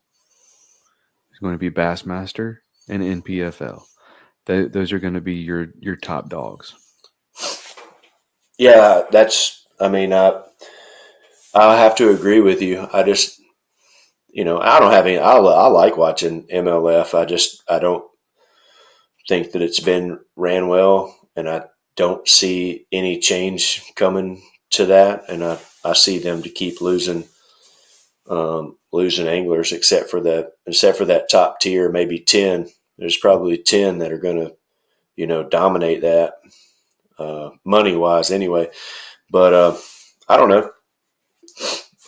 It's 1.30 1.38
going 1.38 1.54
to 1.54 1.58
be 1.58 1.70
Bassmaster 1.70 2.58
and 2.88 3.22
NPFL. 3.22 3.84
Th- 4.46 4.72
those 4.72 4.92
are 4.92 4.98
going 4.98 5.14
to 5.14 5.20
be 5.20 5.36
your 5.36 5.68
your 5.78 5.94
top 5.94 6.28
dogs. 6.28 6.74
Yeah, 8.58 9.02
that's. 9.12 9.64
I 9.78 9.88
mean, 9.88 10.12
I 10.12 10.42
I 11.54 11.76
have 11.76 11.94
to 11.96 12.10
agree 12.10 12.40
with 12.40 12.60
you. 12.62 12.88
I 12.92 13.04
just, 13.04 13.40
you 14.28 14.44
know, 14.44 14.58
I 14.58 14.80
don't 14.80 14.90
have 14.92 15.06
any. 15.06 15.18
I, 15.18 15.36
I 15.36 15.68
like 15.68 15.96
watching 15.96 16.48
MLF. 16.48 17.16
I 17.16 17.24
just 17.26 17.62
I 17.68 17.78
don't 17.78 18.04
think 19.28 19.52
that 19.52 19.62
it's 19.62 19.80
been 19.80 20.18
ran 20.36 20.68
well, 20.68 21.16
and 21.36 21.48
I 21.48 21.64
don't 21.96 22.26
see 22.28 22.86
any 22.92 23.18
change 23.18 23.82
coming 23.94 24.42
to 24.70 24.86
that. 24.86 25.28
And 25.28 25.44
I 25.44 25.58
I 25.84 25.92
see 25.92 26.18
them 26.18 26.42
to 26.42 26.48
keep 26.48 26.80
losing 26.80 27.24
um, 28.28 28.78
losing 28.92 29.28
anglers, 29.28 29.72
except 29.72 30.10
for 30.10 30.20
that 30.22 30.52
except 30.66 30.98
for 30.98 31.04
that 31.06 31.30
top 31.30 31.60
tier, 31.60 31.90
maybe 31.90 32.18
ten. 32.18 32.68
There's 32.98 33.16
probably 33.16 33.58
ten 33.58 33.98
that 33.98 34.12
are 34.12 34.18
going 34.18 34.38
to, 34.38 34.54
you 35.16 35.26
know, 35.26 35.42
dominate 35.42 36.02
that 36.02 36.34
uh, 37.18 37.50
money 37.64 37.96
wise 37.96 38.30
anyway. 38.30 38.70
But 39.30 39.52
uh, 39.52 39.76
I 40.28 40.36
don't 40.36 40.48
know. 40.48 40.70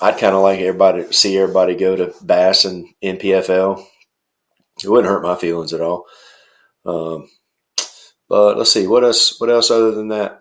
I'd 0.00 0.18
kind 0.18 0.34
of 0.34 0.42
like 0.42 0.60
everybody 0.60 1.10
see 1.12 1.38
everybody 1.38 1.74
go 1.74 1.96
to 1.96 2.14
Bass 2.22 2.64
and 2.64 2.86
NPFL. 3.02 3.84
It 4.82 4.88
wouldn't 4.88 5.08
hurt 5.08 5.22
my 5.22 5.36
feelings 5.36 5.72
at 5.72 5.80
all. 5.80 6.06
Um, 6.87 7.28
but 8.28 8.57
let's 8.57 8.72
see 8.72 8.87
what 8.87 9.05
else. 9.05 9.41
What 9.41 9.51
else 9.51 9.70
other 9.70 9.93
than 9.93 10.09
that? 10.09 10.41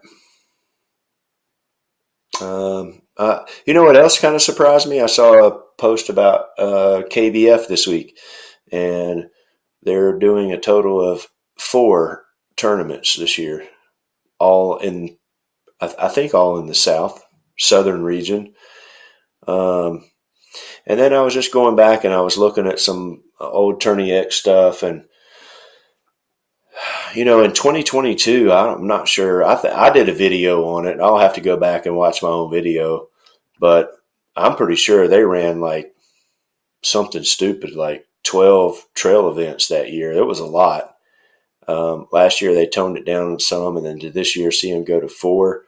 Um, 2.42 3.02
uh, 3.18 3.46
you 3.66 3.74
know 3.74 3.84
what 3.84 3.96
else 3.96 4.20
kind 4.20 4.36
of 4.36 4.42
surprised 4.42 4.88
me? 4.88 5.02
I 5.02 5.06
saw 5.06 5.48
a 5.48 5.60
post 5.78 6.10
about 6.10 6.48
uh, 6.58 7.04
KBF 7.10 7.68
this 7.68 7.88
week, 7.88 8.18
and 8.72 9.30
they're 9.84 10.18
doing 10.18 10.52
a 10.52 10.60
total 10.60 11.00
of 11.00 11.28
four 11.58 12.26
tournaments 12.58 13.16
this 13.16 13.38
year, 13.38 13.68
all 14.40 14.78
in, 14.78 15.18
I, 15.80 15.94
I 16.00 16.08
think, 16.10 16.34
all 16.34 16.60
in 16.60 16.68
the 16.68 16.76
South, 16.76 17.24
Southern 17.58 18.04
region. 18.04 18.54
Um, 19.48 20.10
and 20.88 21.00
then 21.00 21.14
I 21.14 21.22
was 21.22 21.34
just 21.34 21.54
going 21.54 21.76
back 21.76 22.04
and 22.04 22.14
I 22.14 22.22
was 22.22 22.38
looking 22.38 22.68
at 22.68 22.80
some 22.80 23.24
old 23.40 23.82
TourneyX 23.82 24.34
stuff, 24.34 24.84
and 24.84 25.06
you 27.16 27.26
know, 27.26 27.44
in 27.44 27.54
2022, 27.54 28.52
I'm 28.52 28.88
not 28.88 29.08
sure. 29.08 29.44
I 29.44 29.60
th- 29.60 29.74
I 29.74 29.90
did 29.90 30.10
a 30.10 30.14
video 30.14 30.66
on 30.66 30.86
it. 30.88 31.00
I'll 31.00 31.20
have 31.20 31.36
to 31.36 31.42
go 31.42 31.58
back 31.58 31.86
and 31.86 31.96
watch 31.96 32.22
my 32.22 32.30
own 32.30 32.52
video, 32.52 33.08
but 33.60 33.92
I'm 34.36 34.56
pretty 34.56 34.76
sure 34.76 35.08
they 35.08 35.24
ran 35.24 35.62
like 35.62 35.96
something 36.84 37.24
stupid, 37.24 37.76
like 37.76 38.08
12 38.24 38.86
trail 38.94 39.30
events 39.30 39.68
that 39.70 39.92
year. 39.92 40.12
It 40.12 40.26
was 40.26 40.40
a 40.40 40.46
lot. 40.46 40.96
Um, 41.68 42.08
last 42.12 42.42
year 42.42 42.54
they 42.54 42.68
toned 42.68 42.98
it 42.98 43.06
down 43.06 43.40
some, 43.40 43.78
and 43.78 43.86
then 43.86 44.00
to 44.00 44.12
this 44.12 44.36
year 44.36 44.52
see 44.52 44.72
them 44.72 44.84
go 44.84 45.00
to 45.00 45.08
four. 45.08 45.64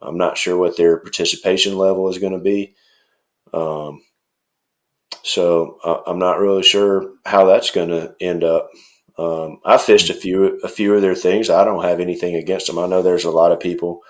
I'm 0.00 0.18
not 0.18 0.36
sure 0.36 0.56
what 0.56 0.76
their 0.76 0.98
participation 0.98 1.78
level 1.78 2.08
is 2.08 2.18
going 2.18 2.32
to 2.32 2.38
be. 2.38 2.74
Um, 3.54 4.02
so 5.22 5.78
uh, 5.84 6.00
I'm 6.06 6.18
not 6.18 6.40
really 6.40 6.64
sure 6.64 7.12
how 7.24 7.46
that's 7.46 7.70
going 7.70 7.90
to 7.90 8.14
end 8.20 8.42
up. 8.42 8.70
Um, 9.18 9.58
I 9.64 9.78
fished 9.78 10.10
a 10.10 10.14
few 10.14 10.58
a 10.62 10.68
few 10.68 10.94
of 10.94 11.02
their 11.02 11.14
things. 11.14 11.50
I 11.50 11.64
don't 11.64 11.84
have 11.84 12.00
anything 12.00 12.34
against 12.34 12.66
them. 12.66 12.78
I 12.78 12.86
know 12.86 13.02
there's 13.02 13.24
a 13.24 13.30
lot 13.30 13.52
of 13.52 13.60
people 13.60 14.00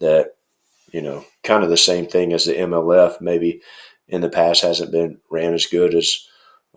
that 0.00 0.34
you 0.92 1.00
know 1.00 1.24
kind 1.42 1.62
of 1.62 1.70
the 1.70 1.76
same 1.76 2.06
thing 2.06 2.32
as 2.32 2.44
the 2.44 2.54
MLF. 2.54 3.20
Maybe 3.20 3.62
in 4.08 4.20
the 4.20 4.28
past 4.28 4.62
hasn't 4.62 4.92
been 4.92 5.20
ran 5.30 5.54
as 5.54 5.66
good 5.66 5.94
as 5.94 6.26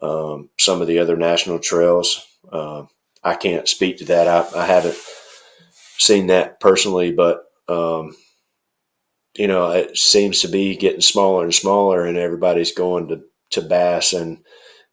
um, 0.02 0.50
some 0.60 0.82
of 0.82 0.88
the 0.88 1.00
other 1.00 1.16
national 1.16 1.60
trails. 1.60 2.26
Uh, 2.52 2.84
I 3.24 3.36
can't 3.36 3.68
speak 3.68 3.98
to 3.98 4.06
that. 4.06 4.28
I, 4.28 4.60
I, 4.60 4.66
haven't 4.66 4.98
seen 6.00 6.28
that 6.28 6.60
personally, 6.60 7.12
but 7.12 7.46
um, 7.68 8.16
you 9.38 9.48
know, 9.48 9.72
it 9.72 9.98
seems 9.98 10.42
to 10.42 10.48
be 10.48 10.76
getting 10.76 11.02
smaller 11.02 11.44
and 11.44 11.54
smaller, 11.54 12.06
and 12.06 12.18
everybody's 12.18 12.74
going 12.74 13.10
to, 13.10 13.22
to 13.52 13.62
Bass 13.62 14.14
and 14.14 14.44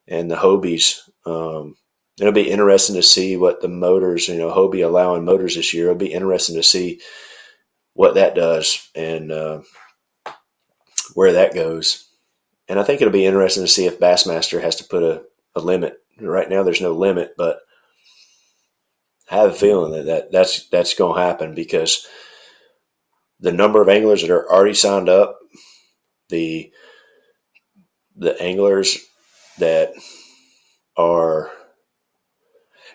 and 0.07 0.30
the 0.30 0.36
Hobies. 0.36 1.01
Um, 1.26 1.76
it'll 2.18 2.32
be 2.32 2.50
interesting 2.50 2.96
to 2.96 3.02
see 3.02 3.36
what 3.36 3.60
the 3.60 3.68
motors, 3.68 4.28
you 4.28 4.36
know, 4.36 4.50
Hobie 4.50 4.84
allowing 4.84 5.24
motors 5.24 5.54
this 5.54 5.72
year. 5.72 5.86
It'll 5.86 5.96
be 5.96 6.12
interesting 6.12 6.56
to 6.56 6.62
see 6.62 7.00
what 7.94 8.14
that 8.14 8.34
does 8.34 8.88
and 8.94 9.30
uh, 9.30 9.62
where 11.14 11.32
that 11.32 11.54
goes. 11.54 12.08
And 12.68 12.78
I 12.78 12.82
think 12.82 13.00
it'll 13.00 13.12
be 13.12 13.26
interesting 13.26 13.62
to 13.62 13.68
see 13.68 13.86
if 13.86 14.00
Bassmaster 14.00 14.60
has 14.60 14.76
to 14.76 14.84
put 14.84 15.02
a, 15.02 15.22
a 15.54 15.60
limit. 15.60 15.98
Right 16.20 16.48
now, 16.48 16.62
there's 16.62 16.80
no 16.80 16.92
limit, 16.92 17.34
but 17.36 17.60
I 19.30 19.36
have 19.36 19.50
a 19.50 19.54
feeling 19.54 19.92
that, 19.92 20.06
that 20.06 20.32
that's 20.32 20.68
that's 20.68 20.94
going 20.94 21.16
to 21.16 21.22
happen 21.22 21.54
because 21.54 22.06
the 23.40 23.52
number 23.52 23.80
of 23.80 23.88
anglers 23.88 24.22
that 24.22 24.30
are 24.30 24.50
already 24.50 24.74
signed 24.74 25.08
up, 25.08 25.38
the 26.28 26.72
the 28.16 28.40
anglers 28.42 28.98
that 29.58 29.92
are 30.96 31.50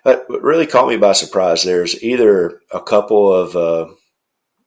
what 0.04 0.44
really 0.44 0.68
caught 0.68 0.88
me 0.88 0.98
by 0.98 1.14
surprise. 1.14 1.64
There's 1.64 2.02
either 2.04 2.62
a 2.72 2.82
couple 2.82 3.34
of 3.34 3.56
uh, 3.56 3.94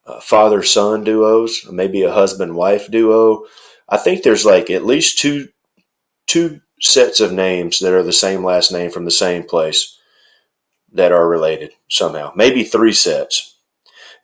uh, 0.06 0.20
father 0.20 0.62
son 0.62 1.04
duos, 1.04 1.66
maybe 1.70 2.02
a 2.02 2.12
husband 2.12 2.54
wife 2.54 2.90
duo. 2.90 3.44
I 3.88 3.98
think 3.98 4.22
there's 4.22 4.44
like 4.44 4.70
at 4.70 4.84
least 4.84 5.18
two 5.18 5.48
two 6.26 6.60
sets 6.80 7.20
of 7.20 7.32
names 7.32 7.78
that 7.78 7.92
are 7.92 8.02
the 8.02 8.12
same 8.12 8.44
last 8.44 8.72
name 8.72 8.90
from 8.90 9.04
the 9.04 9.10
same 9.10 9.44
place 9.44 9.98
that 10.92 11.12
are 11.12 11.28
related 11.28 11.72
somehow. 11.88 12.32
Maybe 12.34 12.64
three 12.64 12.92
sets. 12.92 13.58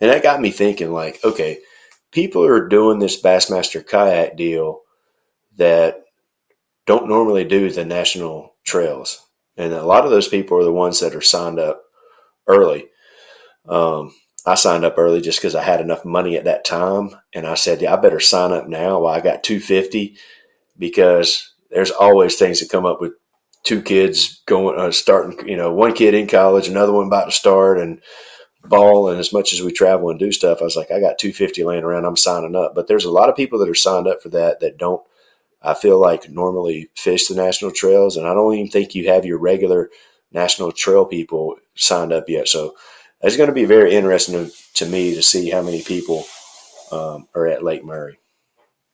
And 0.00 0.10
that 0.10 0.22
got 0.22 0.40
me 0.40 0.50
thinking, 0.50 0.92
like, 0.92 1.20
okay, 1.24 1.58
people 2.10 2.44
are 2.44 2.68
doing 2.68 2.98
this 2.98 3.20
Bassmaster 3.20 3.86
kayak 3.86 4.36
deal 4.36 4.80
that 5.56 6.02
don't 6.86 7.08
normally 7.08 7.44
do 7.44 7.70
the 7.70 7.84
national 7.84 8.54
trails. 8.64 9.24
And 9.56 9.72
a 9.72 9.84
lot 9.84 10.04
of 10.04 10.10
those 10.10 10.28
people 10.28 10.58
are 10.58 10.64
the 10.64 10.72
ones 10.72 11.00
that 11.00 11.14
are 11.14 11.20
signed 11.20 11.58
up 11.58 11.82
early. 12.46 12.88
Um, 13.68 14.14
I 14.46 14.54
signed 14.54 14.84
up 14.84 14.98
early 14.98 15.20
just 15.20 15.38
because 15.38 15.54
I 15.54 15.62
had 15.62 15.80
enough 15.80 16.04
money 16.04 16.36
at 16.36 16.44
that 16.44 16.64
time. 16.64 17.10
And 17.34 17.46
I 17.46 17.54
said, 17.54 17.80
yeah, 17.80 17.92
I 17.92 17.96
better 17.96 18.20
sign 18.20 18.52
up 18.52 18.66
now 18.68 19.00
while 19.00 19.14
I 19.14 19.20
got 19.20 19.44
250 19.44 20.16
because 20.78 21.52
there's 21.70 21.90
always 21.90 22.36
things 22.36 22.60
that 22.60 22.70
come 22.70 22.86
up 22.86 23.00
with 23.00 23.12
two 23.62 23.82
kids 23.82 24.42
going, 24.46 24.78
uh, 24.78 24.90
starting, 24.90 25.48
you 25.48 25.56
know, 25.56 25.72
one 25.72 25.92
kid 25.92 26.14
in 26.14 26.26
college, 26.26 26.66
another 26.66 26.92
one 26.92 27.06
about 27.06 27.26
to 27.26 27.32
start. 27.32 27.78
And, 27.78 28.00
ball 28.64 29.08
and 29.08 29.18
as 29.18 29.32
much 29.32 29.52
as 29.52 29.62
we 29.62 29.72
travel 29.72 30.10
and 30.10 30.18
do 30.18 30.32
stuff, 30.32 30.58
I 30.60 30.64
was 30.64 30.76
like, 30.76 30.90
I 30.90 31.00
got 31.00 31.18
250 31.18 31.64
laying 31.64 31.84
around. 31.84 32.04
I'm 32.04 32.16
signing 32.16 32.56
up. 32.56 32.74
But 32.74 32.86
there's 32.86 33.04
a 33.04 33.10
lot 33.10 33.28
of 33.28 33.36
people 33.36 33.58
that 33.58 33.68
are 33.68 33.74
signed 33.74 34.06
up 34.06 34.22
for 34.22 34.28
that 34.30 34.60
that 34.60 34.78
don't, 34.78 35.02
I 35.62 35.74
feel 35.74 36.00
like, 36.00 36.28
normally 36.28 36.90
fish 36.96 37.26
the 37.26 37.34
national 37.34 37.70
trails. 37.70 38.16
And 38.16 38.26
I 38.26 38.34
don't 38.34 38.54
even 38.54 38.70
think 38.70 38.94
you 38.94 39.08
have 39.08 39.24
your 39.24 39.38
regular 39.38 39.90
national 40.32 40.72
trail 40.72 41.04
people 41.04 41.56
signed 41.74 42.12
up 42.12 42.28
yet. 42.28 42.48
So 42.48 42.74
it's 43.20 43.36
going 43.36 43.48
to 43.48 43.54
be 43.54 43.64
very 43.64 43.94
interesting 43.94 44.34
to, 44.34 44.52
to 44.74 44.86
me 44.86 45.14
to 45.14 45.22
see 45.22 45.50
how 45.50 45.62
many 45.62 45.82
people 45.82 46.24
um, 46.90 47.28
are 47.34 47.46
at 47.46 47.62
Lake 47.62 47.84
Murray. 47.84 48.18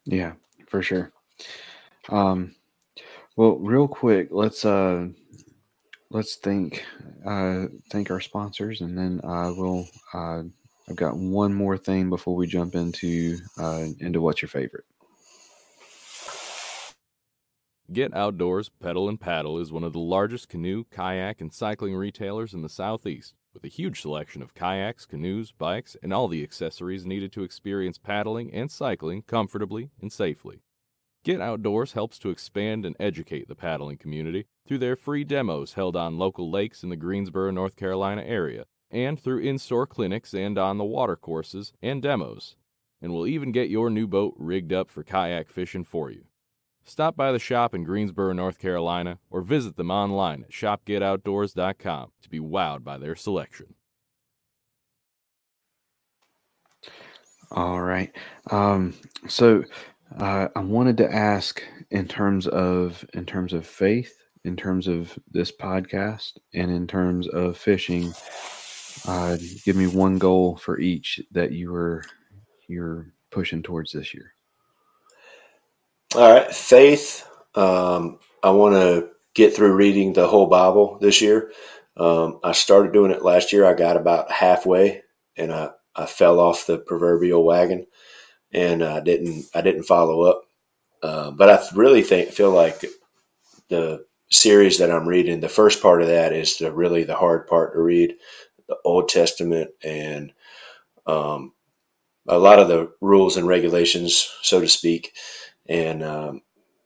Yeah, 0.04 0.32
for 0.66 0.82
sure. 0.82 1.12
Um, 2.08 2.54
well, 3.36 3.56
real 3.56 3.88
quick, 3.88 4.28
let's 4.30 4.64
uh, 4.64 5.08
let's 6.10 6.36
thank 6.36 6.84
uh, 7.26 7.66
thank 7.90 8.10
our 8.10 8.20
sponsors, 8.20 8.80
and 8.80 8.96
then 8.96 9.20
we'll. 9.22 9.86
Uh, 10.12 10.42
I've 10.88 10.96
got 10.96 11.16
one 11.16 11.52
more 11.52 11.76
thing 11.76 12.08
before 12.08 12.34
we 12.34 12.46
jump 12.46 12.74
into 12.74 13.38
uh, 13.58 13.86
into 14.00 14.20
what's 14.20 14.40
your 14.40 14.48
favorite. 14.48 14.84
Get 17.90 18.14
Outdoors 18.14 18.68
Pedal 18.68 19.08
and 19.08 19.18
Paddle 19.18 19.58
is 19.58 19.72
one 19.72 19.82
of 19.82 19.94
the 19.94 19.98
largest 19.98 20.50
canoe, 20.50 20.84
kayak, 20.90 21.40
and 21.40 21.50
cycling 21.50 21.96
retailers 21.96 22.52
in 22.52 22.60
the 22.60 22.68
Southeast, 22.68 23.32
with 23.54 23.64
a 23.64 23.68
huge 23.68 24.02
selection 24.02 24.42
of 24.42 24.52
kayaks, 24.52 25.06
canoes, 25.06 25.52
bikes, 25.52 25.96
and 26.02 26.12
all 26.12 26.28
the 26.28 26.42
accessories 26.42 27.06
needed 27.06 27.32
to 27.32 27.44
experience 27.44 27.96
paddling 27.96 28.52
and 28.52 28.70
cycling 28.70 29.22
comfortably 29.22 29.88
and 30.02 30.12
safely. 30.12 30.60
Get 31.24 31.40
Outdoors 31.40 31.92
helps 31.92 32.18
to 32.18 32.28
expand 32.28 32.84
and 32.84 32.94
educate 33.00 33.48
the 33.48 33.54
paddling 33.54 33.96
community 33.96 34.44
through 34.66 34.78
their 34.78 34.94
free 34.94 35.24
demos 35.24 35.72
held 35.72 35.96
on 35.96 36.18
local 36.18 36.50
lakes 36.50 36.82
in 36.82 36.90
the 36.90 36.96
Greensboro, 36.96 37.50
North 37.50 37.74
Carolina 37.74 38.22
area, 38.22 38.66
and 38.90 39.18
through 39.18 39.38
in 39.38 39.56
store 39.56 39.86
clinics 39.86 40.34
and 40.34 40.58
on 40.58 40.76
the 40.76 40.84
water 40.84 41.16
courses 41.16 41.72
and 41.80 42.02
demos. 42.02 42.54
And 43.00 43.14
will 43.14 43.26
even 43.26 43.50
get 43.50 43.70
your 43.70 43.88
new 43.88 44.06
boat 44.06 44.34
rigged 44.36 44.74
up 44.74 44.90
for 44.90 45.02
kayak 45.02 45.48
fishing 45.48 45.84
for 45.84 46.10
you. 46.10 46.26
Stop 46.88 47.16
by 47.16 47.32
the 47.32 47.38
shop 47.38 47.74
in 47.74 47.84
Greensboro, 47.84 48.32
North 48.32 48.58
Carolina, 48.58 49.18
or 49.30 49.42
visit 49.42 49.76
them 49.76 49.90
online 49.90 50.42
at 50.44 50.50
shopgetoutdoors.com 50.50 52.12
to 52.22 52.28
be 52.30 52.40
wowed 52.40 52.82
by 52.82 52.96
their 52.96 53.14
selection. 53.14 53.74
All 57.50 57.82
right. 57.82 58.10
Um, 58.50 58.94
so 59.28 59.64
uh, 60.18 60.48
I 60.56 60.60
wanted 60.60 60.96
to 60.96 61.12
ask 61.12 61.62
in 61.90 62.08
terms 62.08 62.46
of 62.46 63.04
in 63.12 63.26
terms 63.26 63.52
of 63.52 63.66
faith, 63.66 64.14
in 64.44 64.56
terms 64.56 64.88
of 64.88 65.18
this 65.30 65.52
podcast, 65.52 66.38
and 66.54 66.70
in 66.70 66.86
terms 66.86 67.28
of 67.28 67.58
fishing. 67.58 68.14
Uh, 69.06 69.36
give 69.64 69.76
me 69.76 69.86
one 69.86 70.18
goal 70.18 70.56
for 70.56 70.80
each 70.80 71.20
that 71.32 71.52
you 71.52 71.70
were 71.70 72.02
you're 72.66 73.12
pushing 73.30 73.62
towards 73.62 73.92
this 73.92 74.14
year. 74.14 74.32
All 76.14 76.32
right, 76.32 76.52
faith. 76.54 77.26
Um, 77.54 78.18
I 78.42 78.50
want 78.50 78.74
to 78.74 79.10
get 79.34 79.54
through 79.54 79.74
reading 79.74 80.12
the 80.12 80.26
whole 80.26 80.46
Bible 80.46 80.98
this 81.00 81.20
year. 81.20 81.52
Um, 81.96 82.40
I 82.42 82.52
started 82.52 82.92
doing 82.92 83.10
it 83.10 83.24
last 83.24 83.52
year. 83.52 83.64
I 83.66 83.74
got 83.74 83.96
about 83.96 84.30
halfway, 84.30 85.02
and 85.36 85.52
I 85.52 85.70
I 85.94 86.06
fell 86.06 86.38
off 86.40 86.66
the 86.66 86.78
proverbial 86.78 87.44
wagon 87.44 87.86
and 88.52 88.84
I 88.84 89.00
didn't 89.00 89.46
I 89.54 89.62
didn't 89.62 89.84
follow 89.84 90.22
up. 90.22 90.42
Uh, 91.02 91.30
but 91.32 91.50
I 91.50 91.76
really 91.76 92.02
think 92.02 92.30
feel 92.30 92.52
like 92.52 92.84
the 93.68 94.04
series 94.30 94.78
that 94.78 94.90
I'm 94.90 95.08
reading, 95.08 95.40
the 95.40 95.48
first 95.48 95.82
part 95.82 96.02
of 96.02 96.08
that 96.08 96.32
is 96.32 96.58
the 96.58 96.72
really 96.72 97.04
the 97.04 97.16
hard 97.16 97.46
part 97.46 97.74
to 97.74 97.80
read, 97.80 98.14
the 98.68 98.76
Old 98.84 99.08
Testament 99.08 99.70
and 99.84 100.32
um, 101.06 101.52
a 102.28 102.38
lot 102.38 102.58
of 102.58 102.68
the 102.68 102.92
rules 103.00 103.36
and 103.36 103.46
regulations, 103.46 104.30
so 104.42 104.60
to 104.60 104.68
speak, 104.68 105.12
and 105.68 106.02
um, 106.02 106.42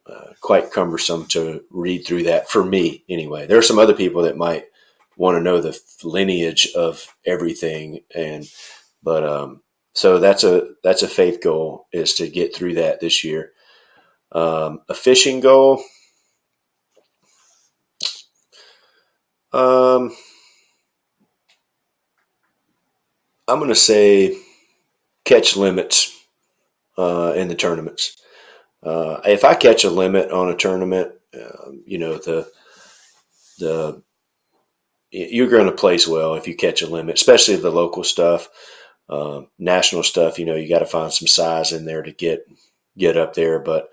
uh, 0.06 0.32
quite 0.40 0.72
cumbersome 0.72 1.26
to 1.26 1.64
read 1.70 2.06
through 2.06 2.24
that 2.24 2.50
for 2.50 2.64
me 2.64 3.04
anyway. 3.08 3.46
There 3.46 3.58
are 3.58 3.62
some 3.62 3.78
other 3.78 3.94
people 3.94 4.22
that 4.22 4.36
might 4.36 4.64
want 5.16 5.36
to 5.36 5.42
know 5.42 5.60
the 5.60 5.78
lineage 6.02 6.68
of 6.74 7.06
everything, 7.26 8.00
and 8.14 8.46
but 9.02 9.24
um, 9.24 9.62
so 9.94 10.18
that's 10.18 10.44
a 10.44 10.70
that's 10.82 11.02
a 11.02 11.08
faith 11.08 11.40
goal 11.42 11.86
is 11.92 12.14
to 12.14 12.28
get 12.28 12.54
through 12.54 12.74
that 12.74 13.00
this 13.00 13.24
year. 13.24 13.52
Um, 14.32 14.80
a 14.88 14.94
fishing 14.94 15.40
goal. 15.40 15.82
Um, 19.52 20.16
I'm 23.48 23.58
going 23.58 23.68
to 23.68 23.74
say 23.74 24.38
catch 25.24 25.56
limits 25.56 26.18
uh, 26.98 27.34
in 27.36 27.48
the 27.48 27.54
tournaments. 27.54 28.21
Uh, 28.82 29.20
if 29.24 29.44
I 29.44 29.54
catch 29.54 29.84
a 29.84 29.90
limit 29.90 30.30
on 30.30 30.48
a 30.48 30.56
tournament, 30.56 31.12
uh, 31.34 31.70
you 31.86 31.98
know 31.98 32.16
the 32.16 32.50
the 33.58 34.02
you're 35.10 35.48
going 35.48 35.66
to 35.66 35.72
place 35.72 36.08
well 36.08 36.34
if 36.34 36.48
you 36.48 36.56
catch 36.56 36.82
a 36.82 36.86
limit, 36.86 37.14
especially 37.14 37.56
the 37.56 37.70
local 37.70 38.02
stuff. 38.02 38.48
Um, 39.08 39.48
national 39.58 40.04
stuff, 40.04 40.38
you 40.38 40.46
know, 40.46 40.54
you 40.54 40.68
got 40.68 40.78
to 40.78 40.86
find 40.86 41.12
some 41.12 41.28
size 41.28 41.72
in 41.72 41.84
there 41.84 42.02
to 42.02 42.12
get 42.12 42.46
get 42.96 43.16
up 43.16 43.34
there. 43.34 43.58
But 43.58 43.90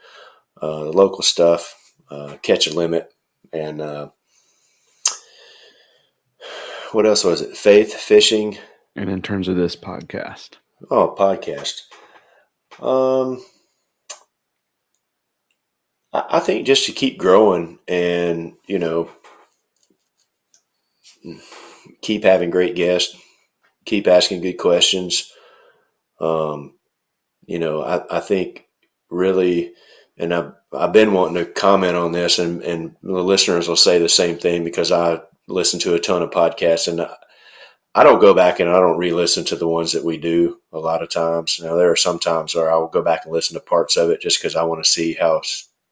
uh, 0.61 0.85
the 0.85 0.91
local 0.91 1.23
stuff, 1.23 1.75
uh, 2.09 2.37
catch 2.41 2.67
a 2.67 2.73
limit, 2.73 3.13
and 3.51 3.81
uh, 3.81 4.09
what 6.91 7.05
else 7.05 7.23
was 7.23 7.41
it? 7.41 7.57
Faith 7.57 7.93
fishing. 7.93 8.57
And 8.95 9.09
in 9.09 9.21
terms 9.21 9.47
of 9.47 9.55
this 9.55 9.75
podcast, 9.75 10.51
oh, 10.89 11.15
podcast. 11.17 11.81
Um, 12.81 13.43
I, 16.29 16.39
think 16.39 16.65
just 16.65 16.85
to 16.85 16.91
keep 16.91 17.17
growing 17.17 17.79
and 17.87 18.53
you 18.67 18.79
know 18.79 19.09
keep 22.01 22.23
having 22.23 22.49
great 22.49 22.75
guests, 22.75 23.15
keep 23.85 24.07
asking 24.07 24.41
good 24.41 24.57
questions. 24.57 25.31
Um, 26.19 26.75
you 27.45 27.59
know, 27.59 27.83
I, 27.83 28.17
I 28.17 28.19
think 28.19 28.65
really, 29.09 29.73
and 30.17 30.33
I've, 30.33 30.53
I've 30.73 30.93
been 30.93 31.13
wanting 31.13 31.43
to 31.43 31.51
comment 31.51 31.95
on 31.95 32.11
this, 32.11 32.39
and, 32.39 32.61
and 32.63 32.95
the 33.01 33.23
listeners 33.23 33.67
will 33.67 33.75
say 33.75 33.99
the 33.99 34.09
same 34.09 34.37
thing 34.37 34.63
because 34.63 34.91
I 34.91 35.21
listen 35.47 35.79
to 35.81 35.95
a 35.95 35.99
ton 35.99 36.21
of 36.21 36.29
podcasts, 36.29 36.87
and 36.87 37.01
I, 37.01 37.15
I 37.95 38.03
don't 38.03 38.21
go 38.21 38.33
back 38.33 38.59
and 38.59 38.69
I 38.69 38.79
don't 38.79 38.99
re-listen 38.99 39.45
to 39.45 39.55
the 39.55 39.67
ones 39.67 39.93
that 39.93 40.05
we 40.05 40.17
do 40.17 40.59
a 40.71 40.77
lot 40.77 41.01
of 41.01 41.09
times. 41.09 41.59
Now 41.61 41.75
there 41.75 41.91
are 41.91 41.95
some 41.95 42.19
times 42.19 42.53
where 42.53 42.71
I 42.71 42.75
will 42.75 42.87
go 42.87 43.01
back 43.01 43.25
and 43.25 43.33
listen 43.33 43.55
to 43.55 43.59
parts 43.61 43.97
of 43.97 44.11
it 44.11 44.21
just 44.21 44.39
because 44.39 44.55
I 44.55 44.63
want 44.63 44.83
to 44.83 44.89
see 44.89 45.13
how 45.13 45.41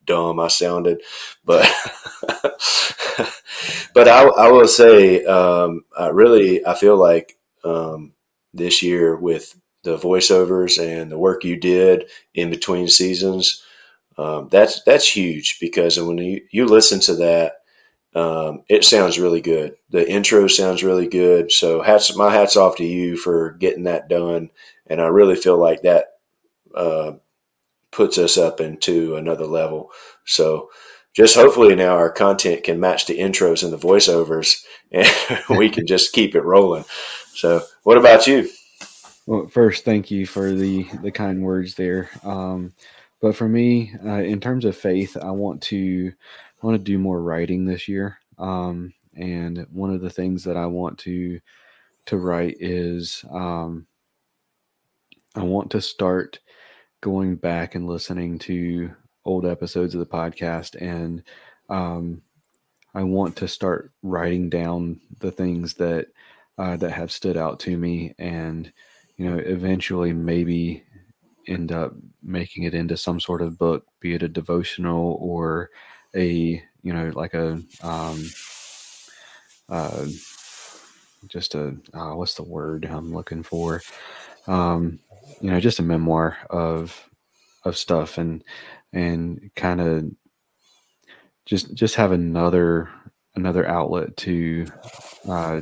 dumb 0.08 0.39
I 0.39 0.47
sounded, 0.47 1.03
but 1.45 1.70
but 3.93 4.08
I, 4.08 4.24
I, 4.24 4.51
will 4.51 4.68
say, 4.68 5.24
um, 5.26 5.86
I 5.97 6.08
really 6.08 6.66
I 6.66 6.74
feel 6.76 6.97
like 6.97 7.38
um, 7.64 8.14
this 8.53 8.82
year 8.82 9.16
with 9.16 9.60
the 9.84 9.97
voiceovers 9.97 10.82
and 10.84 11.12
the 11.12 11.18
work 11.18 11.43
you 11.43 11.58
did 11.58 12.05
in 12.34 12.49
between 12.49 12.88
seasons, 12.88 13.64
um, 14.18 14.47
that's 14.49 14.82
that's 14.84 15.08
huge 15.16 15.60
because 15.60 15.99
when 15.99 16.18
you, 16.18 16.41
you 16.51 16.66
listen 16.66 16.99
to 17.01 17.16
that, 17.16 17.58
um, 18.16 18.64
it 18.68 18.84
sounds 18.84 19.20
really 19.20 19.41
good. 19.41 19.76
The 19.89 20.10
intro 20.10 20.47
sounds 20.47 20.84
really 20.84 21.08
good. 21.08 21.51
So 21.51 21.82
hats 21.82 22.16
my 22.16 22.32
hats 22.32 22.58
off 22.58 22.78
to 22.78 22.86
you 22.86 23.16
for 23.16 23.51
getting 23.51 23.84
that 23.84 24.10
done, 24.10 24.49
and 24.88 25.01
I 25.01 25.08
really 25.08 25.36
feel 25.36 25.58
like 25.58 25.84
that. 25.84 26.05
Uh, 26.74 27.14
puts 27.98 28.20
us 28.20 28.38
up 28.38 28.62
into 28.62 29.16
another 29.16 29.48
level. 29.48 29.91
So 30.24 30.70
just 31.16 31.36
hopefully 31.36 31.76
now 31.76 31.95
our 31.95 32.12
content 32.12 32.64
can 32.64 32.80
match 32.80 33.08
the 33.08 33.18
intros 33.18 33.64
and 33.64 33.74
the 33.74 33.78
voiceovers 33.78 34.64
and 34.91 35.58
we 35.58 35.72
can 35.72 35.88
just 35.88 36.14
keep 36.14 36.36
it 36.36 36.43
rolling. 36.43 36.86
So 37.34 37.64
what 37.84 37.98
about 37.98 38.28
you? 38.28 38.50
Well, 39.26 39.48
first, 39.48 39.84
thank 39.84 40.12
you 40.12 40.28
for 40.28 40.54
the, 40.54 40.84
the 41.02 41.12
kind 41.12 41.41
words 41.41 41.74
there. 41.74 42.12
Um, 42.24 42.72
but 43.20 43.36
for 43.36 43.50
me, 43.50 43.93
uh, 44.06 44.22
in 44.22 44.39
terms 44.39 44.64
of 44.64 44.78
faith, 44.78 45.18
I 45.18 45.32
want 45.32 45.64
to 45.64 46.14
I 46.62 46.66
want 46.66 46.78
to 46.78 46.91
do 46.91 47.00
more 47.00 47.22
writing 47.22 47.66
this 47.66 47.88
year. 47.88 48.20
Um, 48.38 48.93
and 49.16 49.66
one 49.72 49.91
of 49.91 50.02
the 50.02 50.10
things 50.12 50.43
that 50.43 50.56
I 50.56 50.68
want 50.68 51.00
to 51.00 51.39
to 52.06 52.18
write 52.18 52.58
is 52.60 53.26
um, 53.32 53.88
I 55.36 55.41
want 55.41 55.72
to 55.72 55.82
start 55.82 56.39
going 57.02 57.36
back 57.36 57.76
and 57.76 57.88
listening 57.88 58.39
to 58.39 58.91
old 59.26 59.45
episodes 59.45 59.93
of 59.93 60.00
the 60.00 60.06
podcast 60.06 60.80
and 60.82 61.24
um, 61.70 62.22
I 62.93 63.04
want 63.04 63.36
to 63.38 63.48
start 63.48 63.91
writing 64.02 64.50
down 64.50 65.00
the 65.20 65.32
things 65.32 65.76
that 65.76 66.08
uh, 66.58 66.78
that 66.78 66.91
have 66.91 67.12
stood 67.12 67.38
out 67.38 67.60
to 67.62 67.78
me 67.78 68.16
and 68.18 68.72
you 69.18 69.30
know 69.30 69.38
eventually 69.38 70.14
maybe 70.14 70.84
end 71.48 71.72
up 71.72 71.93
making 72.24 72.64
it 72.64 72.74
into 72.74 72.98
some 72.98 73.20
sort 73.20 73.41
of 73.41 73.58
book 73.58 73.86
be 74.00 74.14
it 74.14 74.24
a 74.24 74.28
devotional 74.28 75.18
or 75.22 75.70
a 76.16 76.62
you 76.82 76.93
know 76.93 77.12
like 77.16 77.34
a 77.34 77.62
um, 77.84 78.26
uh, 79.70 80.06
just 81.28 81.56
a 81.56 81.76
uh, 81.93 82.12
what's 82.12 82.36
the 82.36 82.43
word 82.43 82.86
I'm 82.86 83.14
looking 83.14 83.43
for? 83.43 83.82
Um, 84.48 85.00
you 85.42 85.50
know 85.52 85.60
just 85.60 85.80
a 85.80 85.84
memoir 85.84 86.38
of 86.50 87.10
of 87.66 87.78
stuff 87.78 88.18
and 88.18 88.44
and 88.94 89.52
kind 89.56 89.82
of 89.82 90.06
just 91.46 91.74
just 91.74 91.96
have 91.96 92.12
another 92.12 92.90
another 93.36 93.68
outlet 93.68 94.16
to 94.18 94.66
uh, 95.28 95.62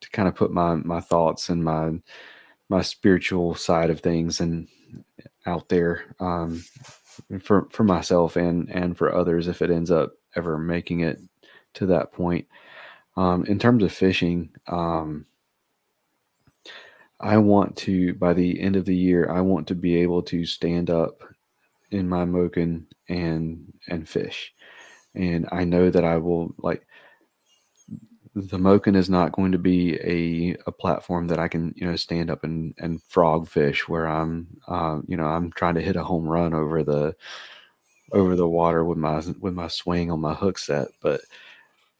to 0.00 0.10
kind 0.10 0.28
of 0.28 0.34
put 0.34 0.52
my 0.52 0.74
my 0.76 1.00
thoughts 1.00 1.48
and 1.48 1.62
my 1.64 1.92
my 2.68 2.82
spiritual 2.82 3.54
side 3.54 3.90
of 3.90 4.00
things 4.00 4.40
and 4.40 4.68
out 5.46 5.68
there 5.68 6.14
um, 6.20 6.64
for 7.40 7.68
for 7.70 7.84
myself 7.84 8.36
and 8.36 8.68
and 8.70 8.96
for 8.96 9.14
others 9.14 9.48
if 9.48 9.60
it 9.62 9.70
ends 9.70 9.90
up 9.90 10.12
ever 10.36 10.56
making 10.56 11.00
it 11.00 11.20
to 11.74 11.86
that 11.86 12.12
point. 12.12 12.46
Um, 13.16 13.44
in 13.46 13.58
terms 13.58 13.82
of 13.82 13.92
fishing, 13.92 14.50
um, 14.68 15.26
I 17.20 17.36
want 17.38 17.76
to 17.78 18.14
by 18.14 18.32
the 18.34 18.60
end 18.60 18.76
of 18.76 18.84
the 18.86 18.96
year, 18.96 19.30
I 19.30 19.40
want 19.42 19.68
to 19.68 19.74
be 19.74 19.96
able 19.96 20.22
to 20.24 20.44
stand 20.46 20.90
up 20.90 21.22
in 21.90 22.08
my 22.08 22.24
Moken 22.24 22.86
and 23.08 23.72
and 23.88 24.08
fish, 24.08 24.52
and 25.14 25.48
I 25.52 25.64
know 25.64 25.90
that 25.90 26.04
I 26.04 26.18
will 26.18 26.54
like 26.58 26.86
the 28.34 28.58
Moken 28.58 28.96
is 28.96 29.10
not 29.10 29.32
going 29.32 29.52
to 29.52 29.58
be 29.58 29.94
a, 29.96 30.56
a 30.66 30.72
platform 30.72 31.26
that 31.28 31.38
I 31.38 31.48
can 31.48 31.74
you 31.76 31.86
know 31.86 31.96
stand 31.96 32.30
up 32.30 32.44
and 32.44 32.74
and 32.78 33.02
frog 33.02 33.48
fish 33.48 33.88
where 33.88 34.06
I'm 34.06 34.46
uh, 34.68 35.00
you 35.08 35.16
know 35.16 35.26
I'm 35.26 35.50
trying 35.52 35.74
to 35.74 35.82
hit 35.82 35.96
a 35.96 36.04
home 36.04 36.26
run 36.26 36.54
over 36.54 36.82
the 36.84 37.14
over 38.12 38.36
the 38.36 38.48
water 38.48 38.84
with 38.84 38.98
my 38.98 39.22
with 39.40 39.54
my 39.54 39.68
swing 39.68 40.10
on 40.10 40.20
my 40.20 40.34
hook 40.34 40.58
set, 40.58 40.88
but 41.02 41.20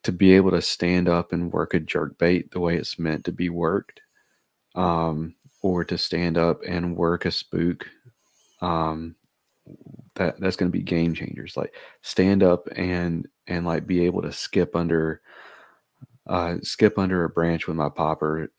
to 0.03 0.11
be 0.11 0.33
able 0.33 0.51
to 0.51 0.61
stand 0.61 1.09
up 1.09 1.33
and 1.33 1.53
work 1.53 1.73
a 1.73 1.79
jerk 1.79 2.17
bait 2.17 2.51
the 2.51 2.59
way 2.59 2.77
it's 2.77 2.99
meant 2.99 3.25
to 3.25 3.31
be 3.33 3.49
worked 3.49 4.01
um, 4.75 5.35
or 5.61 5.83
to 5.85 5.97
stand 5.97 6.37
up 6.37 6.61
and 6.67 6.95
work 6.97 7.25
a 7.25 7.31
spook, 7.31 7.87
um, 8.61 9.15
that 10.15 10.39
that's 10.39 10.55
going 10.55 10.71
to 10.71 10.77
be 10.77 10.83
game 10.83 11.13
changers. 11.13 11.55
Like 11.57 11.73
stand 12.01 12.43
up 12.43 12.67
and 12.75 13.27
and 13.47 13.65
like 13.65 13.87
be 13.87 14.05
able 14.05 14.21
to 14.23 14.31
skip 14.31 14.75
under, 14.75 15.21
uh, 16.27 16.55
skip 16.61 16.97
under 16.97 17.23
a 17.23 17.29
branch 17.29 17.67
with 17.67 17.75
my 17.75 17.89
popper 17.89 18.51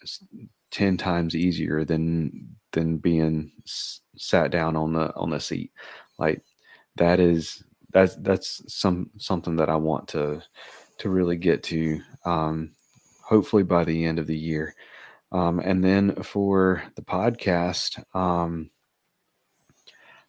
ten 0.71 0.97
times 0.97 1.35
easier 1.37 1.85
than 1.85 2.57
than 2.73 2.99
being 2.99 3.53
s- 3.67 4.01
sat 4.17 4.51
down 4.51 4.77
on 4.77 4.93
the 4.93 5.15
on 5.17 5.31
the 5.31 5.41
seat. 5.41 5.73
Like 6.19 6.43
that 6.97 7.21
is 7.21 7.63
that's 7.93 8.17
that's 8.17 8.63
some 8.73 9.11
something 9.19 9.57
that 9.57 9.69
I 9.71 9.77
want 9.77 10.09
to 10.09 10.43
to 10.99 11.11
really 11.11 11.37
get 11.37 11.63
to. 11.65 12.01
Um, 12.25 12.73
hopefully 13.25 13.63
by 13.63 13.85
the 13.85 14.05
end 14.05 14.19
of 14.19 14.27
the 14.27 14.37
year. 14.39 14.75
Um, 15.33 15.61
and 15.61 15.83
then 15.83 16.15
for 16.23 16.83
the 16.95 17.03
podcast, 17.03 18.05
um, 18.15 18.71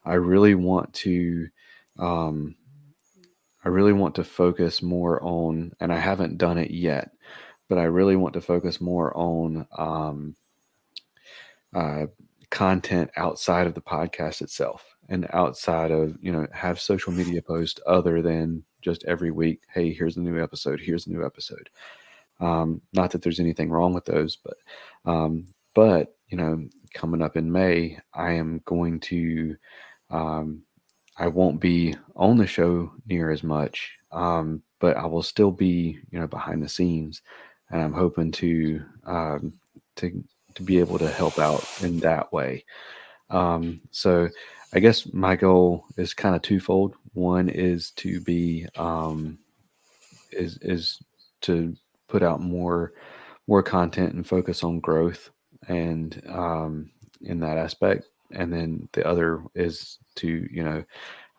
I 0.06 0.14
really 0.14 0.56
want 0.56 0.94
to, 0.96 1.50
um, 2.00 2.56
I 3.66 3.70
really 3.70 3.94
want 3.94 4.16
to 4.16 4.24
focus 4.24 4.82
more 4.82 5.22
on, 5.22 5.74
and 5.80 5.92
I 5.92 6.00
haven't 6.00 6.38
done 6.38 6.58
it 6.58 6.72
yet, 6.72 7.12
but 7.68 7.78
I 7.78 7.84
really 7.84 8.16
want 8.16 8.34
to 8.36 8.42
focus 8.42 8.80
more 8.82 9.16
on 9.16 9.68
um, 9.78 10.36
uh, 11.76 12.08
content 12.50 13.12
outside 13.18 13.68
of 13.68 13.74
the 13.74 13.82
podcast 13.82 14.42
itself 14.42 14.86
and 15.10 15.28
outside 15.34 15.92
of 15.92 16.16
you 16.22 16.32
know 16.32 16.48
have 16.54 16.80
social 16.80 17.12
media 17.12 17.42
posts 17.42 17.80
other 17.88 18.22
than 18.22 18.64
just 18.82 19.04
every 19.06 19.32
week 19.32 19.64
hey 19.74 19.92
here's 19.92 20.18
a 20.18 20.22
new 20.22 20.42
episode 20.42 20.80
here's 20.80 21.08
a 21.08 21.12
new 21.12 21.26
episode. 21.26 21.70
Um, 22.40 22.82
not 22.94 23.12
that 23.12 23.22
there's 23.22 23.40
anything 23.40 23.70
wrong 23.70 23.94
with 23.94 24.06
those, 24.06 24.36
but 24.36 24.58
um, 25.06 25.48
but 25.74 26.16
you 26.28 26.38
know, 26.38 26.68
coming 26.94 27.22
up 27.22 27.38
in 27.38 27.52
May, 27.52 28.00
I 28.14 28.34
am 28.34 28.62
going 28.66 29.00
to 29.02 29.56
um, 30.10 30.64
I 31.18 31.28
won't 31.28 31.60
be 31.60 31.96
on 32.16 32.38
the 32.38 32.48
show 32.48 32.92
near 33.08 33.32
as 33.32 33.44
much, 33.44 33.98
um, 34.12 34.62
but 34.80 34.98
I 34.98 35.06
will 35.06 35.24
still 35.24 35.52
be 35.52 36.00
you 36.12 36.20
know 36.20 36.28
behind 36.28 36.64
the 36.64 36.70
scenes, 36.70 37.22
and 37.70 37.82
I'm 37.82 37.94
hoping 37.94 38.32
to 38.34 38.84
um, 39.06 39.54
to 39.98 40.24
to 40.56 40.64
be 40.64 40.80
able 40.80 41.00
to 41.00 41.10
help 41.10 41.40
out 41.40 41.66
in 41.82 42.00
that 42.00 42.32
way. 42.32 42.66
Um, 43.30 43.82
so 43.92 44.30
I 44.74 44.80
guess 44.80 45.12
my 45.14 45.36
goal 45.36 45.86
is 45.98 46.14
kind 46.14 46.36
of 46.36 46.42
twofold. 46.42 46.96
One 47.14 47.50
is 47.50 47.92
to 47.92 48.20
be 48.22 48.68
um, 48.76 49.38
is 50.32 50.58
is 50.58 51.00
to 51.42 51.76
put 52.08 52.24
out 52.24 52.42
more 52.42 52.94
more 53.48 53.64
content 53.64 54.14
and 54.14 54.26
focus 54.26 54.64
on 54.64 54.80
growth 54.80 55.30
and 55.68 56.22
um, 56.30 56.92
in 57.22 57.40
that 57.42 57.58
aspect. 57.58 58.08
And 58.32 58.52
then 58.52 58.90
the 58.94 59.06
other 59.08 59.44
is 59.56 60.00
to 60.16 60.48
you 60.52 60.64
know 60.64 60.84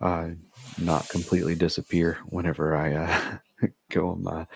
uh, 0.00 0.28
not 0.78 1.08
completely 1.08 1.54
disappear 1.54 2.18
whenever 2.26 2.76
I 2.76 2.94
uh, 2.94 3.66
go 3.90 4.10
on 4.10 4.22
my 4.22 4.46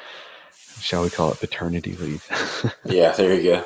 shall 0.80 1.02
we 1.02 1.10
call 1.10 1.32
it 1.32 1.40
paternity 1.40 1.94
leave? 1.96 2.24
Yeah, 2.84 3.12
there 3.12 3.34
you 3.34 3.42
go. 3.42 3.64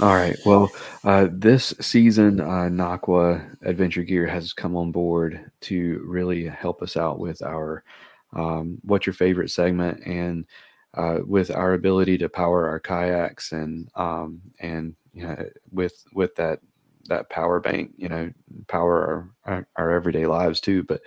All 0.00 0.14
right. 0.14 0.36
Well, 0.46 0.70
uh, 1.04 1.28
this 1.30 1.74
season, 1.80 2.40
uh, 2.40 2.68
Nocqua 2.70 3.56
Adventure 3.62 4.02
Gear 4.02 4.26
has 4.26 4.52
come 4.52 4.76
on 4.76 4.92
board 4.92 5.50
to 5.62 6.02
really 6.06 6.46
help 6.46 6.80
us 6.82 6.96
out 6.96 7.18
with 7.18 7.42
our 7.42 7.84
um, 8.32 8.78
"What's 8.82 9.06
Your 9.06 9.12
Favorite" 9.12 9.50
segment 9.50 10.00
and 10.06 10.46
uh, 10.94 11.18
with 11.24 11.50
our 11.50 11.72
ability 11.74 12.18
to 12.18 12.28
power 12.28 12.68
our 12.68 12.80
kayaks 12.80 13.52
and 13.52 13.90
um, 13.94 14.40
and 14.58 14.94
you 15.12 15.26
know 15.26 15.48
with 15.70 16.04
with 16.12 16.34
that 16.36 16.60
that 17.06 17.28
power 17.28 17.60
bank, 17.60 17.92
you 17.96 18.08
know, 18.08 18.32
power 18.68 19.30
our 19.46 19.52
our, 19.52 19.66
our 19.76 19.90
everyday 19.92 20.26
lives 20.26 20.60
too. 20.60 20.82
But 20.82 21.02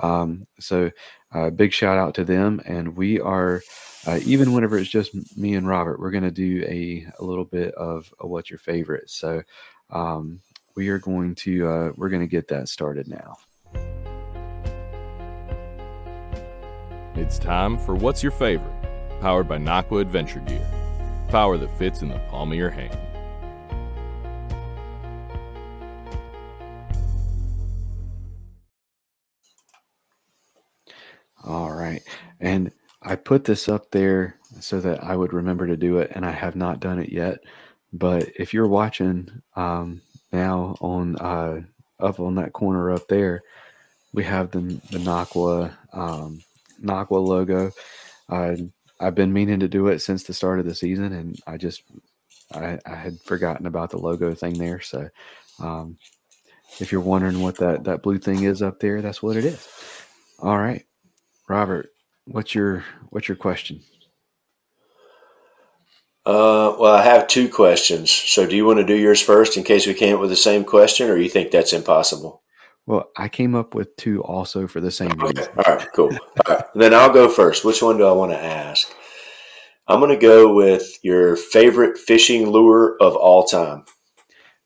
um, 0.00 0.44
so, 0.60 0.90
uh, 1.32 1.50
big 1.50 1.72
shout 1.72 1.98
out 1.98 2.14
to 2.14 2.24
them, 2.24 2.60
and 2.64 2.96
we 2.96 3.20
are 3.20 3.62
uh, 4.06 4.20
even 4.24 4.52
whenever 4.52 4.78
it's 4.78 4.88
just 4.90 5.14
me 5.36 5.54
and 5.54 5.66
Robert, 5.66 5.98
we're 5.98 6.12
going 6.12 6.22
to 6.22 6.30
do 6.30 6.64
a, 6.68 7.06
a 7.18 7.24
little 7.24 7.44
bit 7.44 7.74
of, 7.74 8.12
of 8.20 8.30
what's 8.30 8.48
your 8.48 8.58
favorite. 8.58 9.10
So 9.10 9.42
um, 9.90 10.40
we 10.76 10.88
are 10.90 10.98
going 10.98 11.34
to 11.36 11.68
uh, 11.68 11.92
we're 11.96 12.08
going 12.08 12.22
to 12.22 12.28
get 12.28 12.48
that 12.48 12.68
started 12.68 13.08
now. 13.08 13.36
It's 17.16 17.38
time 17.38 17.78
for 17.78 17.94
What's 17.94 18.22
Your 18.22 18.30
Favorite, 18.30 18.85
powered 19.20 19.48
by 19.48 19.58
Nocqua 19.58 20.00
Adventure 20.00 20.40
Gear. 20.40 20.66
Power 21.28 21.58
that 21.58 21.76
fits 21.78 22.02
in 22.02 22.08
the 22.08 22.18
palm 22.30 22.52
of 22.52 22.58
your 22.58 22.70
hand. 22.70 22.98
All 31.44 31.72
right, 31.72 32.02
and 32.40 32.72
I 33.02 33.14
put 33.14 33.44
this 33.44 33.68
up 33.68 33.90
there 33.92 34.36
so 34.60 34.80
that 34.80 35.04
I 35.04 35.16
would 35.16 35.32
remember 35.32 35.66
to 35.66 35.76
do 35.76 35.98
it, 35.98 36.10
and 36.14 36.26
I 36.26 36.32
have 36.32 36.56
not 36.56 36.80
done 36.80 36.98
it 36.98 37.10
yet. 37.10 37.38
But 37.92 38.28
if 38.36 38.52
you're 38.52 38.66
watching 38.66 39.30
um, 39.54 40.02
now 40.32 40.76
on 40.80 41.16
uh, 41.16 41.62
up 42.00 42.18
on 42.20 42.34
that 42.34 42.52
corner 42.52 42.90
up 42.90 43.06
there, 43.08 43.42
we 44.12 44.24
have 44.24 44.50
the 44.50 44.60
the 44.90 44.98
Nocqua 44.98 45.76
um, 45.92 46.42
Nocqua 46.82 47.24
logo. 47.24 47.70
Uh, 48.28 48.56
I've 49.00 49.14
been 49.14 49.32
meaning 49.32 49.60
to 49.60 49.68
do 49.68 49.88
it 49.88 50.00
since 50.00 50.24
the 50.24 50.34
start 50.34 50.60
of 50.60 50.66
the 50.66 50.74
season, 50.74 51.12
and 51.12 51.38
I 51.46 51.56
just 51.56 51.82
I, 52.54 52.78
I 52.86 52.94
had 52.94 53.20
forgotten 53.20 53.66
about 53.66 53.90
the 53.90 53.98
logo 53.98 54.34
thing 54.34 54.58
there. 54.58 54.80
So 54.80 55.08
um, 55.60 55.98
if 56.80 56.92
you're 56.92 57.00
wondering 57.00 57.42
what 57.42 57.58
that 57.58 57.84
that 57.84 58.02
blue 58.02 58.18
thing 58.18 58.44
is 58.44 58.62
up 58.62 58.80
there, 58.80 59.02
that's 59.02 59.22
what 59.22 59.36
it 59.36 59.44
is. 59.44 59.68
All 60.40 60.58
right, 60.58 60.84
Robert, 61.48 61.90
what's 62.26 62.54
your 62.54 62.84
what's 63.10 63.28
your 63.28 63.36
question? 63.36 63.80
Uh, 66.24 66.76
well, 66.78 66.94
I 66.94 67.02
have 67.02 67.28
two 67.28 67.48
questions. 67.48 68.10
So, 68.10 68.46
do 68.46 68.56
you 68.56 68.64
want 68.64 68.78
to 68.78 68.84
do 68.86 68.94
yours 68.96 69.20
first 69.20 69.56
in 69.56 69.64
case 69.64 69.86
we 69.86 69.94
came 69.94 70.14
up 70.14 70.20
with 70.20 70.30
the 70.30 70.36
same 70.36 70.64
question, 70.64 71.10
or 71.10 71.16
you 71.16 71.28
think 71.28 71.50
that's 71.50 71.72
impossible? 71.72 72.42
Well, 72.86 73.10
I 73.16 73.28
came 73.28 73.54
up 73.56 73.74
with 73.74 73.96
two 73.96 74.22
also 74.22 74.66
for 74.68 74.80
the 74.80 74.90
same 74.90 75.20
Okay. 75.20 75.38
reason. 75.38 75.52
All 75.66 75.74
right. 75.76 75.88
Cool. 75.92 76.16
All 76.46 76.54
right. 76.54 76.64
Then 76.74 76.94
I'll 76.94 77.12
go 77.12 77.28
first. 77.28 77.64
Which 77.64 77.82
one 77.82 77.98
do 77.98 78.06
I 78.06 78.12
want 78.12 78.30
to 78.32 78.42
ask? 78.42 78.88
I'm 79.88 80.00
going 80.00 80.10
to 80.10 80.16
go 80.16 80.52
with 80.54 80.98
your 81.02 81.36
favorite 81.36 81.98
fishing 81.98 82.48
lure 82.50 82.96
of 83.00 83.16
all 83.16 83.44
time. 83.44 83.84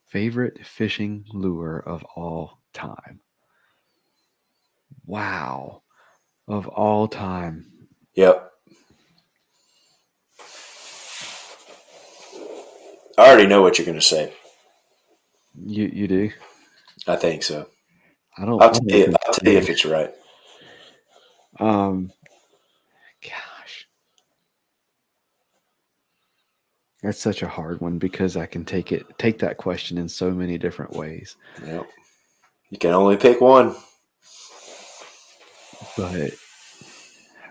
Favorite 0.07 0.67
fishing 0.67 1.25
lure 1.33 1.79
of 1.79 2.05
all 2.17 2.59
time. 2.73 3.21
Wow. 5.07 5.83
Of 6.49 6.69
all 6.69 7.07
time. 7.09 7.67
Yep. 8.15 8.51
I 13.19 13.29
already 13.29 13.47
know 13.47 13.63
what 13.63 13.79
you're 13.79 13.87
going 13.87 13.99
to 13.99 14.05
say. 14.05 14.33
You 15.67 15.91
you 15.93 16.09
do? 16.09 16.31
I 17.07 17.17
think 17.17 17.43
so. 17.43 17.67
I 18.39 18.45
don't 18.45 18.63
I'll 18.63 18.71
tell 18.71 18.85
you. 18.87 19.15
I'll 19.27 19.33
tell 19.35 19.53
you 19.53 19.59
if 19.59 19.69
it's 19.69 19.85
right. 19.85 20.13
Um 21.59 22.13
gosh. 23.23 23.87
That's 27.03 27.21
such 27.21 27.43
a 27.43 27.49
hard 27.49 27.81
one 27.81 27.99
because 27.99 28.37
I 28.37 28.47
can 28.47 28.65
take 28.65 28.93
it 28.93 29.07
take 29.19 29.41
that 29.41 29.57
question 29.57 29.99
in 29.99 30.09
so 30.09 30.31
many 30.31 30.59
different 30.59 30.93
ways. 30.93 31.37
Yep. 31.65 31.87
You 32.71 32.79
can 32.79 32.93
only 32.93 33.17
pick 33.17 33.41
one. 33.41 33.75
But 35.97 36.33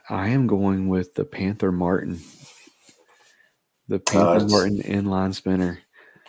I 0.10 0.30
am 0.30 0.48
going 0.48 0.88
with 0.88 1.14
the 1.14 1.26
Panther 1.26 1.72
Martin. 1.72 2.20
The 3.88 4.00
Panther 4.00 4.46
Martin 4.48 4.82
inline 4.82 5.34
spinner. 5.34 5.80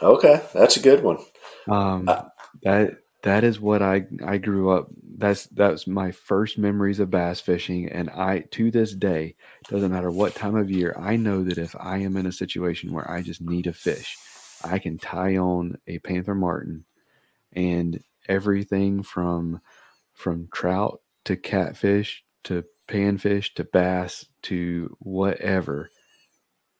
Okay, 0.02 0.42
that's 0.54 0.76
a 0.76 0.80
good 0.80 1.02
one. 1.04 1.18
Um, 1.68 2.08
Uh, 2.08 2.24
that 2.62 2.98
that 3.22 3.44
is 3.44 3.60
what 3.60 3.82
I 3.82 4.06
I 4.24 4.38
grew 4.38 4.70
up. 4.70 4.88
That's 5.16 5.46
that's 5.46 5.86
my 5.86 6.10
first 6.10 6.58
memories 6.58 7.00
of 7.00 7.10
bass 7.10 7.40
fishing, 7.40 7.88
and 7.88 8.08
I 8.10 8.40
to 8.52 8.70
this 8.70 8.94
day 8.94 9.36
doesn't 9.68 9.92
matter 9.92 10.10
what 10.10 10.34
time 10.34 10.56
of 10.56 10.70
year. 10.70 10.94
I 10.98 11.16
know 11.16 11.44
that 11.44 11.58
if 11.58 11.76
I 11.78 11.98
am 11.98 12.16
in 12.16 12.26
a 12.26 12.32
situation 12.32 12.92
where 12.92 13.10
I 13.10 13.22
just 13.22 13.40
need 13.42 13.66
a 13.66 13.72
fish, 13.72 14.16
I 14.64 14.78
can 14.78 14.98
tie 14.98 15.36
on 15.36 15.78
a 15.86 15.98
Panther 15.98 16.34
Martin, 16.34 16.84
and 17.52 18.02
everything 18.28 19.02
from 19.02 19.60
from 20.14 20.48
trout 20.52 21.00
to 21.24 21.36
catfish 21.36 22.24
to 22.44 22.64
panfish 22.88 23.54
to 23.54 23.64
bass 23.64 24.26
to 24.42 24.96
whatever. 25.00 25.90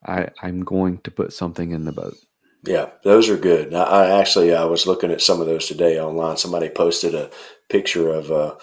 I 0.07 0.29
I'm 0.43 0.63
going 0.65 0.99
to 1.01 1.11
put 1.11 1.33
something 1.33 1.73
in 1.73 1.85
the 1.85 1.93
boat. 1.93 2.17
Yeah, 2.65 2.91
those 3.05 3.31
are 3.31 3.37
good. 3.37 3.73
I, 3.75 3.83
I 3.85 4.21
actually 4.21 4.55
I 4.55 4.65
was 4.65 4.87
looking 4.87 5.11
at 5.11 5.23
some 5.23 5.41
of 5.41 5.47
those 5.47 5.67
today 5.67 5.99
online. 5.99 6.37
Somebody 6.37 6.69
posted 6.69 7.15
a 7.15 7.31
picture 7.69 8.11
of 8.13 8.31
uh, 8.31 8.57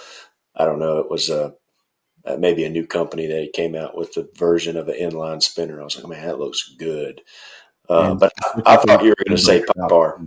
I 0.56 0.66
don't 0.66 0.80
know, 0.80 1.00
it 1.00 1.10
was 1.10 1.30
uh, 1.30 1.52
uh, 2.26 2.38
maybe 2.38 2.64
a 2.64 2.70
new 2.70 2.86
company 2.86 3.28
that 3.28 3.54
came 3.54 3.76
out 3.76 3.98
with 3.98 4.14
the 4.14 4.30
version 4.36 4.78
of 4.78 4.88
an 4.88 4.96
inline 5.00 5.42
spinner. 5.42 5.82
I 5.82 5.84
was 5.84 5.96
like, 5.98 6.08
man, 6.08 6.28
that 6.28 6.40
looks 6.40 6.76
good. 6.78 7.22
Uh, 7.90 8.14
but 8.16 8.34
I, 8.66 8.74
I 8.74 8.78
thought 8.78 9.04
you 9.04 9.10
were 9.10 9.24
going 9.26 9.38
to 9.38 9.42
say 9.42 9.64
Pop-R. 9.64 10.22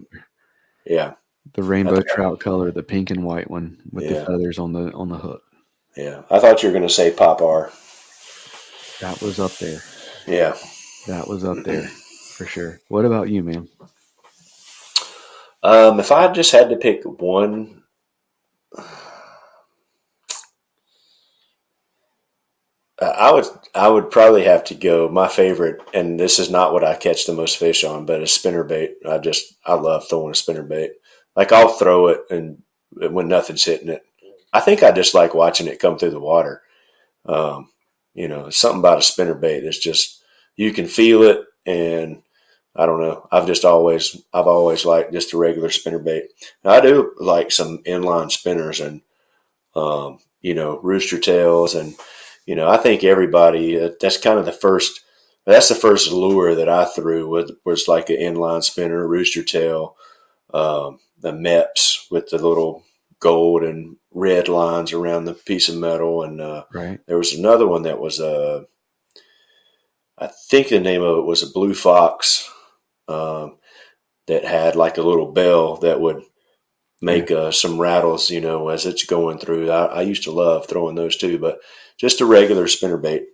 Yeah, 0.87 1.12
the 1.53 1.62
rainbow 1.62 2.01
trout 2.01 2.41
color, 2.41 2.73
the 2.73 2.83
pink 2.83 3.11
and 3.11 3.23
white 3.25 3.51
one 3.51 3.79
with 3.93 4.05
Yeah. 4.05 4.21
the 4.21 4.25
feathers 4.27 4.59
on 4.59 4.73
the 4.73 4.91
on 4.93 5.09
the 5.09 5.18
hook. 5.18 5.43
yeah. 5.97 6.23
I 6.31 6.39
thought 6.41 6.62
you 6.62 6.71
were 6.71 6.73
going 6.73 6.89
to 6.89 6.93
say 6.95 7.12
Pop-R. 7.12 7.71
That 9.01 9.21
was 9.23 9.39
up 9.39 9.53
there. 9.59 9.81
Yeah. 10.27 10.57
That 11.07 11.29
was 11.29 11.45
up 11.45 11.59
there 11.64 11.89
for 12.41 12.47
sure. 12.47 12.80
What 12.88 13.05
about 13.05 13.28
you, 13.28 13.43
man? 13.43 13.68
Um, 15.62 16.01
if 16.01 16.11
I 16.11 16.32
just 16.32 16.53
had 16.53 16.70
to 16.70 16.76
pick 16.76 17.03
one, 17.05 17.82
uh, 18.74 18.80
I 23.03 23.30
would 23.30 23.45
I 23.74 23.88
would 23.91 24.11
probably 24.11 24.45
have 24.45 24.64
to 24.64 24.74
go. 24.74 25.11
My 25.11 25.28
favorite, 25.28 25.82
and 25.93 26.18
this 26.18 26.38
is 26.38 26.49
not 26.49 26.72
what 26.72 26.82
I 26.82 26.95
catch 26.95 27.26
the 27.26 27.34
most 27.34 27.59
fish 27.59 27.84
on, 27.84 28.07
but 28.07 28.22
a 28.22 28.26
spinner 28.26 28.64
bait. 28.64 28.95
I 29.07 29.18
just 29.18 29.57
I 29.66 29.74
love 29.74 30.09
throwing 30.09 30.30
a 30.30 30.34
spinner 30.34 30.62
bait. 30.62 30.93
Like 31.36 31.53
I'll 31.53 31.68
throw 31.68 32.07
it, 32.07 32.22
and 32.30 32.62
when 32.93 33.28
nothing's 33.28 33.64
hitting 33.66 33.91
it, 33.91 34.03
I 34.55 34.61
think 34.61 34.82
I 34.82 34.93
just 34.93 35.12
like 35.12 35.34
watching 35.34 35.66
it 35.66 35.78
come 35.78 35.99
through 35.99 36.12
the 36.12 36.20
water. 36.20 36.62
Um, 37.26 37.68
you 38.14 38.28
know, 38.28 38.49
something 38.49 38.78
about 38.78 39.01
a 39.01 39.03
spinner 39.03 39.34
bait. 39.34 39.64
It's 39.64 39.78
just 39.78 40.24
you 40.57 40.72
can 40.72 40.86
feel 40.86 41.22
it, 41.24 41.45
and 41.66 42.22
I 42.77 42.87
don't 42.87 43.01
know. 43.01 43.27
I've 43.33 43.47
just 43.47 43.64
always 43.64 44.16
I've 44.33 44.47
always 44.47 44.85
liked 44.85 45.12
just 45.12 45.33
a 45.33 45.39
regular 45.39 45.71
spinner 45.71 45.99
bait. 45.99 46.25
Now, 46.64 46.71
I 46.71 46.81
do 46.81 47.14
like 47.18 47.51
some 47.51 47.79
inline 47.85 48.31
spinners 48.31 48.81
and 48.81 49.03
um, 49.75 50.18
you 50.41 50.55
know 50.55 50.79
rooster 50.83 51.18
tails 51.18 51.75
and 51.75 51.95
you 52.47 52.55
know 52.55 52.68
I 52.68 52.77
think 52.77 53.05
everybody 53.05 53.81
uh, 53.81 53.91
that's 54.01 54.18
kind 54.18 54.39
of 54.39 54.45
the 54.47 54.53
first 54.53 55.01
that's 55.47 55.68
the 55.68 55.75
first 55.75 56.12
lure 56.12 56.55
that 56.55 56.68
I 56.68 56.85
threw 56.85 57.29
was 57.29 57.53
was 57.64 57.89
like 57.89 58.09
an 58.11 58.16
inline 58.16 58.62
spinner 58.62 59.07
rooster 59.07 59.43
tail 59.43 59.97
um, 60.55 60.99
the 61.21 61.33
Mepps 61.33 62.11
with 62.11 62.31
the 62.31 62.39
little 62.39 62.85
gold 63.21 63.62
and 63.62 63.97
red 64.12 64.49
lines 64.49 64.93
around 64.93 65.25
the 65.25 65.35
piece 65.35 65.68
of 65.68 65.77
metal 65.77 66.23
and 66.23 66.41
uh, 66.41 66.64
Right? 66.73 67.01
there 67.07 67.18
was 67.18 67.35
another 67.35 67.66
one 67.66 67.83
that 67.83 68.01
was 68.01 68.21
uh, 68.21 68.64
I 70.18 70.29
think 70.49 70.68
the 70.68 70.81
name 70.81 71.03
of 71.03 71.18
it 71.18 71.25
was 71.25 71.43
a 71.43 71.51
blue 71.53 71.75
fox 71.75 72.51
um, 73.11 73.58
that 74.26 74.44
had 74.44 74.76
like 74.76 74.98
a 74.98 75.02
little 75.02 75.32
bell 75.32 75.76
that 75.78 76.00
would 76.00 76.22
make 77.02 77.30
uh, 77.30 77.50
some 77.50 77.80
rattles, 77.80 78.30
you 78.30 78.40
know, 78.40 78.68
as 78.68 78.86
it's 78.86 79.04
going 79.04 79.38
through. 79.38 79.70
I, 79.70 79.86
I 79.86 80.02
used 80.02 80.24
to 80.24 80.32
love 80.32 80.66
throwing 80.66 80.94
those 80.94 81.16
too, 81.16 81.38
but 81.38 81.61
just 81.98 82.20
a 82.20 82.26
regular 82.26 82.68
spinner 82.68 82.98
bait. 82.98 83.26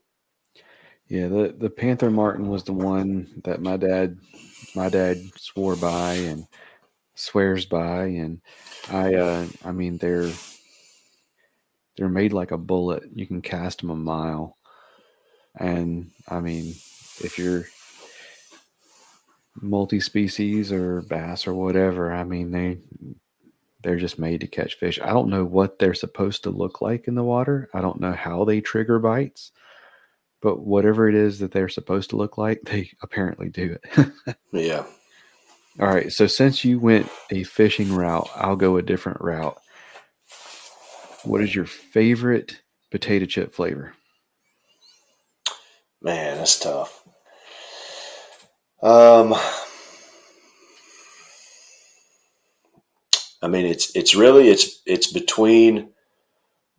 Yeah, 1.09 1.29
the 1.29 1.55
the 1.57 1.71
Panther 1.71 2.11
Martin 2.11 2.49
was 2.49 2.65
the 2.65 2.73
one 2.73 3.43
that 3.45 3.61
my 3.61 3.77
dad 3.77 4.19
my 4.75 4.89
dad 4.89 5.19
swore 5.37 5.77
by 5.77 6.15
and 6.15 6.47
swears 7.15 7.65
by 7.65 8.07
and 8.07 8.41
I 8.91 9.15
uh 9.15 9.47
I 9.65 9.73
mean 9.73 9.99
they're 9.99 10.33
they're 11.97 12.09
made 12.09 12.33
like 12.33 12.51
a 12.51 12.59
bullet. 12.59 13.05
You 13.15 13.27
can 13.27 13.41
cast 13.41 13.81
them 13.81 13.91
a 13.91 13.97
mile. 13.97 14.57
And 15.59 16.11
I 16.29 16.41
mean, 16.41 16.75
if 17.21 17.39
you're 17.39 17.67
multi-species 19.61 20.73
or 20.73 21.03
bass 21.03 21.47
or 21.47 21.55
whatever, 21.55 22.13
I 22.13 22.25
mean 22.25 22.51
they 22.51 22.79
they're 23.83 23.97
just 23.97 24.19
made 24.19 24.41
to 24.41 24.47
catch 24.49 24.75
fish. 24.75 24.99
I 25.01 25.11
don't 25.11 25.31
know 25.31 25.45
what 25.45 25.79
they're 25.79 25.95
supposed 25.95 26.43
to 26.43 26.51
look 26.51 26.81
like 26.81 27.07
in 27.07 27.15
the 27.15 27.23
water. 27.23 27.69
I 27.73 27.81
don't 27.81 28.01
know 28.01 28.13
how 28.13 28.45
they 28.45 28.61
trigger 28.61 28.99
bites, 28.99 29.53
but 30.41 30.61
whatever 30.67 31.09
it 31.09 31.15
is 31.15 31.39
that 31.39 31.53
they're 31.53 31.69
supposed 31.69 32.11
to 32.11 32.17
look 32.17 32.37
like, 32.37 32.63
they 32.63 32.91
apparently 33.03 33.49
do 33.49 33.77
it. 33.83 34.11
Yeah. 34.53 34.87
All 35.79 35.89
right. 35.89 36.11
So 36.11 36.27
since 36.27 36.65
you 36.65 36.81
went 36.81 37.09
a 37.31 37.45
fishing 37.45 37.93
route, 37.95 38.29
I'll 38.35 38.57
go 38.57 38.77
a 38.79 38.83
different 38.83 39.21
route. 39.21 39.59
What 41.25 41.43
is 41.43 41.55
your 41.55 41.67
favorite 41.67 42.63
potato 42.91 43.27
chip 43.27 43.53
flavor? 43.53 43.93
Man, 46.01 46.39
that's 46.39 46.59
tough. 46.59 47.06
Um, 48.83 49.35
I 53.43 53.49
mean, 53.49 53.67
it's 53.67 53.95
it's 53.97 54.15
really 54.15 54.49
it's 54.49 54.83
it's 54.87 55.13
between, 55.13 55.91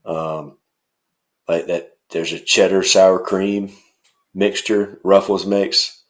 um, 0.06 0.58
like 1.48 1.68
that. 1.68 1.94
There's 2.10 2.32
a 2.32 2.40
cheddar 2.40 2.84
sour 2.84 3.20
cream 3.20 3.72
mixture, 4.34 5.00
Ruffles 5.04 5.46
mix. 5.46 6.04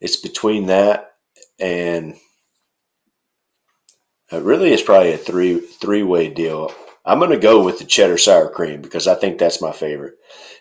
It's 0.00 0.16
between 0.16 0.66
that 0.66 1.12
and 1.58 2.14
it 4.30 4.42
really 4.42 4.72
it's 4.72 4.82
probably 4.82 5.12
a 5.12 5.18
three 5.18 5.58
three 5.60 6.02
way 6.02 6.28
deal. 6.28 6.72
I'm 7.04 7.20
to 7.20 7.36
go 7.36 7.62
with 7.62 7.78
the 7.78 7.84
cheddar 7.84 8.18
sour 8.18 8.48
cream 8.48 8.80
because 8.82 9.06
I 9.06 9.14
think 9.14 9.38
that's 9.38 9.60
my 9.62 9.72
favorite. 9.72 10.14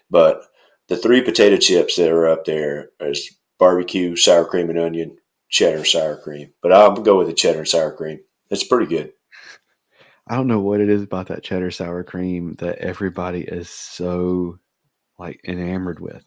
But 0.10 0.44
the 0.88 0.98
three 0.98 1.22
potato 1.22 1.58
chips 1.58 1.96
that 1.96 2.12
are 2.12 2.28
up 2.28 2.46
there 2.46 2.90
is 3.00 3.34
barbecue, 3.64 4.14
sour 4.18 4.44
cream 4.44 4.70
and 4.70 4.78
onion, 4.78 5.16
cheddar 5.48 5.86
sour 5.86 6.18
cream. 6.18 6.52
But 6.62 6.74
I'll 6.74 6.92
go 6.92 7.18
with 7.18 7.28
the 7.28 7.34
cheddar 7.34 7.64
sour 7.64 7.94
cream. 7.94 8.20
It's 8.50 8.66
pretty 8.66 8.88
good. 8.88 9.14
I 10.28 10.36
don't 10.36 10.50
know 10.50 10.60
what 10.60 10.82
it 10.82 10.90
is 10.90 11.02
about 11.02 11.28
that 11.28 11.44
cheddar 11.44 11.72
sour 11.72 12.04
cream 12.04 12.56
that 12.56 12.80
everybody 12.80 13.40
is 13.40 13.70
so 13.70 14.60
like 15.18 15.40
enamored 15.48 16.02
with. 16.02 16.26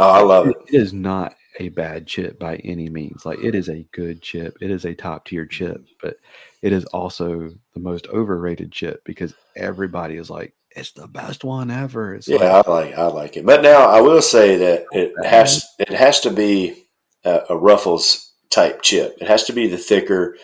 Oh, 0.00 0.10
I 0.10 0.20
love 0.22 0.48
it. 0.48 0.56
It 0.66 0.74
is 0.74 0.92
not 0.92 1.36
a 1.60 1.68
bad 1.68 2.08
chip 2.08 2.40
by 2.40 2.56
any 2.56 2.88
means. 2.88 3.24
Like 3.24 3.38
it 3.38 3.54
is 3.54 3.68
a 3.68 3.86
good 3.92 4.20
chip. 4.20 4.56
It 4.60 4.72
is 4.72 4.84
a 4.84 4.96
top 4.96 5.26
tier 5.26 5.46
chip, 5.46 5.84
but 6.00 6.16
it 6.60 6.72
is 6.72 6.84
also 6.86 7.50
the 7.74 7.80
most 7.80 8.08
overrated 8.08 8.72
chip 8.72 9.04
because 9.04 9.32
everybody 9.54 10.16
is 10.16 10.28
like, 10.28 10.54
it's 10.76 10.92
the 10.92 11.08
best 11.08 11.44
one 11.44 11.70
ever. 11.70 12.14
It's 12.14 12.28
Yeah, 12.28 12.36
like, 12.36 12.66
I 12.66 12.70
like 12.70 12.94
I 12.98 13.06
like 13.06 13.36
it. 13.36 13.46
But 13.46 13.62
now 13.62 13.88
I 13.88 14.00
will 14.00 14.22
say 14.22 14.56
that 14.56 14.86
it 14.92 15.12
has 15.24 15.64
it 15.78 15.90
has 15.90 16.20
to 16.20 16.30
be 16.30 16.84
a, 17.24 17.42
a 17.50 17.56
Ruffles 17.56 18.32
type 18.50 18.82
chip. 18.82 19.16
It 19.20 19.28
has 19.28 19.44
to 19.44 19.52
be 19.52 19.66
the 19.68 19.78
thicker, 19.78 20.36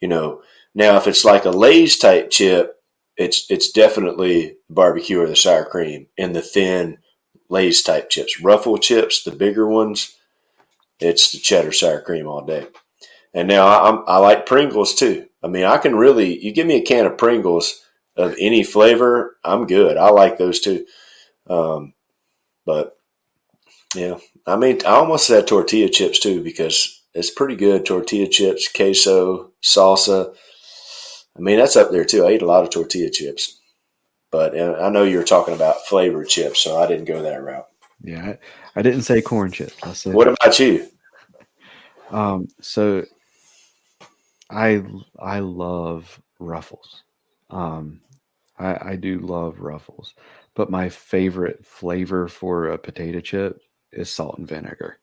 you 0.00 0.08
know. 0.08 0.42
Now 0.74 0.96
if 0.96 1.06
it's 1.06 1.24
like 1.24 1.44
a 1.44 1.50
Lay's 1.50 1.98
type 1.98 2.30
chip, 2.30 2.76
it's 3.16 3.50
it's 3.50 3.70
definitely 3.70 4.56
barbecue 4.68 5.20
or 5.20 5.26
the 5.26 5.36
sour 5.36 5.64
cream 5.64 6.06
and 6.18 6.34
the 6.34 6.42
thin 6.42 6.98
Lay's 7.48 7.82
type 7.82 8.10
chips. 8.10 8.40
Ruffle 8.40 8.78
chips, 8.78 9.22
the 9.24 9.32
bigger 9.32 9.66
ones, 9.66 10.16
it's 11.00 11.32
the 11.32 11.38
cheddar 11.38 11.72
sour 11.72 12.00
cream 12.00 12.26
all 12.26 12.44
day. 12.44 12.66
And 13.34 13.48
now 13.48 13.66
I, 13.66 13.88
I'm, 13.88 14.04
I 14.06 14.18
like 14.18 14.46
Pringles 14.46 14.94
too. 14.94 15.26
I 15.42 15.48
mean, 15.48 15.64
I 15.64 15.78
can 15.78 15.96
really 15.96 16.38
you 16.44 16.52
give 16.52 16.66
me 16.66 16.76
a 16.76 16.82
can 16.82 17.06
of 17.06 17.18
Pringles 17.18 17.82
of 18.16 18.34
any 18.38 18.62
flavor, 18.64 19.36
I'm 19.44 19.66
good. 19.66 19.96
I 19.96 20.10
like 20.10 20.38
those 20.38 20.60
too. 20.60 20.86
Um, 21.48 21.94
but 22.66 22.96
yeah, 23.94 24.18
I 24.46 24.56
mean, 24.56 24.78
I 24.84 24.90
almost 24.90 25.26
said 25.26 25.46
tortilla 25.46 25.88
chips 25.88 26.18
too 26.18 26.42
because 26.42 27.02
it's 27.14 27.30
pretty 27.30 27.56
good. 27.56 27.84
Tortilla 27.84 28.28
chips, 28.28 28.68
queso, 28.68 29.52
salsa. 29.62 30.34
I 31.36 31.40
mean, 31.40 31.58
that's 31.58 31.76
up 31.76 31.90
there 31.90 32.04
too. 32.04 32.24
I 32.26 32.32
eat 32.32 32.42
a 32.42 32.46
lot 32.46 32.64
of 32.64 32.70
tortilla 32.70 33.10
chips, 33.10 33.60
but 34.30 34.58
I 34.58 34.88
know 34.90 35.04
you're 35.04 35.24
talking 35.24 35.54
about 35.54 35.86
flavored 35.86 36.28
chips, 36.28 36.60
so 36.60 36.78
I 36.78 36.86
didn't 36.86 37.06
go 37.06 37.22
that 37.22 37.42
route. 37.42 37.66
yeah. 38.02 38.34
I, 38.76 38.78
I 38.78 38.82
didn't 38.82 39.02
say 39.02 39.20
corn 39.20 39.50
chips. 39.50 39.74
I 39.82 39.92
said 39.94 40.14
What 40.14 40.28
about 40.28 40.58
you? 40.60 40.86
Um, 42.10 42.48
so 42.60 43.04
I 44.50 44.82
I 45.18 45.40
love 45.40 46.20
Ruffles. 46.38 47.02
Um, 47.50 48.00
I, 48.58 48.92
I 48.92 48.96
do 48.96 49.18
love 49.20 49.60
Ruffles, 49.60 50.14
but 50.54 50.70
my 50.70 50.88
favorite 50.88 51.64
flavor 51.66 52.28
for 52.28 52.68
a 52.70 52.78
potato 52.78 53.20
chip 53.20 53.60
is 53.92 54.12
salt 54.12 54.38
and 54.38 54.48
vinegar. 54.48 54.98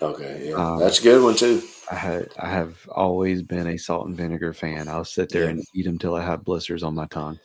Okay, 0.00 0.48
yeah, 0.50 0.58
Um, 0.58 0.78
that's 0.78 1.00
a 1.00 1.02
good 1.02 1.22
one 1.22 1.34
too. 1.36 1.62
I 1.90 1.96
had 1.96 2.28
I 2.38 2.50
have 2.50 2.88
always 2.90 3.42
been 3.42 3.66
a 3.66 3.78
salt 3.78 4.06
and 4.06 4.16
vinegar 4.16 4.52
fan. 4.52 4.88
I'll 4.88 5.04
sit 5.04 5.32
there 5.32 5.46
Yeah. 5.46 5.50
and 5.50 5.64
eat 5.74 5.84
them 5.84 5.98
till 5.98 6.14
I 6.14 6.24
have 6.24 6.44
blisters 6.44 6.82
on 6.82 6.94
my 6.94 7.06
tongue. 7.06 7.40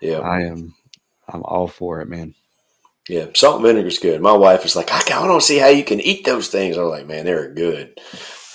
Yeah, 0.00 0.22
I 0.22 0.42
am 0.44 0.74
I'm 1.28 1.42
all 1.44 1.68
for 1.68 2.00
it, 2.02 2.08
man. 2.08 2.34
yeah, 3.08 3.26
salt 3.34 3.56
and 3.56 3.64
vinegar's 3.66 3.98
good. 3.98 4.20
My 4.20 4.32
wife 4.32 4.64
is 4.64 4.76
like, 4.76 4.90
I 4.92 4.98
I 5.00 5.26
don't 5.26 5.42
see 5.42 5.58
how 5.58 5.68
you 5.68 5.84
can 5.84 6.00
eat 6.00 6.24
those 6.24 6.48
things. 6.48 6.76
I'm 6.76 6.84
like, 6.88 7.06
man, 7.06 7.24
they're 7.24 7.52
good. 7.52 7.98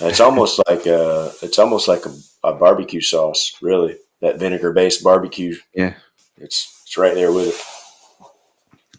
It's 0.00 0.20
almost 0.20 0.60
like 0.68 0.86
uh 0.86 1.30
it's 1.42 1.58
almost 1.58 1.88
like 1.88 2.04
a, 2.06 2.14
a 2.44 2.54
barbecue 2.54 3.00
sauce, 3.00 3.54
really. 3.60 3.96
That 4.20 4.38
vinegar 4.38 4.72
based 4.72 5.04
barbecue. 5.04 5.56
Yeah. 5.74 5.94
It's 6.38 6.82
it's 6.84 6.96
right 6.96 7.14
there 7.14 7.32
with 7.32 7.48
it. 7.48 8.28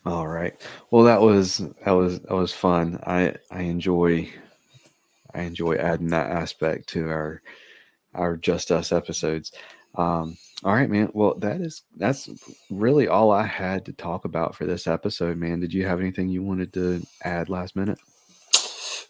All 0.06 0.28
right. 0.28 0.60
Well, 0.90 1.04
that 1.04 1.22
was 1.22 1.58
that 1.58 1.92
was 1.92 2.20
that 2.22 2.34
was 2.34 2.54
fun. 2.54 3.00
I 3.06 3.36
I 3.52 3.62
enjoy 3.64 4.30
I 5.34 5.42
enjoy 5.42 5.76
adding 5.76 6.10
that 6.10 6.32
aspect 6.32 6.90
to 6.90 7.10
our 7.10 7.42
our 8.14 8.38
just 8.38 8.72
us 8.72 8.92
episodes. 8.92 9.52
Um, 9.96 10.38
all 10.64 10.74
right, 10.74 10.90
man. 10.90 11.10
Well, 11.14 11.36
that 11.40 11.62
is 11.62 11.84
that's 11.96 12.30
really 12.70 13.08
all 13.08 13.32
I 13.32 13.46
had 13.46 13.86
to 13.86 13.94
talk 13.94 14.26
about 14.26 14.56
for 14.56 14.66
this 14.66 14.88
episode, 14.88 15.38
man. 15.38 15.60
Did 15.60 15.74
you 15.74 15.86
have 15.86 16.00
anything 16.00 16.30
you 16.30 16.44
wanted 16.44 16.74
to 16.74 17.06
add 17.24 17.50
last 17.50 17.76
minute? 17.76 18.00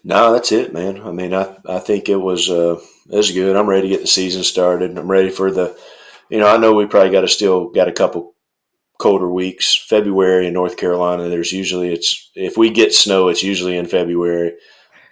No, 0.04 0.32
that's 0.32 0.52
it, 0.52 0.72
man. 0.72 1.00
I 1.02 1.10
mean, 1.10 1.34
I, 1.34 1.56
I 1.68 1.78
think 1.80 2.08
it 2.08 2.16
was 2.16 2.50
uh, 2.50 2.80
it 3.10 3.16
was 3.16 3.30
good. 3.30 3.56
I'm 3.56 3.68
ready 3.68 3.82
to 3.82 3.94
get 3.94 4.00
the 4.00 4.06
season 4.06 4.42
started. 4.42 4.96
I'm 4.96 5.10
ready 5.10 5.30
for 5.30 5.50
the, 5.50 5.76
you 6.30 6.38
know, 6.38 6.46
I 6.46 6.56
know 6.56 6.74
we 6.74 6.86
probably 6.86 7.10
got 7.10 7.22
to 7.22 7.28
still 7.28 7.68
got 7.70 7.88
a 7.88 7.92
couple 7.92 8.34
colder 8.98 9.28
weeks. 9.30 9.74
February 9.88 10.46
in 10.46 10.54
North 10.54 10.76
Carolina, 10.76 11.28
there's 11.28 11.52
usually 11.52 11.92
it's 11.92 12.30
if 12.34 12.56
we 12.56 12.70
get 12.70 12.94
snow, 12.94 13.28
it's 13.28 13.42
usually 13.42 13.76
in 13.76 13.86
February. 13.86 14.54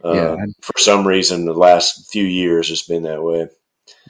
Uh, 0.04 0.12
Yeah. 0.12 0.36
For 0.62 0.78
some 0.78 1.06
reason, 1.06 1.46
the 1.46 1.54
last 1.54 2.10
few 2.10 2.24
years, 2.24 2.70
it's 2.70 2.86
been 2.86 3.02
that 3.04 3.22
way. 3.22 3.48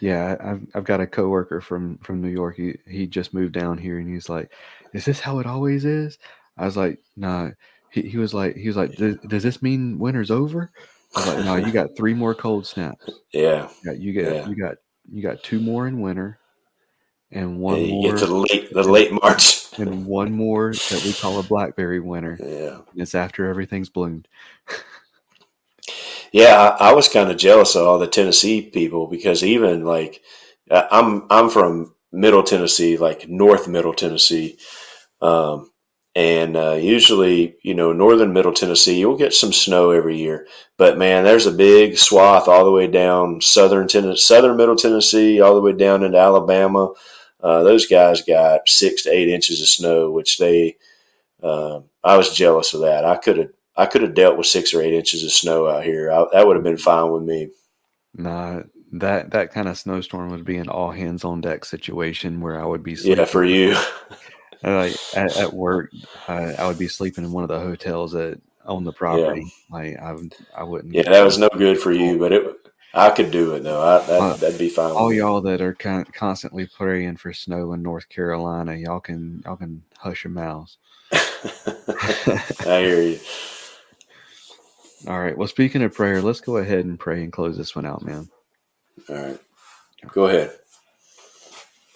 Yeah, 0.00 0.36
I've 0.40 0.66
I've 0.74 0.84
got 0.84 1.00
a 1.00 1.07
coworker 1.07 1.61
from 1.61 1.98
from 1.98 2.20
New 2.20 2.28
York. 2.30 2.57
He 2.57 2.76
he 2.88 3.07
just 3.07 3.32
moved 3.34 3.52
down 3.52 3.78
here, 3.78 3.98
and 3.98 4.12
he's 4.12 4.28
like, 4.28 4.52
"Is 4.92 5.04
this 5.04 5.20
how 5.20 5.38
it 5.38 5.46
always 5.46 5.84
is?" 5.84 6.18
I 6.59 6.64
was 6.64 6.76
like, 6.76 6.98
"No." 7.16 7.52
He, 7.90 8.02
he 8.02 8.18
was 8.18 8.34
like, 8.34 8.57
he 8.57 8.66
was 8.66 8.76
like, 8.76 8.94
does, 8.96 9.16
"Does 9.28 9.42
this 9.42 9.62
mean 9.62 9.98
winter's 9.98 10.30
over?" 10.30 10.70
I 11.14 11.20
was 11.20 11.28
like, 11.34 11.44
"No, 11.44 11.57
you 11.57 11.72
got 11.72 11.96
three 11.96 12.12
more 12.14 12.34
cold 12.34 12.66
snaps. 12.66 13.09
Yeah, 13.32 13.68
You 13.82 13.90
got 13.90 13.98
you 14.00 14.12
got 14.22 14.34
Yeah. 14.34 14.48
you 14.48 14.57
got 14.57 14.74
you 15.12 15.22
got 15.22 15.42
two 15.42 15.61
more 15.61 15.86
in 15.86 16.00
winter, 16.00 16.38
and 17.33 17.59
one 17.59 17.81
you 17.81 17.93
more 17.93 18.11
get 18.12 18.18
to 18.20 18.27
the 18.27 18.35
late 18.35 18.72
the 18.72 18.83
late 18.83 19.12
March. 19.12 19.66
and 19.79 20.07
one 20.07 20.33
more 20.33 20.72
that 20.72 21.03
we 21.05 21.12
call 21.12 21.39
a 21.39 21.43
blackberry 21.43 22.01
winter. 22.01 22.39
Yeah. 22.47 22.79
It's 22.95 23.14
after 23.14 23.49
everything's 23.49 23.89
bloomed. 23.89 24.29
Yeah, 26.33 26.77
I, 26.79 26.91
I 26.91 26.93
was 26.93 27.09
kind 27.09 27.31
of 27.31 27.39
jealous 27.39 27.77
of 27.77 27.87
all 27.87 27.99
the 27.99 28.07
Tennessee 28.09 28.61
people 28.61 29.07
because 29.07 29.43
even 29.45 29.85
like 29.85 30.20
uh, 30.70 30.87
I'm 30.91 31.27
I'm 31.31 31.49
from 31.49 31.95
Middle 32.12 32.43
Tennessee, 32.43 32.97
like 32.97 33.29
North 33.29 33.68
Middle 33.68 33.95
Tennessee, 33.95 34.59
um, 35.22 35.70
and 36.14 36.57
uh, 36.57 36.72
usually 36.72 37.57
you 37.62 37.74
know 37.74 37.93
Northern 37.93 38.33
Middle 38.33 38.53
Tennessee 38.53 38.99
you'll 38.99 39.16
get 39.16 39.33
some 39.33 39.53
snow 39.53 39.93
every 39.93 40.18
year, 40.18 40.47
but 40.77 40.99
man, 40.99 41.24
there's 41.24 41.47
a 41.47 41.53
big 41.53 41.97
swath 41.97 42.49
all 42.49 42.64
the 42.64 42.72
way 42.72 42.87
down 42.89 43.41
Southern 43.41 43.89
Tennessee, 43.89 44.20
Southern 44.20 44.57
Middle 44.57 44.77
Tennessee, 44.77 45.41
all 45.41 45.55
the 45.55 45.62
way 45.62 45.72
down 45.72 46.03
into 46.03 46.18
Alabama. 46.18 46.93
Uh, 47.41 47.62
those 47.62 47.87
guys 47.87 48.22
got 48.22 48.68
six 48.68 49.03
to 49.05 49.11
eight 49.11 49.28
inches 49.28 49.61
of 49.61 49.68
snow, 49.68 50.11
which 50.11 50.39
they. 50.39 50.76
Uh, 51.43 51.80
I 52.03 52.16
was 52.16 52.34
jealous 52.34 52.72
of 52.72 52.80
that. 52.80 53.05
I 53.05 53.16
could 53.16 53.37
have 53.37 53.51
I 53.76 53.87
could 53.87 54.03
have 54.03 54.14
dealt 54.14 54.39
with 54.39 54.47
six 54.47 54.72
or 54.72 54.80
eight 54.80 54.95
inches 54.95 55.22
of 55.22 55.32
snow 55.32 55.68
out 55.68 55.84
here. 55.84 56.11
I, 56.11 56.24
that 56.32 56.47
would 56.47 56.57
have 56.57 56.64
been 56.64 56.78
fine 56.78 57.11
with 57.11 57.22
me. 57.22 57.51
Nah, 58.14 58.62
that 58.93 59.30
that 59.32 59.53
kind 59.53 59.68
of 59.68 59.76
snowstorm 59.76 60.30
would 60.30 60.45
be 60.45 60.57
an 60.57 60.68
all 60.68 60.91
hands 60.91 61.24
on 61.24 61.41
deck 61.41 61.64
situation 61.64 62.41
where 62.41 62.61
I 62.61 62.64
would 62.64 62.82
be 62.82 62.97
sleeping. 62.97 63.18
Yeah, 63.18 63.24
for 63.26 63.45
you. 63.45 63.76
like 64.62 64.97
at, 65.14 65.37
at 65.37 65.53
work, 65.53 65.91
I, 66.28 66.55
I 66.55 66.66
would 66.66 66.78
be 66.78 66.89
sleeping 66.89 67.24
in 67.24 67.32
one 67.32 67.45
of 67.45 67.49
the 67.49 67.61
hotels 67.61 68.12
that 68.12 68.41
own 68.64 68.84
the 68.84 68.93
property. 68.93 69.53
Like 69.70 69.99
I 69.99 70.16
I 70.57 70.62
wouldn't. 70.62 70.95
Yeah, 70.95 71.11
that 71.11 71.24
was 71.24 71.39
no 71.39 71.51
good 71.51 71.78
for 71.78 71.93
you, 71.93 72.18
but 72.18 72.32
it. 72.32 72.57
I 72.95 73.11
could 73.11 73.30
do 73.30 73.55
it 73.55 73.62
though. 73.62 73.82
I, 73.82 74.07
that, 74.07 74.20
Uh, 74.20 74.34
that'd 74.34 74.59
be 74.59 74.68
fine. 74.70 74.93
all 74.93 75.12
y'all 75.12 75.41
that 75.43 75.61
are 75.61 75.74
con- 75.74 76.07
constantly 76.12 76.66
praying 76.66 77.16
for 77.16 77.32
snow 77.32 77.72
in 77.72 77.82
North 77.82 78.09
Carolina, 78.09 78.74
y'all 78.74 79.01
can 79.01 79.43
y'all 79.45 79.57
can 79.57 79.82
hush 79.99 80.24
your 80.24 80.32
mouths. 80.32 80.78
I 81.12 82.80
hear 82.80 83.03
you. 83.03 83.20
All 85.07 85.20
right. 85.20 85.37
Well, 85.37 85.47
speaking 85.49 85.82
of 85.82 85.95
prayer, 85.95 86.22
let's 86.22 86.41
go 86.41 86.57
ahead 86.57 86.84
and 86.84 86.99
pray 86.99 87.22
and 87.22 87.32
close 87.32 87.57
this 87.57 87.76
one 87.76 87.87
out, 87.87 88.03
man. 88.03 88.28
All 89.09 89.16
right. 89.16 89.41
Go 90.12 90.26
ahead. 90.26 90.53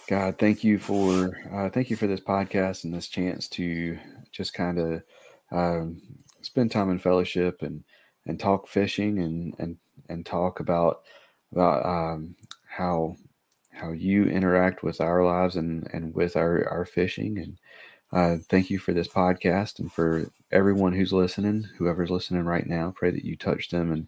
God, 0.09 0.39
thank 0.39 0.65
you 0.65 0.79
for 0.79 1.41
uh, 1.53 1.71
thank 1.71 1.89
you 1.89 1.97
for 1.97 2.07
this 2.07 2.21
podcast 2.21 2.85
and 2.85 2.93
this 2.93 3.09
chance 3.09 3.49
to 3.51 3.99
just 4.33 4.53
kind 4.55 4.79
of 4.79 5.03
um, 5.53 6.03
spend 6.43 6.71
time 6.73 6.91
in 6.91 6.99
fellowship 6.99 7.63
and 7.63 7.85
and 8.27 8.39
talk 8.39 8.67
fishing 8.69 9.19
and 9.21 9.55
and 9.59 9.77
and 10.11 10.27
talk 10.27 10.61
about 10.61 11.03
about 11.53 11.85
um, 11.87 12.35
how 12.69 13.17
how 13.73 13.93
you 13.93 14.25
interact 14.25 14.83
with 14.83 15.01
our 15.01 15.25
lives 15.25 15.57
and 15.57 15.89
and 15.93 16.15
with 16.15 16.37
our 16.37 16.69
our 16.69 16.85
fishing. 16.85 17.39
And 17.39 17.59
uh, 18.13 18.43
thank 18.49 18.71
you 18.71 18.79
for 18.79 18.93
this 18.93 19.09
podcast 19.09 19.79
and 19.79 19.93
for 19.93 20.31
everyone 20.51 20.93
who's 20.93 21.13
listening 21.13 21.69
whoever's 21.79 22.11
listening 22.11 22.45
right 22.45 22.67
now. 22.67 22.93
Pray 22.95 23.11
that 23.11 23.25
you 23.25 23.37
touch 23.37 23.71
them 23.71 23.93
and 23.93 24.07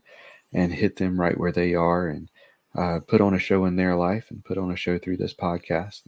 and 0.53 0.73
hit 0.73 0.97
them 0.97 1.19
right 1.19 1.39
where 1.39 1.53
they 1.53 1.75
are 1.75 2.09
and 2.09 2.29
uh, 2.75 3.01
put 3.07 3.21
on 3.21 3.35
a 3.35 3.39
show 3.39 3.65
in 3.65 3.77
their 3.77 3.97
life 3.97 4.27
and 4.31 4.45
put 4.45 4.59
on 4.59 4.71
a 4.71 4.77
show 4.77 4.99
through 4.99 5.17
this 5.17 5.35
podcast. 5.35 6.03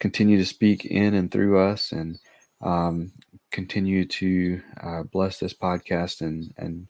Continue 0.00 0.38
to 0.38 0.46
speak 0.46 0.84
in 0.84 1.14
and 1.14 1.30
through 1.30 1.58
us 1.58 1.92
and 1.92 2.18
um, 2.60 3.12
continue 3.50 4.04
to 4.04 4.60
uh, 4.82 5.02
bless 5.04 5.38
this 5.38 5.54
podcast 5.54 6.20
and 6.20 6.52
and 6.56 6.88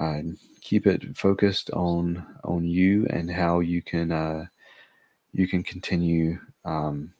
uh, 0.00 0.20
keep 0.60 0.86
it 0.86 1.16
focused 1.16 1.70
on 1.70 2.26
on 2.44 2.64
you 2.64 3.06
and 3.10 3.30
how 3.30 3.60
you 3.60 3.82
can 3.82 4.10
uh, 4.12 4.46
you 5.32 5.48
can 5.48 5.62
continue 5.62 6.38
um, 6.64 7.12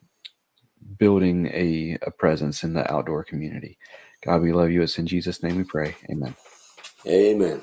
building 0.97 1.47
a, 1.47 1.97
a 2.01 2.11
presence 2.11 2.63
in 2.63 2.73
the 2.73 2.91
outdoor 2.91 3.23
community. 3.23 3.77
God, 4.23 4.41
we 4.41 4.53
love 4.53 4.71
you. 4.71 4.81
It's 4.81 4.97
in 4.97 5.07
Jesus' 5.07 5.43
name 5.43 5.57
we 5.57 5.63
pray. 5.63 5.95
Amen. 6.09 6.35
Amen. 7.07 7.61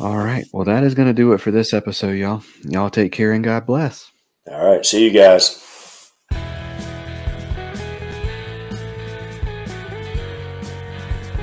All 0.00 0.16
right. 0.16 0.44
Well, 0.52 0.64
that 0.64 0.82
is 0.82 0.94
going 0.94 1.08
to 1.08 1.14
do 1.14 1.32
it 1.32 1.40
for 1.40 1.50
this 1.50 1.72
episode, 1.72 2.12
y'all. 2.12 2.42
Y'all 2.62 2.90
take 2.90 3.12
care 3.12 3.32
and 3.32 3.44
God 3.44 3.66
bless. 3.66 4.10
All 4.50 4.66
right. 4.66 4.84
See 4.84 5.04
you 5.04 5.12
guys. 5.12 5.63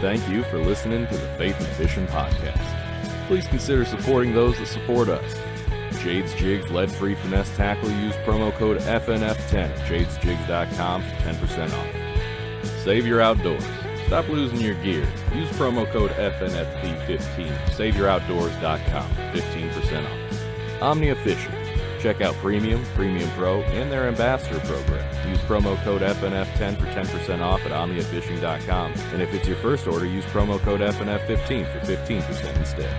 Thank 0.02 0.28
you 0.28 0.44
for 0.46 0.58
listening 0.58 1.06
to 1.06 1.14
the 1.16 1.28
Faith 1.38 1.60
and 1.60 1.68
Fishing 1.78 2.08
Podcast. 2.08 3.28
Please 3.28 3.46
consider 3.46 3.86
supporting 3.86 4.34
those 4.34 4.58
that 4.58 4.66
support 4.66 5.10
us. 5.10 5.36
Jade's 6.02 6.34
Jigs 6.34 6.72
lead 6.72 6.92
free 6.92 7.14
finesse 7.14 7.56
tackle. 7.56 7.92
Use 7.92 8.16
promo 8.26 8.52
code 8.54 8.80
FNF10 8.80 9.70
at 9.70 9.78
jadesjigs.com 9.88 11.04
for 11.04 11.16
10% 11.18 11.74
off. 11.74 12.72
Save 12.84 13.06
your 13.06 13.22
outdoors. 13.22 13.64
Stop 14.08 14.28
losing 14.28 14.60
your 14.60 14.74
gear. 14.84 15.08
Use 15.36 15.48
promo 15.52 15.90
code 15.92 16.10
FNFP15 16.12 17.52
at 17.52 17.70
saveyouroutdoors.com 17.70 19.10
for 19.14 19.38
15% 19.38 20.06
off. 20.06 20.82
Omnia 20.82 21.16
Fishing. 21.18 21.61
Check 22.02 22.20
out 22.22 22.34
Premium, 22.36 22.84
Premium 22.96 23.30
Pro, 23.32 23.62
and 23.62 23.92
their 23.92 24.08
Ambassador 24.08 24.60
program. 24.62 25.30
Use 25.30 25.40
promo 25.42 25.82
code 25.84 26.02
FNF10 26.02 26.80
for 26.80 26.88
10% 26.88 27.42
off 27.42 27.62
at 27.62 27.72
OmniaFishing.com. 27.72 28.94
And 29.14 29.22
if 29.22 29.34
it's 29.34 29.48
your 29.48 29.58
first 29.58 29.88
order, 29.88 30.08
use 30.08 30.26
promo 30.26 30.60
code 30.60 30.82
FNF15 30.82 31.72
for 31.72 31.80
15% 31.86 32.58
instead. 32.58 32.92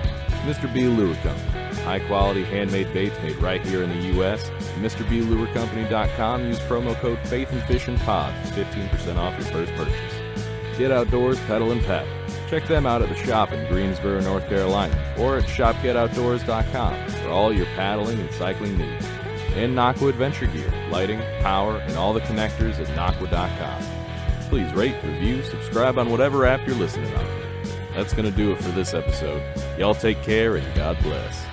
Mr. 0.45 0.73
B 0.73 0.87
Lure 0.87 1.17
Company. 1.17 1.63
High 1.83 2.01
quality 2.01 2.45
handmade 2.45 2.93
baits 2.93 3.17
made 3.23 3.37
right 3.37 3.65
here 3.67 3.83
in 3.83 3.91
the 3.91 4.07
U.S. 4.15 4.51
MrBLureCompany.com. 4.81 6.47
Use 6.47 6.61
promo 6.61 6.95
code 6.97 7.19
Faith 7.25 7.51
and 7.53 7.63
Fishing 7.65 7.99
Pod 7.99 8.33
for 8.47 8.63
15% 8.63 9.17
off 9.17 9.35
your 9.37 9.53
first 9.53 9.73
purchase. 9.75 10.79
Get 10.79 10.93
outdoors, 10.93 11.41
pedal 11.41 11.73
and 11.73 11.83
paddle. 11.83 12.22
Check 12.53 12.69
them 12.69 12.85
out 12.85 13.01
at 13.01 13.09
the 13.09 13.15
shop 13.15 13.51
in 13.53 13.67
Greensboro, 13.67 14.21
North 14.21 14.47
Carolina, 14.47 14.95
or 15.17 15.39
at 15.39 15.45
shopgetoutdoors.com 15.45 17.09
for 17.09 17.29
all 17.31 17.51
your 17.51 17.65
paddling 17.65 18.21
and 18.21 18.31
cycling 18.33 18.77
needs. 18.77 19.07
And 19.55 19.75
Nocqua 19.75 20.11
Adventure 20.11 20.49
Gear, 20.49 20.71
lighting, 20.91 21.23
power, 21.41 21.79
and 21.79 21.97
all 21.97 22.13
the 22.13 22.21
connectors 22.21 22.79
at 22.79 22.89
Nocqua.com. 22.89 24.51
Please 24.51 24.71
rate, 24.75 25.03
review, 25.03 25.43
subscribe 25.45 25.97
on 25.97 26.11
whatever 26.11 26.45
app 26.45 26.67
you're 26.67 26.77
listening 26.77 27.15
on. 27.15 27.27
That's 27.95 28.13
going 28.13 28.31
to 28.31 28.37
do 28.37 28.53
it 28.53 28.61
for 28.61 28.71
this 28.73 28.93
episode. 28.93 29.43
Y'all 29.79 29.95
take 29.95 30.23
care 30.23 30.57
and 30.57 30.75
God 30.75 30.99
bless. 31.03 31.47